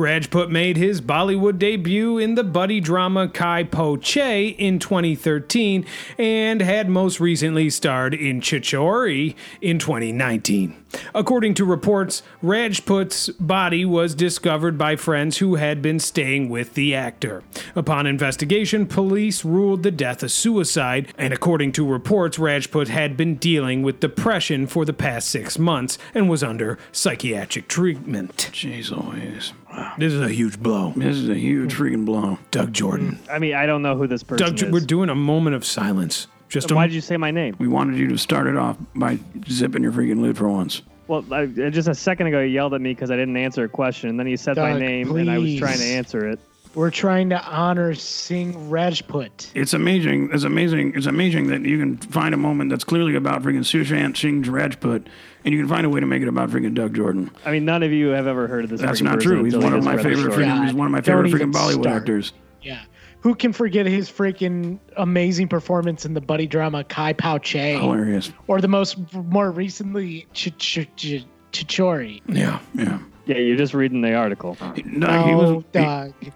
Rajput 0.00 0.48
made 0.50 0.78
his 0.78 1.02
Bollywood 1.02 1.58
debut 1.58 2.16
in 2.16 2.34
the 2.34 2.42
buddy 2.42 2.80
drama 2.80 3.28
Kai 3.28 3.64
Po 3.64 3.98
Che 3.98 4.48
in 4.48 4.78
2013 4.78 5.84
and 6.16 6.62
had 6.62 6.88
most 6.88 7.20
recently 7.20 7.68
starred 7.68 8.14
in 8.14 8.40
Chhichhore 8.40 9.34
in 9.60 9.78
2019. 9.78 10.74
According 11.14 11.52
to 11.54 11.66
reports, 11.66 12.22
Rajput's 12.42 13.28
body 13.28 13.84
was 13.84 14.14
discovered 14.14 14.78
by 14.78 14.96
friends 14.96 15.36
who 15.36 15.56
had 15.56 15.82
been 15.82 16.00
staying 16.00 16.48
with 16.48 16.72
the 16.74 16.94
actor. 16.94 17.44
Upon 17.76 18.06
investigation, 18.06 18.86
police 18.86 19.44
ruled 19.44 19.82
the 19.82 19.90
death 19.90 20.22
a 20.22 20.30
suicide, 20.30 21.12
and 21.18 21.34
according 21.34 21.72
to 21.72 21.86
reports, 21.86 22.38
Rajput 22.38 22.88
had 22.88 23.18
been 23.18 23.36
dealing 23.36 23.82
with 23.82 24.00
depression 24.00 24.66
for 24.66 24.84
the 24.86 24.94
past 24.94 25.28
six 25.28 25.58
months 25.58 25.98
and 26.14 26.30
was 26.30 26.42
under 26.42 26.78
psychiatric 26.90 27.68
treatment. 27.68 28.50
Jeez 28.52 28.90
Louise. 28.90 29.52
This 29.98 30.12
is 30.12 30.20
a 30.20 30.28
huge 30.28 30.60
blow. 30.60 30.92
This 30.96 31.16
is 31.16 31.28
a 31.28 31.34
huge 31.34 31.74
freaking 31.74 32.04
blow. 32.04 32.38
Doug 32.50 32.72
Jordan. 32.72 33.18
I 33.30 33.38
mean, 33.38 33.54
I 33.54 33.66
don't 33.66 33.82
know 33.82 33.96
who 33.96 34.06
this 34.06 34.22
person 34.22 34.46
Doug, 34.46 34.62
is. 34.62 34.70
we're 34.70 34.80
doing 34.80 35.08
a 35.10 35.14
moment 35.14 35.56
of 35.56 35.64
silence. 35.64 36.26
Just 36.48 36.70
a 36.70 36.74
Why 36.74 36.86
did 36.86 36.94
you 36.94 37.00
say 37.00 37.16
my 37.16 37.30
name? 37.30 37.54
We 37.58 37.68
wanted 37.68 37.96
you 37.96 38.08
to 38.08 38.18
start 38.18 38.46
it 38.46 38.56
off 38.56 38.76
by 38.94 39.18
zipping 39.48 39.82
your 39.82 39.92
freaking 39.92 40.20
lid 40.20 40.36
for 40.36 40.48
once. 40.48 40.82
Well, 41.06 41.24
I, 41.32 41.46
just 41.46 41.88
a 41.88 41.94
second 41.94 42.28
ago, 42.28 42.40
you 42.40 42.48
yelled 42.50 42.74
at 42.74 42.80
me 42.80 42.92
because 42.94 43.10
I 43.10 43.16
didn't 43.16 43.36
answer 43.36 43.64
a 43.64 43.68
question, 43.68 44.10
and 44.10 44.18
then 44.18 44.26
you 44.26 44.36
said 44.36 44.56
my 44.56 44.72
Doug, 44.72 44.80
name, 44.80 45.16
and 45.16 45.30
I 45.30 45.38
was 45.38 45.58
trying 45.58 45.78
to 45.78 45.84
answer 45.84 46.28
it. 46.28 46.38
We're 46.74 46.90
trying 46.92 47.30
to 47.30 47.44
honor 47.44 47.94
Singh 47.94 48.70
Rajput. 48.70 49.50
It's 49.54 49.72
amazing. 49.74 50.30
It's 50.32 50.44
amazing. 50.44 50.92
It's 50.94 51.06
amazing 51.06 51.48
that 51.48 51.62
you 51.62 51.78
can 51.78 51.96
find 51.96 52.32
a 52.32 52.36
moment 52.36 52.70
that's 52.70 52.84
clearly 52.84 53.16
about 53.16 53.42
freaking 53.42 53.64
Sushant 53.64 54.16
Singh 54.16 54.42
Rajput, 54.42 55.08
and 55.44 55.52
you 55.52 55.58
can 55.60 55.68
find 55.68 55.84
a 55.84 55.88
way 55.90 55.98
to 55.98 56.06
make 56.06 56.22
it 56.22 56.28
about 56.28 56.50
freaking 56.50 56.74
Doug 56.74 56.94
Jordan. 56.94 57.30
I 57.44 57.50
mean, 57.50 57.64
none 57.64 57.82
of 57.82 57.90
you 57.92 58.08
have 58.08 58.28
ever 58.28 58.46
heard 58.46 58.64
of 58.64 58.70
this. 58.70 58.80
That's 58.80 59.00
not 59.02 59.20
true. 59.20 59.42
He's 59.42 59.54
until 59.54 59.68
one 59.70 59.72
you 59.72 59.78
of 59.78 59.84
just 59.84 59.86
my 59.86 59.96
read 59.96 60.04
the 60.04 60.08
favorite. 60.16 60.32
story. 60.32 60.46
Freaking, 60.46 60.64
he's 60.64 60.74
one 60.74 60.86
of 60.86 60.92
my 60.92 61.00
favorite 61.00 61.32
freaking 61.32 61.52
Bollywood 61.52 61.82
start. 61.82 61.96
actors. 62.02 62.32
Yeah. 62.62 62.82
Who 63.22 63.34
can 63.34 63.52
forget 63.52 63.84
his 63.86 64.08
freaking 64.08 64.78
amazing 64.96 65.48
performance 65.48 66.06
in 66.06 66.14
the 66.14 66.20
buddy 66.22 66.46
drama 66.46 66.84
Kai 66.84 67.12
Po 67.14 67.38
Che? 67.38 67.78
Hilarious. 67.78 68.30
Or 68.46 68.60
the 68.60 68.68
most 68.68 68.96
more 69.12 69.50
recently 69.50 70.26
Ch- 70.32 70.56
Ch- 70.56 70.88
Ch- 70.96 71.26
Chhichhore. 71.52 72.22
Yeah. 72.28 72.60
Yeah. 72.74 73.00
Yeah, 73.26 73.36
you're 73.36 73.56
just 73.56 73.74
reading 73.74 74.00
the 74.00 74.14
article. 74.14 74.54
Doug, 74.54 74.76
he 74.76 75.34
was 75.34 75.62
Doug. 75.72 76.14
he 76.20 76.32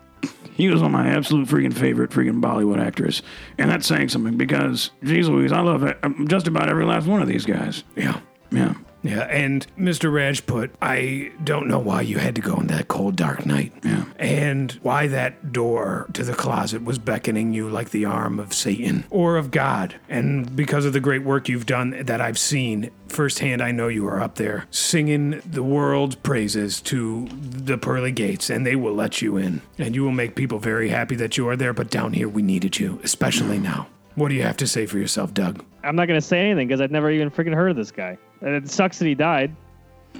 was 0.58 0.80
one 0.80 0.86
of 0.86 0.92
my 0.92 1.08
absolute 1.08 1.48
freaking 1.48 1.72
favorite 1.74 2.10
freaking 2.10 2.40
Bollywood 2.40 2.80
actors, 2.80 3.22
and 3.58 3.70
that's 3.70 3.86
saying 3.86 4.08
something 4.08 4.36
because, 4.36 4.90
geez 5.02 5.28
Louise, 5.28 5.52
I 5.52 5.60
love 5.60 5.82
it, 5.82 5.98
just 6.26 6.46
about 6.46 6.68
every 6.68 6.84
last 6.84 7.06
one 7.06 7.20
of 7.20 7.28
these 7.28 7.44
guys. 7.44 7.84
Yeah. 7.96 8.20
Yeah. 8.50 8.74
Yeah, 9.04 9.20
and 9.24 9.66
Mr. 9.78 10.10
Rajput, 10.10 10.70
I 10.80 11.30
don't 11.44 11.68
know 11.68 11.78
why 11.78 12.00
you 12.00 12.18
had 12.18 12.34
to 12.36 12.40
go 12.40 12.56
in 12.56 12.68
that 12.68 12.88
cold, 12.88 13.16
dark 13.16 13.44
night. 13.44 13.72
Yeah. 13.84 14.06
And 14.18 14.72
why 14.82 15.08
that 15.08 15.52
door 15.52 16.08
to 16.14 16.24
the 16.24 16.32
closet 16.32 16.84
was 16.84 16.98
beckoning 16.98 17.52
you 17.52 17.68
like 17.68 17.90
the 17.90 18.06
arm 18.06 18.40
of 18.40 18.54
Satan 18.54 19.04
or 19.10 19.36
of 19.36 19.50
God. 19.50 19.96
And 20.08 20.56
because 20.56 20.86
of 20.86 20.94
the 20.94 21.00
great 21.00 21.22
work 21.22 21.50
you've 21.50 21.66
done 21.66 21.90
that 21.90 22.22
I've 22.22 22.38
seen 22.38 22.90
firsthand, 23.08 23.62
I 23.62 23.72
know 23.72 23.88
you 23.88 24.06
are 24.06 24.22
up 24.22 24.36
there 24.36 24.66
singing 24.70 25.42
the 25.44 25.62
world's 25.62 26.16
praises 26.16 26.80
to 26.82 27.28
the 27.30 27.76
pearly 27.76 28.10
gates, 28.10 28.48
and 28.48 28.66
they 28.66 28.74
will 28.74 28.94
let 28.94 29.20
you 29.20 29.36
in. 29.36 29.60
And 29.78 29.94
you 29.94 30.02
will 30.02 30.12
make 30.12 30.34
people 30.34 30.58
very 30.58 30.88
happy 30.88 31.14
that 31.16 31.36
you 31.36 31.46
are 31.48 31.56
there. 31.56 31.74
But 31.74 31.90
down 31.90 32.14
here, 32.14 32.28
we 32.28 32.40
needed 32.40 32.78
you, 32.78 33.00
especially 33.04 33.58
now. 33.58 33.88
What 34.14 34.28
do 34.28 34.34
you 34.34 34.42
have 34.42 34.56
to 34.58 34.66
say 34.66 34.86
for 34.86 34.98
yourself, 34.98 35.34
Doug? 35.34 35.64
I'm 35.82 35.96
not 35.96 36.06
gonna 36.06 36.20
say 36.20 36.40
anything 36.40 36.68
because 36.68 36.80
I've 36.80 36.90
never 36.90 37.10
even 37.10 37.30
freaking 37.30 37.54
heard 37.54 37.70
of 37.70 37.76
this 37.76 37.90
guy. 37.90 38.16
And 38.40 38.54
It 38.54 38.70
sucks 38.70 38.98
that 38.98 39.06
he 39.06 39.14
died. 39.14 39.54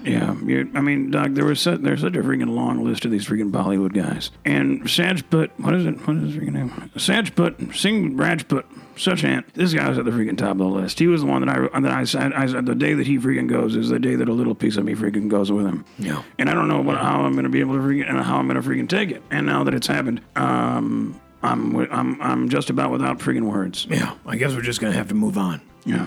Yeah, 0.03 0.35
you, 0.45 0.69
I 0.75 0.81
mean, 0.81 1.13
Doug, 1.13 1.35
there 1.35 1.45
was 1.45 1.61
such, 1.61 1.81
there's 1.81 2.01
such 2.01 2.17
a 2.17 2.23
freaking 2.23 2.51
long 2.55 2.85
list 2.85 3.05
of 3.05 3.11
these 3.11 3.27
freaking 3.27 3.53
Bollywood 3.53 3.95
guys. 3.95 4.31
And 4.45 4.83
Sajput, 4.83 5.51
what 5.59 5.73
is 5.75 5.87
it? 5.87 6.07
What 6.07 6.17
is 6.17 6.35
his 6.35 6.43
freaking 6.43 6.53
name? 6.53 6.71
Sajput, 6.97 7.75
Singh 7.77 8.17
Rajput, 8.17 8.67
Sushant. 8.97 9.45
This 9.55 9.73
guy 9.73 9.89
was 9.89 9.97
at 9.97 10.05
the 10.05 10.11
freaking 10.11 10.37
top 10.37 10.53
of 10.53 10.59
the 10.59 10.65
list. 10.65 10.99
He 10.99 11.07
was 11.07 11.21
the 11.21 11.27
one 11.29 11.47
that 11.47 11.49
I 11.49 11.81
that 11.81 11.93
I 11.93 12.05
said, 12.05 12.33
I 12.33 12.47
said 12.47 12.67
the 12.67 12.75
day 12.75 12.95
that 12.95 13.07
he 13.07 13.19
freaking 13.19 13.49
goes 13.49 13.77
is 13.77 13.89
the 13.89 13.99
day 13.99 14.17
that 14.17 14.29
a 14.29 14.33
little 14.33 14.55
piece 14.55 14.77
of 14.77 14.85
me 14.85 14.95
freaking 14.95 15.29
goes 15.29 15.51
with 15.51 15.65
him. 15.65 15.85
Yeah. 15.99 16.23
And 16.39 16.51
I 16.51 16.55
don't 16.55 16.69
know 16.69 16.81
what, 16.81 16.99
how 16.99 17.23
I'm 17.23 17.33
going 17.33 17.45
to 17.45 17.51
be 17.51 17.61
able 17.61 17.75
to 17.75 17.81
freaking 17.81 18.09
and 18.09 18.21
how 18.21 18.39
I'm 18.39 18.49
going 18.49 18.61
to 18.61 18.69
freaking 18.69 18.89
take 18.89 19.11
it. 19.11 19.23
And 19.31 19.47
now 19.47 19.65
that 19.65 19.75
it's 19.75 19.87
happened, 19.87 20.21
um, 20.37 21.19
I'm 21.45 21.77
I'm 21.91 22.21
I'm 22.23 22.49
just 22.49 22.71
about 22.71 22.91
without 22.91 23.19
freaking 23.19 23.45
words. 23.51 23.87
Yeah, 23.91 24.15
I 24.27 24.37
guess 24.37 24.55
we're 24.55 24.63
just 24.63 24.81
gonna 24.81 24.95
have 24.95 25.09
to 25.09 25.15
move 25.15 25.37
on 25.39 25.61
Yeah. 25.85 26.07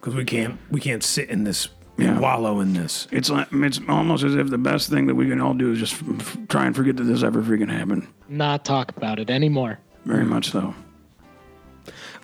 because 0.00 0.14
we 0.14 0.24
can't 0.24 0.58
we 0.70 0.80
can't 0.80 1.02
sit 1.02 1.28
in 1.30 1.44
this 1.44 1.68
Yeah. 1.98 2.18
wallow 2.18 2.60
in 2.60 2.72
this. 2.74 3.06
It's 3.10 3.28
like 3.30 3.48
it's 3.52 3.80
almost 3.88 4.24
as 4.24 4.34
if 4.34 4.48
the 4.50 4.58
best 4.58 4.88
thing 4.90 5.06
that 5.08 5.14
we 5.14 5.28
can 5.28 5.40
all 5.40 5.54
do 5.54 5.72
is 5.72 5.78
just 5.78 5.94
f- 5.94 6.20
f- 6.20 6.38
try 6.48 6.66
and 6.66 6.74
forget 6.76 6.96
that 6.96 7.04
this 7.04 7.22
ever 7.22 7.42
freaking 7.42 7.70
happened. 7.70 8.06
Not 8.28 8.64
talk 8.64 8.96
about 8.96 9.18
it 9.18 9.30
anymore. 9.30 9.78
Very 10.04 10.24
much 10.24 10.50
so. 10.50 10.74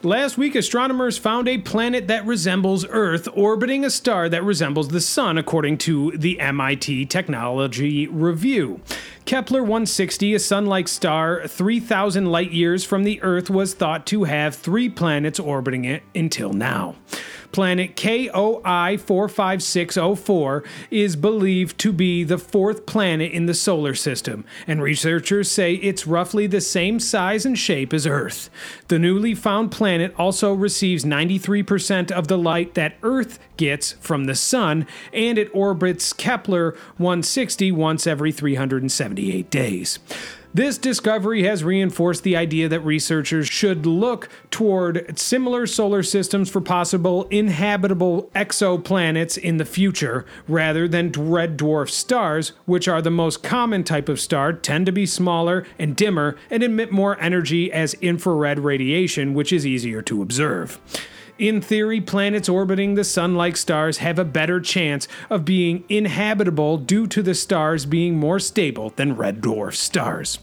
Last 0.05 0.37
week, 0.37 0.55
astronomers 0.55 1.17
found 1.17 1.49
a 1.49 1.57
planet 1.57 2.09
that 2.09 2.27
resembles 2.27 2.85
Earth 2.91 3.27
orbiting 3.33 3.87
a 3.87 3.91
star 3.91 4.29
that 4.29 4.45
resembles 4.45 4.89
the 4.89 5.01
Sun, 5.01 5.39
according 5.39 5.79
to 5.79 6.11
the 6.11 6.39
MIT 6.41 7.07
Technology 7.07 8.07
Review. 8.09 8.83
Kepler 9.25 9.63
160, 9.63 10.35
a 10.35 10.39
sun 10.39 10.67
like 10.67 10.89
star 10.89 11.49
3,000 11.49 12.27
light 12.27 12.53
years 12.53 12.85
from 12.85 13.05
the 13.05 13.23
Earth, 13.23 13.49
was 13.49 13.73
thought 13.73 14.05
to 14.09 14.25
have 14.25 14.55
three 14.55 14.91
planets 14.91 15.41
orbiting 15.41 15.87
it 15.87 16.03
until 16.15 16.53
now. 16.53 16.97
Planet 17.55 17.95
KOI 17.95 18.99
45604 18.99 20.65
is 20.91 21.15
believed 21.15 21.79
to 21.79 21.93
be 21.93 22.25
the 22.25 22.37
fourth 22.37 22.85
planet 22.85 23.31
in 23.31 23.47
the 23.47 23.55
solar 23.55 23.95
system, 23.95 24.45
and 24.67 24.83
researchers 24.83 25.49
say 25.53 25.75
it's 25.75 26.05
roughly 26.05 26.49
the 26.49 26.61
same 26.61 26.99
size 26.99 27.47
and 27.47 27.57
shape 27.57 27.93
as 27.93 28.09
Earth. 28.09 28.51
The 28.89 28.99
newly 28.99 29.37
found 29.37 29.71
planet 29.71 30.13
also 30.19 30.53
receives 30.53 31.05
93% 31.05 32.11
of 32.11 32.27
the 32.27 32.39
light 32.39 32.75
that 32.75 32.97
Earth 33.05 33.39
gets 33.57 33.93
from 33.93 34.25
the 34.25 34.35
Sun, 34.35 34.89
and 35.13 35.39
it 35.39 35.49
orbits 35.55 36.13
Kepler 36.13 36.73
160 36.97 37.71
once 37.71 38.05
every 38.05 38.33
378 38.33 39.49
days. 39.49 40.01
This 40.55 40.79
discovery 40.79 41.43
has 41.43 41.65
reinforced 41.65 42.23
the 42.23 42.37
idea 42.37 42.69
that 42.69 42.79
researchers 42.79 43.49
should 43.49 43.87
look 43.87 44.29
toward 44.53 45.19
similar 45.19 45.67
solar 45.67 46.05
systems 46.05 46.49
for 46.49 46.61
possible 46.61 47.25
inhabitable 47.25 48.31
exoplanets 48.37 49.37
in 49.37 49.57
the 49.57 49.65
future, 49.65 50.25
rather 50.47 50.87
than 50.87 51.11
red 51.11 51.59
dwarf 51.59 51.91
stars, 51.91 52.53
which 52.67 52.87
are 52.87 53.03
the 53.03 53.11
most 53.11 53.43
common 53.43 53.83
type 53.83 54.09
of 54.09 54.21
star, 54.21 54.53
tend 54.53 54.87
to 54.87 54.93
be 54.93 55.07
smaller 55.07 55.67
and 55.77 55.97
dimmer 55.97 56.37
and 56.51 56.63
emit 56.63 56.93
more 56.93 57.21
energy 57.21 57.73
as 57.73 57.95
infrared 57.95 58.61
radiation, 58.61 59.35
which 59.35 59.53
is 59.53 59.67
easier 59.67 60.03
to 60.03 60.23
observe. 60.23 60.79
In 61.37 61.61
theory, 61.61 62.01
planets 62.01 62.49
orbiting 62.49 62.95
the 62.95 63.03
sun 63.03 63.35
like 63.35 63.57
stars 63.57 63.99
have 63.99 64.21
a 64.21 64.25
better 64.25 64.61
chance 64.61 65.09
of 65.29 65.45
being 65.45 65.83
inhabitable 65.89 66.79
due 66.79 67.09
to 67.09 67.25
the 67.25 67.35
stars 67.35 67.87
being 67.87 68.17
more 68.17 68.39
stable 68.39 68.91
than 68.91 69.17
red 69.17 69.41
dwarf 69.41 69.75
stars. 69.75 70.39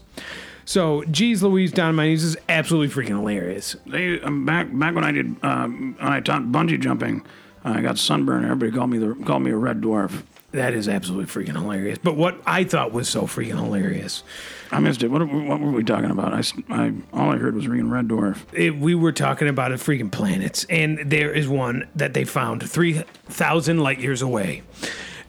So, 0.64 1.02
geez 1.10 1.42
Louise 1.42 1.72
down 1.72 1.96
my 1.96 2.06
knees 2.06 2.22
is 2.22 2.36
absolutely 2.48 2.88
freaking 2.94 3.08
hilarious. 3.18 3.74
They 3.86 4.20
um, 4.20 4.44
back 4.46 4.68
back 4.72 4.94
when 4.94 5.04
I 5.04 5.10
did 5.12 5.36
um, 5.44 5.96
when 5.98 6.12
I 6.12 6.20
taught 6.20 6.42
bungee 6.44 6.78
jumping, 6.80 7.24
I 7.64 7.80
got 7.82 7.98
sunburned. 7.98 8.44
Everybody 8.44 8.70
called 8.70 8.90
me 8.90 8.98
the 8.98 9.14
called 9.24 9.42
me 9.42 9.50
a 9.50 9.56
red 9.56 9.80
dwarf. 9.80 10.22
That 10.52 10.74
is 10.74 10.86
absolutely 10.86 11.24
freaking 11.26 11.54
hilarious. 11.58 11.98
But 11.98 12.14
what 12.16 12.40
I 12.44 12.64
thought 12.64 12.92
was 12.92 13.08
so 13.08 13.22
freaking 13.22 13.56
hilarious, 13.56 14.22
I 14.70 14.80
missed 14.80 15.02
it. 15.02 15.08
What, 15.08 15.26
what 15.26 15.58
were 15.60 15.70
we 15.72 15.82
talking 15.82 16.10
about? 16.10 16.34
I, 16.34 16.42
I- 16.68 16.92
all 17.12 17.30
I 17.32 17.38
heard 17.38 17.54
was 17.56 17.64
freaking 17.64 17.90
red 17.90 18.06
dwarf. 18.08 18.42
it, 18.52 18.76
we 18.76 18.94
were 18.94 19.12
talking 19.12 19.48
about 19.48 19.72
a 19.72 19.76
freaking 19.76 20.12
planets, 20.12 20.66
and 20.68 20.98
there 21.10 21.32
is 21.32 21.48
one 21.48 21.88
that 21.96 22.12
they 22.12 22.24
found 22.24 22.68
3,000 22.68 23.78
light 23.80 23.98
years 23.98 24.20
away. 24.20 24.62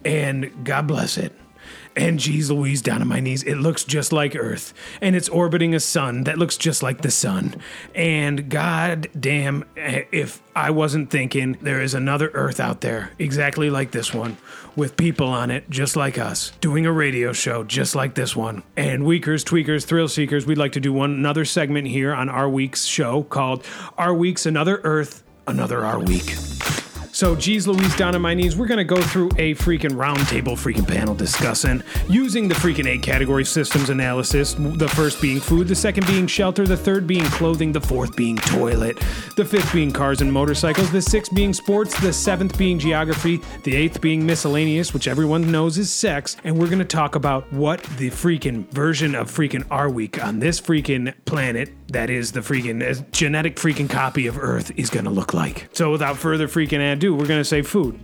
And 0.04 0.66
God 0.66 0.88
bless 0.88 1.18
it. 1.18 1.32
And 1.96 2.20
geez 2.20 2.50
Louise, 2.50 2.82
down 2.82 3.02
on 3.02 3.08
my 3.08 3.20
knees, 3.20 3.44
it 3.44 3.56
looks 3.56 3.84
just 3.84 4.12
like 4.12 4.36
Earth. 4.36 4.74
And 5.02 5.16
it's 5.16 5.30
orbiting 5.30 5.76
a 5.76 5.80
sun 5.80 6.24
that 6.24 6.38
looks 6.38 6.58
just 6.58 6.82
like 6.82 7.02
the 7.02 7.12
sun. 7.12 7.56
And 7.94 8.50
god 8.50 9.10
damn, 9.20 9.66
eh, 9.78 10.04
if 10.12 10.42
I 10.56 10.72
wasn't 10.72 11.10
thinking 11.10 11.58
there 11.62 11.82
is 11.82 11.94
another 11.94 12.30
Earth 12.34 12.60
out 12.60 12.82
there, 12.82 13.12
exactly 13.20 13.70
like 13.70 13.92
this 13.92 14.14
one, 14.14 14.38
with 14.76 14.98
people 14.98 15.28
on 15.28 15.52
it 15.52 15.70
just 15.70 15.96
like 15.96 16.18
us, 16.18 16.52
doing 16.62 16.86
a 16.86 16.92
radio 16.92 17.32
show 17.32 17.64
just 17.64 17.96
like 17.96 18.16
this 18.16 18.36
one. 18.36 18.64
And 18.76 19.06
Weakers, 19.06 19.44
Tweakers, 19.46 19.86
Thrill 19.86 20.08
Seekers, 20.08 20.46
we'd 20.46 20.58
like 20.58 20.72
to 20.74 20.80
do 20.80 20.92
one 20.92 21.12
another 21.12 21.46
segment 21.46 21.88
here 21.88 22.14
on 22.14 22.30
our 22.30 22.50
week's 22.50 22.86
show 22.86 23.24
called 23.24 23.66
Our 23.98 24.14
Week's 24.14 24.46
Another 24.46 24.82
Earth, 24.84 25.24
Another 25.48 25.86
Our 25.86 26.00
Week. 26.00 26.53
So, 27.14 27.36
geez 27.36 27.68
Louise, 27.68 27.96
down 27.96 28.16
on 28.16 28.24
my 28.24 28.34
knees, 28.34 28.58
we're 28.58 28.66
gonna 28.66 28.84
go 28.84 29.00
through 29.00 29.30
a 29.38 29.54
freaking 29.54 29.92
roundtable 29.92 30.58
freaking 30.58 30.88
panel 30.88 31.14
discussing 31.14 31.84
using 32.10 32.48
the 32.48 32.56
freaking 32.56 32.88
eight 32.88 33.04
category 33.04 33.46
systems 33.46 33.92
analysis. 33.92 34.56
The 34.58 34.90
first 34.90 35.22
being 35.22 35.40
food, 35.40 35.68
the 35.68 35.76
second 35.76 36.08
being 36.08 36.26
shelter, 36.26 36.66
the 36.66 36.76
third 36.76 37.06
being 37.06 37.26
clothing, 37.26 37.72
the 37.72 37.80
fourth 37.80 38.16
being 38.16 38.38
toilet, 38.38 38.98
the 39.38 39.46
fifth 39.46 39.72
being 39.72 39.92
cars 39.92 40.22
and 40.22 40.34
motorcycles, 40.34 40.92
the 40.92 41.04
sixth 41.04 41.32
being 41.36 41.54
sports, 41.54 42.00
the 42.02 42.12
seventh 42.12 42.58
being 42.58 42.80
geography, 42.80 43.40
the 43.64 43.76
eighth 43.76 44.02
being 44.02 44.26
miscellaneous, 44.26 44.92
which 44.92 45.08
everyone 45.08 45.52
knows 45.52 45.78
is 45.78 45.92
sex. 45.92 46.36
And 46.44 46.58
we're 46.58 46.68
gonna 46.68 46.84
talk 46.84 47.14
about 47.14 47.52
what 47.54 47.84
the 47.98 48.10
freaking 48.10 48.68
version 48.72 49.14
of 49.14 49.30
freaking 49.30 49.68
our 49.70 49.88
week 49.88 50.24
on 50.24 50.40
this 50.40 50.60
freaking 50.60 51.14
planet 51.26 51.70
that 51.94 52.10
is 52.10 52.32
the 52.32 52.42
freaking 52.42 52.82
uh, 52.84 53.02
genetic 53.12 53.56
freaking 53.56 53.90
copy 53.90 54.28
of 54.28 54.38
Earth 54.38 54.72
is 54.78 54.90
gonna 54.90 55.10
look 55.10 55.34
like. 55.34 55.70
So 55.74 55.92
without 55.92 56.18
further 56.18 56.48
freaking 56.48 56.94
ado, 56.94 57.16
we're 57.16 57.28
gonna 57.28 57.44
say 57.44 57.62
food. 57.62 58.00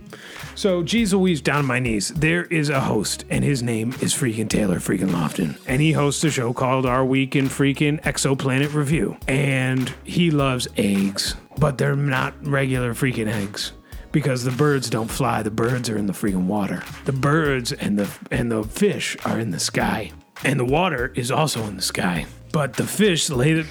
So 0.54 0.82
geez 0.82 1.12
Louise, 1.14 1.40
down 1.40 1.66
my 1.66 1.78
knees, 1.78 2.08
there 2.08 2.44
is 2.44 2.68
a 2.68 2.80
host, 2.80 3.24
and 3.30 3.44
his 3.44 3.62
name 3.62 3.90
is 4.00 4.14
freaking 4.14 4.48
Taylor 4.48 4.78
freaking 4.78 5.10
Lofton, 5.10 5.58
and 5.66 5.80
he 5.80 5.92
hosts 5.92 6.24
a 6.24 6.30
show 6.30 6.52
called 6.52 6.86
Our 6.86 7.04
Week 7.04 7.36
in 7.36 7.46
Freaking 7.46 8.00
Exoplanet 8.02 8.74
Review, 8.74 9.16
and 9.28 9.92
he 10.04 10.30
loves 10.30 10.68
eggs, 10.76 11.36
but 11.58 11.78
they're 11.78 11.96
not 11.96 12.34
regular 12.46 12.94
freaking 12.94 13.28
eggs. 13.28 13.72
Because 14.12 14.42
the 14.42 14.50
birds 14.50 14.90
don't 14.90 15.10
fly, 15.10 15.42
the 15.44 15.52
birds 15.52 15.88
are 15.88 15.96
in 15.96 16.06
the 16.06 16.12
freaking 16.12 16.46
water. 16.46 16.82
The 17.04 17.12
birds 17.12 17.70
and 17.72 17.96
the 17.96 18.10
and 18.32 18.50
the 18.50 18.64
fish 18.64 19.16
are 19.24 19.38
in 19.38 19.52
the 19.52 19.60
sky. 19.60 20.10
And 20.42 20.58
the 20.58 20.64
water 20.64 21.12
is 21.14 21.30
also 21.30 21.62
in 21.64 21.76
the 21.76 21.82
sky. 21.82 22.26
But 22.52 22.74
the 22.74 22.86
fish 22.86 23.30
lay 23.30 23.64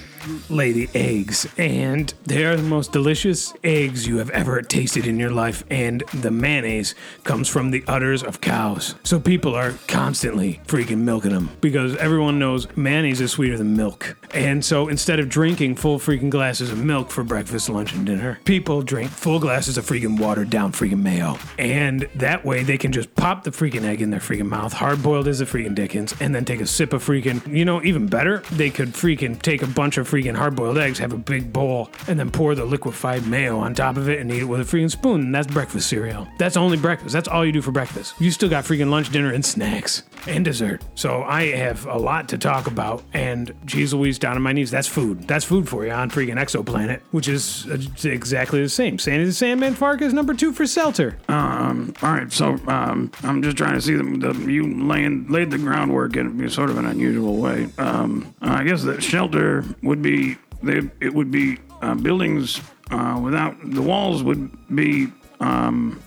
the 0.70 0.88
eggs, 0.94 1.46
and 1.56 2.12
they 2.24 2.44
are 2.44 2.56
the 2.56 2.62
most 2.62 2.92
delicious 2.92 3.52
eggs 3.64 4.06
you 4.06 4.18
have 4.18 4.30
ever 4.30 4.62
tasted 4.62 5.06
in 5.06 5.18
your 5.18 5.30
life. 5.30 5.64
And 5.70 6.02
the 6.14 6.30
mayonnaise 6.30 6.94
comes 7.24 7.48
from 7.48 7.70
the 7.70 7.84
udders 7.86 8.22
of 8.22 8.40
cows. 8.40 8.94
So 9.02 9.18
people 9.20 9.54
are 9.54 9.74
constantly 9.88 10.60
freaking 10.66 10.98
milking 10.98 11.32
them 11.32 11.50
because 11.60 11.96
everyone 11.96 12.38
knows 12.38 12.66
mayonnaise 12.76 13.20
is 13.20 13.32
sweeter 13.32 13.58
than 13.58 13.76
milk. 13.76 14.16
And 14.32 14.64
so 14.64 14.88
instead 14.88 15.18
of 15.18 15.28
drinking 15.28 15.76
full 15.76 15.98
freaking 15.98 16.30
glasses 16.30 16.70
of 16.70 16.78
milk 16.78 17.10
for 17.10 17.24
breakfast, 17.24 17.68
lunch, 17.68 17.94
and 17.94 18.06
dinner, 18.06 18.38
people 18.44 18.82
drink 18.82 19.10
full 19.10 19.40
glasses 19.40 19.76
of 19.76 19.86
freaking 19.86 20.18
watered 20.18 20.50
down 20.50 20.72
freaking 20.72 21.02
mayo. 21.02 21.36
And 21.58 22.08
that 22.14 22.44
way 22.44 22.62
they 22.62 22.78
can 22.78 22.92
just 22.92 23.14
pop 23.14 23.44
the 23.44 23.50
freaking 23.50 23.84
egg 23.84 24.02
in 24.02 24.10
their 24.10 24.20
freaking 24.20 24.48
mouth, 24.48 24.72
hard 24.72 25.02
boiled 25.02 25.28
as 25.28 25.40
a 25.40 25.46
freaking 25.46 25.74
Dickens, 25.74 26.14
and 26.20 26.34
then 26.34 26.44
take 26.44 26.60
a 26.60 26.66
sip 26.66 26.92
of 26.92 27.04
freaking, 27.04 27.46
you 27.54 27.64
know, 27.64 27.82
even 27.82 28.06
better, 28.06 28.38
they 28.52 28.70
could 28.70 28.90
freaking 28.90 29.40
take 29.40 29.62
a 29.62 29.66
bunch 29.66 29.96
of 29.96 30.09
freaking 30.10 30.36
hard 30.36 30.56
boiled 30.56 30.78
eggs, 30.78 30.98
have 30.98 31.12
a 31.12 31.18
big 31.18 31.52
bowl, 31.52 31.90
and 32.08 32.18
then 32.18 32.30
pour 32.30 32.54
the 32.54 32.64
liquefied 32.64 33.26
mayo 33.26 33.58
on 33.58 33.74
top 33.74 33.96
of 33.96 34.08
it 34.08 34.20
and 34.20 34.30
eat 34.32 34.42
it 34.42 34.44
with 34.44 34.60
a 34.60 34.64
freaking 34.64 34.90
spoon. 34.90 35.20
And 35.20 35.34
that's 35.34 35.46
breakfast 35.46 35.88
cereal. 35.88 36.26
That's 36.38 36.56
only 36.56 36.76
breakfast. 36.76 37.12
That's 37.12 37.28
all 37.28 37.44
you 37.44 37.52
do 37.52 37.62
for 37.62 37.72
breakfast. 37.72 38.14
You 38.18 38.30
still 38.30 38.48
got 38.48 38.64
freaking 38.64 38.90
lunch, 38.90 39.10
dinner, 39.10 39.32
and 39.32 39.44
snacks 39.44 40.02
and 40.26 40.44
dessert. 40.44 40.82
So 40.94 41.22
I 41.22 41.46
have 41.56 41.86
a 41.86 41.96
lot 41.96 42.28
to 42.30 42.38
talk 42.38 42.66
about. 42.66 43.02
And 43.12 43.54
geez 43.64 43.94
Louise, 43.94 44.18
down 44.18 44.36
on 44.36 44.42
my 44.42 44.52
knees, 44.52 44.70
that's 44.70 44.88
food. 44.88 45.26
That's 45.26 45.44
food 45.44 45.68
for 45.68 45.84
you 45.84 45.92
on 45.92 46.10
freaking 46.10 46.36
Exoplanet, 46.36 47.00
which 47.10 47.28
is 47.28 47.66
uh, 47.66 48.08
exactly 48.08 48.62
the 48.62 48.68
same. 48.68 48.98
Sandy 48.98 49.24
the 49.24 49.32
Sandman 49.32 49.74
Farkas 49.74 50.12
number 50.12 50.34
two 50.34 50.52
for 50.52 50.66
Seltzer. 50.66 51.18
Um, 51.28 51.94
all 52.02 52.12
right, 52.12 52.32
so 52.32 52.58
um, 52.66 53.10
I'm 53.22 53.42
just 53.42 53.56
trying 53.56 53.74
to 53.74 53.80
see 53.80 53.94
the, 53.94 54.02
the 54.02 54.50
you 54.50 54.66
laying 54.84 55.28
laid 55.28 55.50
the 55.50 55.58
groundwork 55.58 56.16
in 56.16 56.48
sort 56.50 56.70
of 56.70 56.78
an 56.78 56.86
unusual 56.86 57.36
way. 57.36 57.68
Um, 57.78 58.34
I 58.40 58.64
guess 58.64 58.82
that 58.84 59.02
shelter 59.02 59.64
would 59.82 60.02
be 60.02 60.36
they 60.62 60.82
it 61.00 61.14
would 61.14 61.30
be 61.30 61.58
uh, 61.82 61.94
buildings 61.94 62.60
uh, 62.90 63.20
without 63.22 63.56
the 63.62 63.82
walls 63.82 64.22
would 64.22 64.50
be 64.74 65.08
um, 65.40 66.00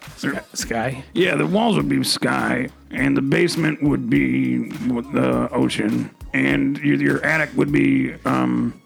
Sky. 0.54 1.04
yeah 1.14 1.36
the 1.36 1.46
walls 1.46 1.76
would 1.76 1.90
be 1.90 2.04
sky 2.04 2.70
and 2.92 3.18
the 3.18 3.22
basement 3.22 3.82
would 3.84 4.10
be 4.10 4.70
the 4.70 5.50
ocean 5.52 6.10
and 6.34 6.78
your, 6.78 6.96
your 6.98 7.26
attic 7.26 7.50
would 7.56 7.72
be 7.72 8.14
um, 8.26 8.80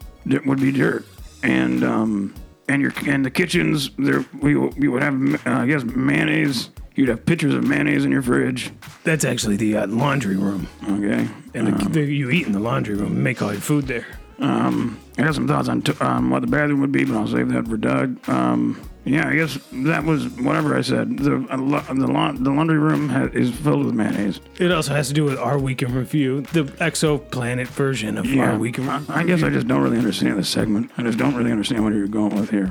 would 0.46 0.60
be 0.60 0.72
dirt 0.72 1.04
and 1.42 1.84
um, 1.84 2.34
and 2.68 2.82
your 2.82 2.92
and 3.06 3.24
the 3.24 3.30
kitchens 3.30 3.90
there 3.98 4.24
we 4.40 4.56
we 4.56 4.88
would 4.88 5.02
have 5.02 5.46
uh, 5.46 5.50
I 5.50 5.66
guess 5.66 5.84
mayonnaise 5.84 6.70
you'd 6.94 7.08
have 7.08 7.24
pitchers 7.24 7.54
of 7.54 7.64
mayonnaise 7.64 8.04
in 8.04 8.10
your 8.10 8.22
fridge 8.22 8.70
That's 9.04 9.24
actually 9.24 9.56
the 9.56 9.76
uh, 9.76 9.86
laundry 9.86 10.36
room. 10.36 10.66
okay 10.84 11.28
And 11.54 11.66
the, 11.68 11.88
the, 11.90 12.02
you 12.02 12.30
eat 12.30 12.46
in 12.46 12.52
the 12.52 12.58
laundry 12.58 12.94
room 12.96 13.12
and 13.12 13.22
make 13.22 13.40
all 13.40 13.52
your 13.52 13.60
food 13.60 13.86
there. 13.86 14.06
Um, 14.40 14.98
I 15.16 15.22
got 15.22 15.34
some 15.34 15.46
thoughts 15.48 15.68
on 15.68 15.82
t- 15.82 15.92
um, 16.00 16.30
what 16.30 16.40
the 16.40 16.46
bathroom 16.48 16.80
would 16.80 16.92
be, 16.92 17.04
but 17.04 17.16
I'll 17.16 17.26
save 17.28 17.48
that 17.52 17.66
for 17.68 17.76
Doug. 17.76 18.28
Um, 18.28 18.80
yeah, 19.04 19.28
I 19.28 19.34
guess 19.36 19.58
that 19.72 20.04
was 20.04 20.28
whatever 20.30 20.76
I 20.76 20.82
said. 20.82 21.18
The 21.18 21.36
uh, 21.50 21.56
lo- 21.56 21.80
the, 21.88 22.06
la- 22.06 22.32
the 22.32 22.50
laundry 22.50 22.78
room 22.78 23.08
ha- 23.08 23.28
is 23.32 23.50
filled 23.50 23.86
with 23.86 23.94
mayonnaise. 23.94 24.40
It 24.58 24.70
also 24.70 24.94
has 24.94 25.08
to 25.08 25.14
do 25.14 25.24
with 25.24 25.38
our 25.38 25.58
week 25.58 25.82
in 25.82 25.94
review, 25.94 26.42
the 26.52 26.64
exoplanet 26.64 27.68
version 27.68 28.18
of 28.18 28.26
Yeah, 28.26 28.50
our 28.52 28.58
week 28.58 28.78
in 28.78 28.88
I, 28.88 28.98
review. 28.98 29.14
I 29.14 29.22
guess 29.24 29.42
I 29.42 29.48
just 29.50 29.66
don't 29.68 29.82
really 29.82 29.98
understand 29.98 30.38
this 30.38 30.48
segment. 30.48 30.90
I 30.98 31.02
just 31.02 31.16
don't 31.18 31.34
really 31.34 31.52
understand 31.52 31.84
what 31.84 31.94
you're 31.94 32.06
going 32.08 32.34
with 32.36 32.50
here. 32.50 32.70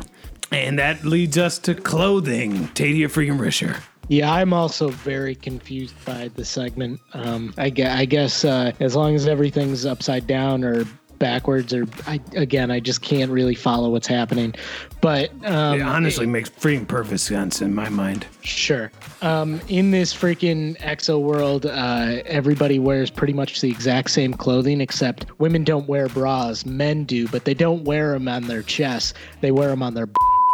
And 0.51 0.77
that 0.79 1.03
leads 1.03 1.37
us 1.37 1.57
to 1.59 1.73
clothing. 1.75 2.67
Tadia 2.69 3.05
freaking 3.07 3.37
Risher. 3.39 3.81
Yeah, 4.09 4.31
I'm 4.31 4.53
also 4.53 4.87
very 4.87 5.35
confused 5.35 5.93
by 6.05 6.29
the 6.29 6.45
segment. 6.45 7.01
Um, 7.13 7.53
I, 7.57 7.69
gue- 7.69 7.83
I 7.85 8.05
guess 8.05 8.45
uh, 8.45 8.71
as 8.79 8.95
long 8.95 9.15
as 9.15 9.27
everything's 9.27 9.85
upside 9.85 10.27
down 10.27 10.63
or 10.63 10.85
backwards, 11.19 11.73
or 11.73 11.85
I, 12.05 12.19
again, 12.35 12.71
I 12.71 12.79
just 12.79 13.01
can't 13.01 13.31
really 13.31 13.55
follow 13.55 13.89
what's 13.89 14.07
happening. 14.07 14.55
But 15.01 15.31
um, 15.45 15.79
It 15.79 15.83
honestly 15.83 16.25
makes 16.25 16.49
freaking 16.49 16.87
perfect 16.87 17.21
sense 17.21 17.61
in 17.61 17.73
my 17.73 17.89
mind. 17.89 18.25
Sure. 18.41 18.91
Um, 19.21 19.61
in 19.67 19.91
this 19.91 20.13
freaking 20.13 20.77
exo 20.79 21.21
world, 21.21 21.65
uh, 21.65 22.21
everybody 22.25 22.79
wears 22.79 23.09
pretty 23.09 23.33
much 23.33 23.61
the 23.61 23.69
exact 23.69 24.11
same 24.11 24.33
clothing, 24.33 24.81
except 24.81 25.25
women 25.39 25.63
don't 25.63 25.87
wear 25.87 26.07
bras. 26.07 26.65
Men 26.65 27.03
do, 27.03 27.27
but 27.27 27.45
they 27.45 27.53
don't 27.53 27.83
wear 27.83 28.13
them 28.13 28.27
on 28.27 28.47
their 28.47 28.63
chests. 28.63 29.13
They 29.41 29.51
wear 29.51 29.69
them 29.69 29.83
on 29.83 29.93
their 29.93 30.07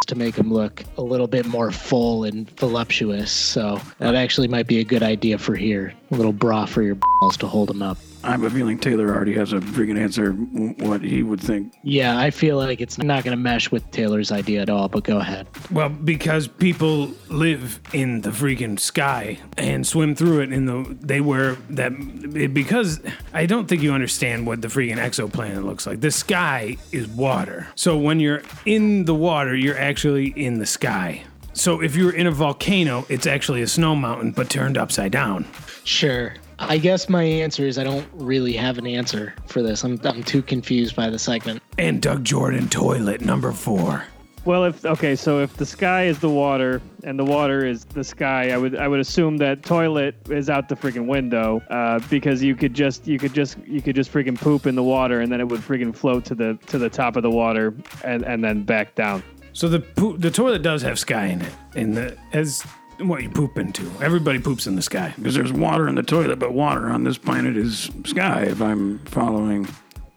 to 0.08 0.16
make 0.16 0.36
them 0.36 0.52
look 0.52 0.84
a 0.98 1.02
little 1.02 1.28
bit 1.28 1.46
more 1.46 1.72
full 1.72 2.26
and 2.26 2.50
voluptuous. 2.60 3.32
So 3.32 3.80
that 4.00 4.16
actually 4.16 4.48
might 4.48 4.68
be 4.68 4.80
a 4.80 4.84
good 4.84 5.04
idea 5.04 5.38
for 5.38 5.56
here. 5.56 5.94
A 6.12 6.16
little 6.16 6.34
bra 6.34 6.66
for 6.66 6.82
your 6.82 6.96
balls 6.96 7.38
to 7.38 7.48
hold 7.48 7.70
them 7.70 7.82
up. 7.82 7.98
I 8.24 8.32
have 8.32 8.44
a 8.44 8.50
feeling 8.50 8.80
Taylor 8.80 9.14
already 9.14 9.34
has 9.34 9.52
a 9.52 9.60
freaking 9.60 10.00
answer 10.00 10.32
what 10.32 11.02
he 11.02 11.24
would 11.24 11.42
think. 11.42 11.74
Yeah, 11.84 12.18
I 12.18 12.32
feel 12.32 12.58
like 12.58 12.80
it's 12.80 12.98
not 12.98 13.24
going 13.24 13.36
to 13.36 13.42
mesh 13.42 13.70
with 13.70 13.90
Taylor's 13.92 14.32
idea 14.32 14.62
at 14.62 14.70
all, 14.70 14.88
but 14.88 15.04
go 15.04 15.18
ahead. 15.18 15.48
Well, 15.72 15.90
because 15.90 16.48
people 16.48 17.12
live 17.30 17.82
in 17.92 18.22
the 18.22 18.30
freaking 18.30 18.80
sky 18.80 19.40
and 19.58 19.86
swim 19.86 20.16
through 20.16 20.42
it 20.42 20.54
in 20.54 20.66
the 20.66 20.98
they 21.02 21.22
wear 21.22 21.56
that 21.70 21.92
it, 22.36 22.54
because 22.54 23.02
I 23.34 23.46
don't 23.46 23.68
think 23.68 23.82
you 23.82 23.94
understand 23.94 24.48
what 24.48 24.62
the 24.62 24.70
freaking 24.70 24.98
exoplanet 24.98 25.64
looks 25.64 25.86
like. 25.86 26.00
The 26.00 26.12
sky 26.12 26.78
is 26.92 27.08
water. 27.08 27.68
So 27.76 27.98
when 27.98 28.20
you're 28.20 28.44
in 28.66 29.06
the 29.06 29.16
water, 29.16 29.56
you're 29.56 29.78
actually 29.78 30.28
in 30.28 30.60
the 30.60 30.66
sky. 30.66 31.24
So 31.54 31.82
if 31.82 31.96
you're 31.96 32.14
in 32.14 32.26
a 32.26 32.32
volcano, 32.32 33.06
it's 33.10 33.28
actually 33.28 33.62
a 33.62 33.68
snow 33.68 33.96
mountain 33.96 34.32
but 34.32 34.50
turned 34.50 34.78
upside 34.78 35.12
down. 35.12 35.46
Sure. 35.84 36.34
I 36.60 36.78
guess 36.78 37.10
my 37.10 37.24
answer 37.24 37.66
is 37.66 37.78
I 37.78 37.84
don't 37.84 38.08
really 38.14 38.54
have 38.54 38.78
an 38.78 38.88
answer 38.88 39.34
for 39.48 39.62
this. 39.62 39.84
I'm, 39.84 40.00
I'm 40.04 40.24
too 40.24 40.42
confused 40.42 40.96
by 40.96 41.10
the 41.10 41.20
segment. 41.20 41.62
And 41.78 42.02
Doug 42.02 42.24
Jordan 42.24 42.70
toilet 42.70 43.22
number 43.22 43.52
4. 43.52 44.06
Well, 44.46 44.66
if 44.66 44.86
okay, 44.86 45.16
so 45.16 45.40
if 45.40 45.56
the 45.56 45.66
sky 45.66 46.04
is 46.04 46.20
the 46.20 46.30
water 46.30 46.82
and 47.06 47.18
the 47.18 47.24
water 47.24 47.66
is 47.66 47.86
the 47.86 48.04
sky, 48.04 48.52
I 48.52 48.58
would 48.58 48.76
I 48.76 48.90
would 48.90 49.00
assume 49.00 49.38
that 49.38 49.64
toilet 49.64 50.16
is 50.30 50.50
out 50.50 50.68
the 50.68 50.76
freaking 50.76 51.08
window 51.08 51.62
uh, 51.70 52.00
because 52.10 52.44
you 52.44 52.54
could 52.54 52.74
just 52.74 53.08
you 53.08 53.18
could 53.18 53.34
just 53.34 53.58
you 53.66 53.82
could 53.82 53.96
just 53.96 54.12
freaking 54.12 54.38
poop 54.38 54.68
in 54.68 54.76
the 54.76 54.84
water 54.84 55.22
and 55.22 55.32
then 55.32 55.40
it 55.40 55.48
would 55.48 55.62
freaking 55.62 55.96
float 55.96 56.26
to 56.26 56.36
the 56.36 56.60
to 56.68 56.78
the 56.78 56.90
top 56.90 57.16
of 57.16 57.24
the 57.24 57.30
water 57.30 57.74
and 58.04 58.24
and 58.24 58.44
then 58.44 58.64
back 58.64 58.96
down. 58.96 59.24
So 59.54 59.70
the 59.70 59.80
poo- 59.80 60.18
the 60.18 60.32
toilet 60.32 60.62
does 60.62 60.82
have 60.82 61.00
sky 61.00 61.28
in 61.28 61.42
it. 61.42 61.54
In 61.76 61.94
the 61.94 62.18
as 62.34 62.66
what 63.00 63.22
you 63.24 63.30
poop 63.30 63.58
into. 63.58 63.90
Everybody 64.02 64.40
poops 64.40 64.68
in 64.68 64.76
the 64.76 64.82
sky. 64.82 65.14
Because 65.18 65.36
there's 65.36 65.52
water 65.54 65.88
in 65.88 65.96
the 65.96 66.04
toilet, 66.04 66.40
but 66.40 66.54
water 66.54 66.90
on 66.90 67.04
this 67.04 67.18
planet 67.18 67.58
is 67.58 67.90
sky, 68.06 68.44
if 68.44 68.62
I'm 68.62 69.00
following. 69.06 69.68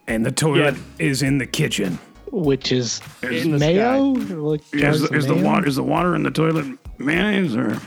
And 0.07 0.25
the 0.25 0.31
toilet 0.33 0.75
Yeah. 0.99 1.07
is 1.07 1.23
in 1.23 1.39
the 1.39 1.47
kitchen. 1.47 1.99
Which 2.33 2.71
is 2.73 3.01
In 3.23 3.53
the 3.53 3.59
mayo? 3.59 4.03
Like 4.13 4.61
Is, 4.73 4.81
jars 4.81 5.01
the- 5.03 5.17
is 5.17 5.27
the 5.27 5.35
mayo? 5.35 5.45
water 5.45 5.67
is 5.69 5.77
the 5.77 5.83
water 5.83 6.15
in 6.15 6.23
the 6.23 6.31
toilet 6.31 6.67
mayonnaise 6.99 7.57
or 7.57 7.79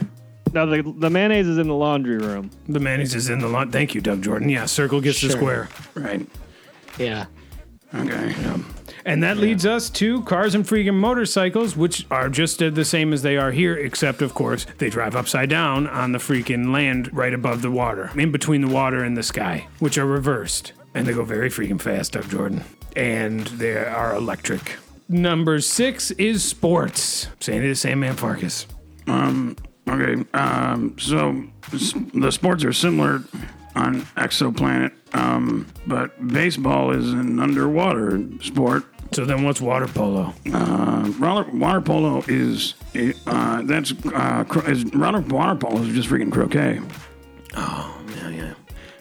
No, 0.52 0.66
the 0.66 0.82
the 0.98 1.08
mayonnaise 1.10 1.46
is 1.46 1.58
in 1.58 1.68
the 1.68 1.74
laundry 1.74 2.18
room. 2.18 2.50
The 2.68 2.80
mayonnaise 2.80 3.14
is 3.14 3.28
in 3.30 3.38
the 3.38 3.46
lot. 3.48 3.70
Thank 3.70 3.94
you, 3.94 4.00
Doug 4.00 4.22
Jordan. 4.22 4.48
Yeah, 4.48 4.64
circle 4.66 5.00
gets 5.00 5.20
the 5.20 5.30
square. 5.30 5.68
right? 5.94 6.26
Yeah. 6.98 7.26
Okay. 7.94 8.34
And 9.04 9.22
that 9.22 9.36
leads 9.36 9.64
us 9.64 9.90
to 9.90 10.22
cars 10.22 10.54
and 10.54 10.64
freaking 10.64 10.94
motorcycles, 10.94 11.76
which 11.76 12.06
are 12.10 12.28
just 12.28 12.58
the 12.58 12.84
same 12.84 13.12
as 13.12 13.22
they 13.22 13.36
are 13.36 13.50
here, 13.52 13.76
except, 13.76 14.22
of 14.22 14.34
course, 14.34 14.66
they 14.78 14.90
drive 14.90 15.16
upside 15.16 15.48
down 15.48 15.86
on 15.86 16.12
the 16.12 16.18
freaking 16.18 16.72
land 16.72 17.12
right 17.12 17.32
above 17.32 17.62
the 17.62 17.70
water, 17.70 18.10
in 18.16 18.30
between 18.30 18.60
the 18.60 18.68
water 18.68 19.02
and 19.02 19.16
the 19.16 19.22
sky, 19.22 19.66
which 19.78 19.98
are 19.98 20.06
reversed. 20.06 20.72
And 20.94 21.06
they 21.06 21.12
go 21.12 21.24
very 21.24 21.50
freaking 21.50 21.80
fast, 21.80 22.12
Doug 22.12 22.28
Jordan. 22.28 22.64
And 22.96 23.46
they 23.46 23.76
are 23.76 24.14
electric. 24.14 24.76
Number 25.08 25.60
six 25.60 26.10
is 26.12 26.42
sports. 26.42 27.28
Saying 27.40 27.62
it 27.62 27.68
the 27.68 27.74
Sandman 27.74 28.16
Farkas. 28.16 28.66
Um, 29.06 29.56
okay. 29.88 30.24
Um, 30.34 30.96
so 30.98 31.44
the 31.68 32.30
sports 32.30 32.64
are 32.64 32.72
similar 32.72 33.22
on 33.74 34.02
Exoplanet, 34.16 34.92
um, 35.14 35.66
but 35.86 36.26
baseball 36.28 36.90
is 36.92 37.12
an 37.12 37.38
underwater 37.40 38.20
sport. 38.42 38.84
So 39.12 39.24
then 39.24 39.42
what's 39.44 39.60
water 39.60 39.88
polo? 39.88 40.32
Uh, 40.52 41.12
roller, 41.18 41.44
water 41.52 41.80
polo 41.80 42.22
is 42.28 42.74
uh, 43.26 43.62
that's 43.62 43.92
uh, 44.14 44.44
cro- 44.44 44.62
is 44.70 44.84
water, 44.86 45.20
water 45.20 45.56
polo 45.58 45.82
is 45.82 45.94
just 45.94 46.08
freaking 46.08 46.30
croquet. 46.32 46.80
Oh 47.56 48.00
yeah, 48.16 48.28
yeah. 48.28 48.54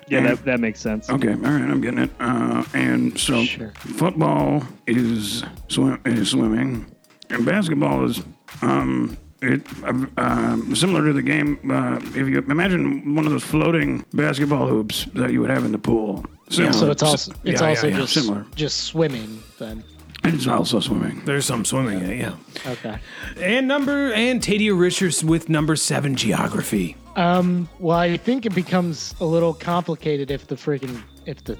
Yeah, 0.08 0.22
that 0.22 0.46
that 0.46 0.60
makes 0.60 0.80
sense. 0.80 1.08
Okay, 1.10 1.30
all 1.34 1.36
right, 1.36 1.62
I'm 1.70 1.82
getting 1.82 2.00
it. 2.00 2.10
Uh, 2.20 2.64
and 2.74 3.16
so 3.20 3.44
Sure. 3.44 3.72
football 3.76 4.64
is 4.88 5.44
swim 5.68 6.02
is 6.06 6.30
swimming, 6.32 6.88
and 7.30 7.46
basketball 7.46 8.06
is 8.06 8.24
um, 8.64 9.16
it 9.42 9.62
uh, 9.84 10.06
um, 10.18 10.76
similar 10.76 11.06
to 11.06 11.14
the 11.14 11.22
game. 11.22 11.60
Uh, 11.70 11.98
if 11.98 12.28
you 12.28 12.40
imagine 12.40 13.16
one 13.16 13.26
of 13.26 13.32
those 13.32 13.44
floating 13.44 14.06
basketball 14.14 14.68
hoops 14.68 15.06
that 15.14 15.32
you 15.32 15.42
would 15.42 15.50
have 15.50 15.66
in 15.66 15.72
the 15.72 15.78
pool. 15.78 16.26
Similar. 16.50 16.74
So 16.74 16.92
it's 16.92 17.04
also 17.04 17.32
it's 17.44 17.62
Yeah, 17.62 17.68
yeah, 17.68 17.70
also 17.70 17.88
yeah, 17.88 17.98
just 17.98 18.14
similar. 18.14 18.46
just 18.56 18.84
swimming 18.86 19.42
then. 19.58 19.84
And 20.24 20.34
it's 20.34 20.48
also 20.48 20.82
swimming. 20.82 21.22
There's 21.24 21.46
some 21.46 21.64
swimming 21.64 22.02
in 22.02 22.10
it, 22.10 22.18
yeah. 22.18 22.36
Okay. 22.66 23.00
And 23.40 23.70
number, 23.70 24.12
and 24.12 24.42
Tadia 24.42 24.78
Richards 24.78 25.24
with 25.24 25.48
number 25.48 25.76
seven, 25.78 26.16
geography. 26.16 26.98
Um. 27.16 27.70
Well, 27.80 27.98
I 27.98 28.18
think 28.18 28.46
it 28.46 28.54
becomes 28.54 29.16
a 29.20 29.26
little 29.26 29.54
complicated 29.54 30.30
if 30.32 30.48
the 30.48 30.56
freaking 30.56 31.02
if 31.26 31.44
the 31.44 31.58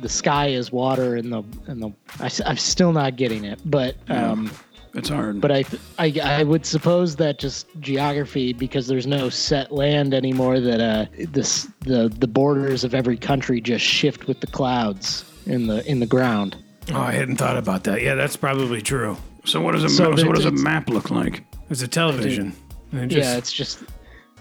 the 0.00 0.08
sky 0.08 0.48
is 0.48 0.72
water 0.72 1.16
and 1.16 1.32
the 1.32 1.42
and 1.66 1.82
the 1.82 1.92
I, 2.20 2.30
am 2.50 2.56
still 2.56 2.92
not 2.92 3.16
getting 3.16 3.44
it, 3.44 3.60
but 3.64 3.96
um, 4.08 4.50
It's 4.94 5.08
hard. 5.08 5.40
but 5.40 5.52
I, 5.52 5.64
I 5.98 6.12
I 6.22 6.42
would 6.42 6.66
suppose 6.66 7.16
that 7.16 7.38
just 7.38 7.66
geography 7.80 8.52
because 8.52 8.86
there's 8.88 9.06
no 9.06 9.28
set 9.30 9.70
land 9.70 10.14
anymore 10.14 10.58
that 10.60 10.80
uh 10.80 11.06
this 11.30 11.68
the 11.80 12.08
the 12.18 12.26
borders 12.26 12.82
of 12.84 12.94
every 12.94 13.16
country 13.16 13.60
just 13.60 13.84
shift 13.84 14.26
with 14.26 14.40
the 14.40 14.46
clouds 14.48 15.24
in 15.46 15.66
the 15.68 15.88
in 15.88 16.00
the 16.00 16.06
ground. 16.06 16.56
Oh, 16.92 17.00
I 17.00 17.12
hadn't 17.12 17.36
thought 17.36 17.56
about 17.56 17.84
that. 17.84 18.02
Yeah, 18.02 18.14
that's 18.16 18.36
probably 18.36 18.82
true. 18.82 19.16
so 19.44 19.60
what 19.60 19.72
does 19.72 19.84
a 19.84 19.88
So 19.88 20.10
ma- 20.10 20.16
so 20.16 20.26
what 20.26 20.34
does 20.36 20.44
a 20.44 20.48
it's- 20.48 20.62
map 20.62 20.88
look 20.88 21.10
like? 21.10 21.44
It's 21.70 21.82
a 21.82 21.88
television. 21.88 22.52
And 22.92 23.12
it 23.12 23.18
yeah, 23.18 23.36
it's 23.36 23.52
just 23.52 23.84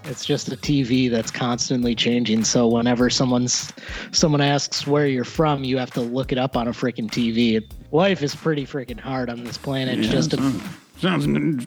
it's 0.05 0.25
just 0.25 0.47
a 0.51 0.55
TV 0.57 1.11
that's 1.11 1.29
constantly 1.29 1.93
changing. 1.93 2.43
So 2.43 2.67
whenever 2.67 3.09
someone's 3.11 3.71
someone 4.11 4.41
asks 4.41 4.87
where 4.87 5.05
you're 5.05 5.25
from, 5.25 5.63
you 5.63 5.77
have 5.77 5.91
to 5.91 6.01
look 6.01 6.31
it 6.31 6.37
up 6.39 6.57
on 6.57 6.67
a 6.67 6.71
freaking 6.71 7.07
TV. 7.11 7.61
Life 7.91 8.21
is 8.21 8.35
pretty 8.35 8.65
freaking 8.65 8.99
hard 8.99 9.29
on 9.29 9.43
this 9.43 9.57
planet. 9.57 9.97
Yeah, 9.97 10.11
just 10.11 10.33
a, 10.33 10.37
sounds, 10.37 10.61
sounds 10.99 11.25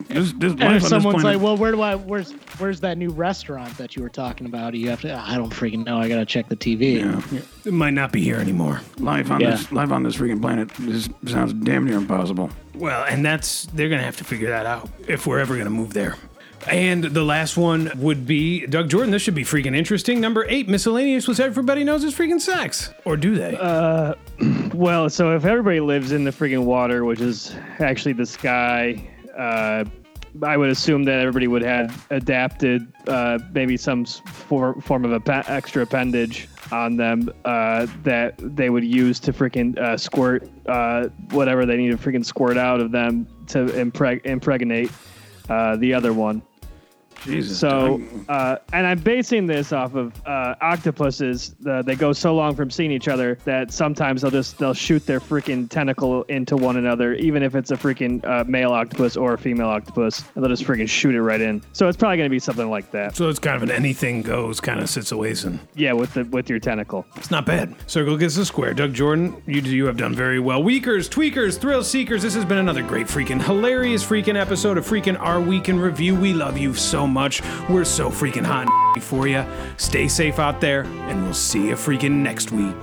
this, 0.09 0.33
this 0.35 0.53
and 0.53 0.61
life 0.61 0.69
on 0.69 0.75
if 0.77 0.83
this 0.83 0.89
someone's 0.91 1.23
planet- 1.23 1.41
like, 1.41 1.45
"Well, 1.45 1.57
where 1.57 1.73
do 1.73 1.81
I? 1.81 1.97
Where's 1.97 2.31
where's 2.59 2.79
that 2.81 2.97
new 2.97 3.11
restaurant 3.11 3.77
that 3.79 3.97
you 3.97 4.03
were 4.03 4.09
talking 4.09 4.47
about?" 4.47 4.75
You 4.75 4.89
have 4.91 5.01
to. 5.01 5.13
I 5.19 5.37
don't 5.37 5.53
freaking 5.53 5.85
know. 5.85 5.99
I 5.99 6.09
gotta 6.09 6.25
check 6.25 6.49
the 6.49 6.55
TV. 6.57 7.01
yeah, 7.33 7.41
it 7.65 7.73
might 7.73 7.95
not 7.95 8.13
be 8.13 8.23
here 8.23 8.37
anymore. 8.37 8.81
life 8.99 9.31
on 9.33 9.41
Yeah. 9.41 9.51
this 9.53 9.73
life 9.73 9.91
on 9.91 10.05
this 10.05 10.17
freaking 10.17 10.41
planet 10.41 10.69
this 10.79 11.09
sounds 11.27 11.53
damn 11.55 11.85
near 11.87 11.97
impossible. 11.97 12.51
Well, 12.77 13.05
and 13.09 13.25
that's 13.25 13.67
they're 13.75 13.89
gonna 13.89 14.03
have 14.03 14.17
to 14.19 14.25
figure 14.25 14.49
that 14.51 14.65
out 14.65 14.89
if 15.09 15.27
we're 15.27 15.41
ever 15.41 15.57
gonna 15.59 15.71
move 15.71 15.93
there. 15.93 16.15
And 16.69 17.05
the 17.05 17.25
last 17.25 17.57
one 17.57 17.91
would 17.97 18.27
be 18.27 18.67
Doug 18.67 18.89
Jordan. 18.89 19.11
This 19.11 19.23
should 19.23 19.35
be 19.35 19.45
freaking 19.45 19.77
interesting. 19.77 20.21
Number 20.21 20.47
eight, 20.49 20.69
miscellaneous 20.69 21.27
was 21.27 21.41
everybody 21.41 21.83
knows 21.83 22.05
is 22.05 22.15
freaking 22.15 22.41
sex, 22.41 22.91
or 23.05 23.17
do 23.17 23.35
they? 23.35 23.57
Uh, 23.57 24.15
Well, 24.75 25.11
so 25.11 25.37
if 25.37 25.45
everybody 25.45 25.81
lives 25.81 26.13
in 26.13 26.25
the 26.25 26.31
freaking 26.31 26.65
water, 26.65 27.05
which 27.05 27.21
is 27.21 27.55
actually 27.79 28.15
the 28.15 28.25
sky, 28.25 29.07
uh, 29.37 29.85
I 30.43 30.57
would 30.57 30.71
assume 30.71 31.05
that 31.05 31.19
everybody 31.19 31.47
would 31.47 31.63
have 31.63 32.07
adapted 32.11 32.91
uh, 33.07 33.39
maybe 33.53 33.77
some 33.77 34.07
for, 34.07 34.81
form 34.81 35.05
of 35.05 35.13
a 35.13 35.45
extra 35.51 35.83
appendage 35.83 36.49
on 36.71 36.97
them 36.97 37.29
uh, 37.45 37.87
that 38.03 38.35
they 38.39 38.71
would 38.71 38.85
use 38.85 39.21
to 39.21 39.33
freaking 39.33 39.79
uh, 39.79 39.99
squirt 39.99 40.49
uh, 40.67 41.09
whatever 41.33 41.67
they 41.67 41.77
need 41.77 41.91
to 41.91 41.99
freaking 41.99 42.25
squirt 42.25 42.57
out 42.57 42.81
of 42.81 42.91
them 42.91 43.27
to 43.49 43.67
impreg- 43.67 44.25
impregnate 44.25 44.91
uh, 45.51 45.77
the 45.77 45.93
other 45.93 46.15
one. 46.15 46.41
Jesus. 47.25 47.59
So, 47.59 48.01
uh, 48.29 48.57
and 48.73 48.87
I'm 48.87 48.99
basing 48.99 49.47
this 49.47 49.73
off 49.73 49.95
of 49.95 50.13
uh, 50.27 50.55
octopuses. 50.61 51.55
Uh, 51.67 51.83
they 51.83 51.95
go 51.95 52.13
so 52.13 52.35
long 52.35 52.55
from 52.55 52.71
seeing 52.71 52.91
each 52.91 53.09
other 53.09 53.37
that 53.45 53.73
sometimes 53.73 54.23
they'll 54.23 54.31
just 54.31 54.59
they'll 54.59 54.75
shoot 54.75 55.07
their 55.07 55.21
freaking 55.21 55.69
tentacle 55.69 56.23
into 56.25 56.57
one 56.57 56.77
another, 56.77 57.15
even 57.15 57.43
if 57.43 57.55
it's 57.55 57.71
a 57.71 57.77
freaking 57.77 58.25
uh, 58.25 58.45
male 58.45 58.73
octopus 58.73 59.17
or 59.17 59.35
a 59.35 59.39
female 59.39 59.69
octopus. 59.69 60.25
And 60.35 60.43
they'll 60.45 60.51
just 60.51 60.65
freaking 60.65 60.89
shoot 60.89 61.15
it 61.15 61.23
right 61.23 61.41
in. 61.41 61.63
So 61.73 61.89
it's 61.89 61.97
probably 61.97 62.17
gonna 62.17 62.31
be 62.31 62.39
something 62.39 62.69
like 62.69 62.91
that. 62.91 63.17
so 63.17 63.29
it's 63.29 63.39
kind 63.39 63.57
of 63.57 63.63
an 63.63 63.71
anything 63.71 64.23
goes 64.23 64.61
kind 64.61 64.81
of 64.81 64.89
situation. 64.89 65.61
Yeah, 65.75 65.93
with 65.93 66.15
the 66.15 66.25
with 66.25 66.51
your 66.51 66.59
tentacle. 66.59 67.07
It's 67.17 67.31
not 67.31 67.47
bad. 67.47 67.75
Circle 67.87 68.17
gets 68.17 68.37
the 68.37 68.45
square. 68.45 68.75
Doug 68.75 68.95
Jordan, 68.95 69.43
you 69.47 69.61
you 69.61 69.87
have 69.87 69.97
done 69.97 70.15
very 70.15 70.41
well. 70.41 70.63
Weakers, 70.63 71.09
tweakers, 71.09 71.59
thrill 71.59 71.85
seekers. 71.85 72.23
This 72.23 72.35
has 72.35 72.45
been 72.45 72.59
another 72.59 72.83
great 72.83 73.07
freaking 73.07 73.43
hilarious 73.43 74.05
freaking 74.05 74.39
episode 74.39 74.77
of 74.79 74.87
freaking 74.87 75.19
our 75.21 75.41
week 75.41 75.69
in 75.69 75.79
review. 75.79 76.15
We 76.15 76.33
love 76.33 76.59
you 76.59 76.75
so 76.75 77.07
much. 77.07 77.12
We're 77.15 77.85
so 77.85 78.11
freaking 78.11 78.45
hot 78.45 78.67
and 78.95 79.03
for 79.05 79.27
you. 79.29 79.45
Stay 79.77 80.09
safe 80.09 80.39
out 80.39 80.61
there, 80.61 80.83
and 80.85 81.23
we'll 81.25 81.35
see 81.35 81.69
you 81.69 81.75
freaking 81.75 82.17
next 82.23 82.53
week. 82.53 82.75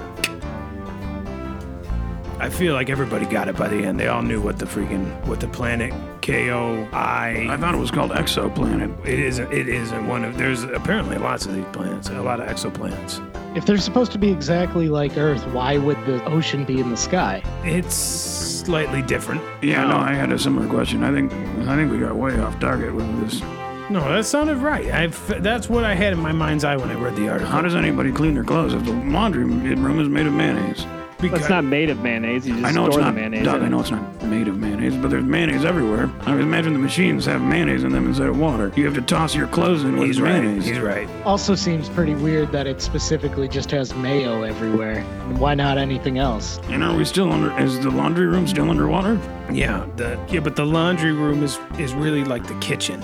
I 2.42 2.48
feel 2.50 2.74
like 2.74 2.90
everybody 2.90 3.26
got 3.26 3.50
it 3.50 3.58
by 3.58 3.68
the 3.68 3.84
end. 3.84 4.00
They 4.00 4.08
all 4.08 4.22
knew 4.22 4.40
what 4.42 4.58
the 4.60 4.66
freaking 4.66 5.06
what 5.26 5.42
the 5.42 5.48
planet 5.50 5.94
K 6.22 6.52
O 6.52 6.88
I 6.94 7.48
I. 7.50 7.58
thought 7.58 7.76
it 7.76 7.80
was 7.80 7.92
called 7.92 8.12
exoplanet. 8.12 9.06
It 9.06 9.20
isn't. 9.20 9.52
It 9.52 9.68
isn't 9.68 10.08
one 10.08 10.24
of. 10.24 10.38
There's 10.38 10.64
apparently 10.64 11.18
lots 11.18 11.46
of 11.46 11.54
these 11.54 11.66
planets. 11.74 12.08
A 12.10 12.22
lot 12.22 12.40
of 12.40 12.48
exoplanets. 12.48 13.20
If 13.58 13.66
they're 13.66 13.78
supposed 13.78 14.14
to 14.14 14.18
be 14.18 14.32
exactly 14.32 14.88
like 14.88 15.18
Earth, 15.18 15.46
why 15.48 15.78
would 15.80 15.98
the 16.06 16.24
ocean 16.26 16.64
be 16.64 16.80
in 16.80 16.90
the 16.92 16.98
sky? 16.98 17.44
It's 17.66 17.94
slightly 17.96 19.02
different. 19.02 19.42
Yeah, 19.62 19.84
no, 19.86 19.96
um, 19.98 20.04
I 20.04 20.14
had 20.14 20.32
a 20.32 20.40
similar 20.40 20.68
question. 20.70 21.04
I 21.04 21.12
think 21.12 21.34
I 21.68 21.76
think 21.76 21.92
we 21.92 21.98
got 22.00 22.16
way 22.16 22.40
off 22.40 22.58
target 22.62 22.96
with 22.96 23.20
this. 23.22 23.42
No, 23.90 24.02
that 24.08 24.26
sounded 24.26 24.58
right. 24.58 24.92
I 24.92 25.08
that's 25.08 25.68
what 25.68 25.84
I 25.84 25.96
had 25.96 26.14
in 26.14 26.20
my 26.20 26.32
mind's 26.32 26.64
eye 26.64 26.76
when 26.76 26.90
I 26.90 26.94
read 26.94 27.16
the 27.16 27.28
article. 27.28 27.52
How 27.52 27.62
does 27.62 27.74
anybody 27.74 28.12
clean 28.12 28.36
their 28.36 28.44
clothes 28.44 28.74
if 28.74 28.86
the 28.86 28.92
laundry 28.92 29.44
room 29.44 30.00
is 30.00 30.08
made 30.08 30.28
of 30.28 30.34
mayonnaise? 30.34 30.86
Because 31.20 31.42
It's 31.42 31.50
not 31.50 31.66
made 31.66 31.90
of 31.90 32.00
mayonnaise. 32.00 32.48
You 32.48 32.54
just 32.54 32.66
I 32.66 32.72
know 32.72 32.86
it's 32.86 32.96
not. 32.96 33.08
the 33.08 33.20
mayonnaise. 33.20 33.44
Doug, 33.44 33.62
I 33.62 33.68
know 33.68 33.82
it's 33.82 33.92
not 33.92 34.24
made 34.24 34.48
of 34.48 34.58
mayonnaise, 34.58 34.96
but 34.96 35.10
there's 35.10 35.26
mayonnaise 35.26 35.66
everywhere. 35.66 36.10
I 36.22 36.34
would 36.34 36.42
imagine 36.42 36.72
the 36.72 36.80
machines 36.80 37.26
have 37.26 37.42
mayonnaise 37.42 37.84
in 37.84 37.92
them 37.92 38.08
instead 38.08 38.30
of 38.30 38.40
water. 38.40 38.72
You 38.78 38.86
have 38.86 38.94
to 38.94 39.02
toss 39.02 39.36
your 39.36 39.48
clothes 39.48 39.84
in 39.84 39.98
with 39.98 40.08
he's 40.08 40.22
right. 40.22 40.42
mayonnaise. 40.42 40.66
He's 40.66 40.80
right. 40.80 41.10
Also 41.26 41.56
seems 41.56 41.90
pretty 41.90 42.16
weird 42.16 42.54
that 42.54 42.68
it 42.68 42.82
specifically 42.82 43.50
just 43.50 43.70
has 43.72 43.94
mayo 43.96 44.44
everywhere. 44.44 45.02
Why 45.40 45.56
not 45.56 45.78
anything 45.78 46.20
else? 46.20 46.58
And 46.70 46.84
are 46.86 46.96
we 46.96 47.04
still 47.04 47.34
under? 47.34 47.58
Is 47.60 47.78
the 47.82 47.90
laundry 47.92 48.28
room 48.28 48.48
still 48.48 48.70
underwater? 48.70 49.20
Yeah, 49.52 49.86
the 49.98 50.18
yeah, 50.30 50.40
but 50.40 50.56
the 50.56 50.66
laundry 50.66 51.12
room 51.12 51.44
is 51.44 51.60
is 51.78 51.94
really 51.94 52.24
like 52.24 52.48
the 52.48 52.58
kitchen. 52.60 53.04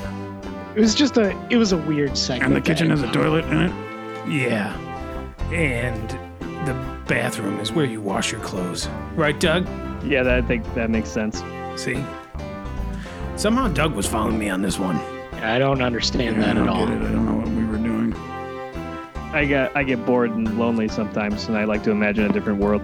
It 0.75 0.81
was 0.81 0.93
just 0.93 1.17
a 1.17 1.29
it 1.49 1.57
was 1.57 1.71
a 1.71 1.77
weird 1.77 2.17
segment. 2.17 2.53
And 2.53 2.55
the 2.55 2.61
kitchen 2.65 2.89
has 2.89 3.01
a 3.01 3.11
toilet 3.11 3.45
in 3.45 3.57
it. 3.61 3.71
Yeah, 4.29 4.75
and 5.51 6.09
the 6.67 6.73
bathroom 7.07 7.59
is 7.59 7.71
where 7.71 7.85
you 7.85 8.01
wash 8.01 8.31
your 8.31 8.41
clothes, 8.41 8.87
right, 9.15 9.39
Doug? 9.39 9.65
Yeah, 10.03 10.23
that, 10.23 10.43
I 10.43 10.45
think 10.45 10.71
that 10.73 10.89
makes 10.89 11.09
sense. 11.09 11.41
See, 11.81 12.03
somehow 13.37 13.67
Doug 13.69 13.93
was 13.93 14.05
following 14.05 14.37
me 14.39 14.49
on 14.49 14.61
this 14.61 14.77
one. 14.79 14.97
I 15.35 15.59
don't 15.59 15.81
understand 15.81 16.37
Yeah, 16.37 16.43
I 16.43 16.45
that 16.47 16.53
don't 16.55 16.67
at 16.67 16.73
all. 16.73 16.87
get 16.87 16.97
it. 16.97 17.01
I 17.03 17.11
don't 17.11 17.25
know 17.25 17.35
what 17.35 17.47
we 17.49 17.65
were 17.65 17.77
doing. 17.77 18.13
I 19.33 19.45
get 19.45 19.75
I 19.77 19.83
get 19.83 20.05
bored 20.05 20.31
and 20.31 20.57
lonely 20.57 20.87
sometimes, 20.87 21.47
and 21.47 21.57
I 21.57 21.63
like 21.65 21.83
to 21.83 21.91
imagine 21.91 22.25
a 22.25 22.33
different 22.33 22.59
world. 22.59 22.81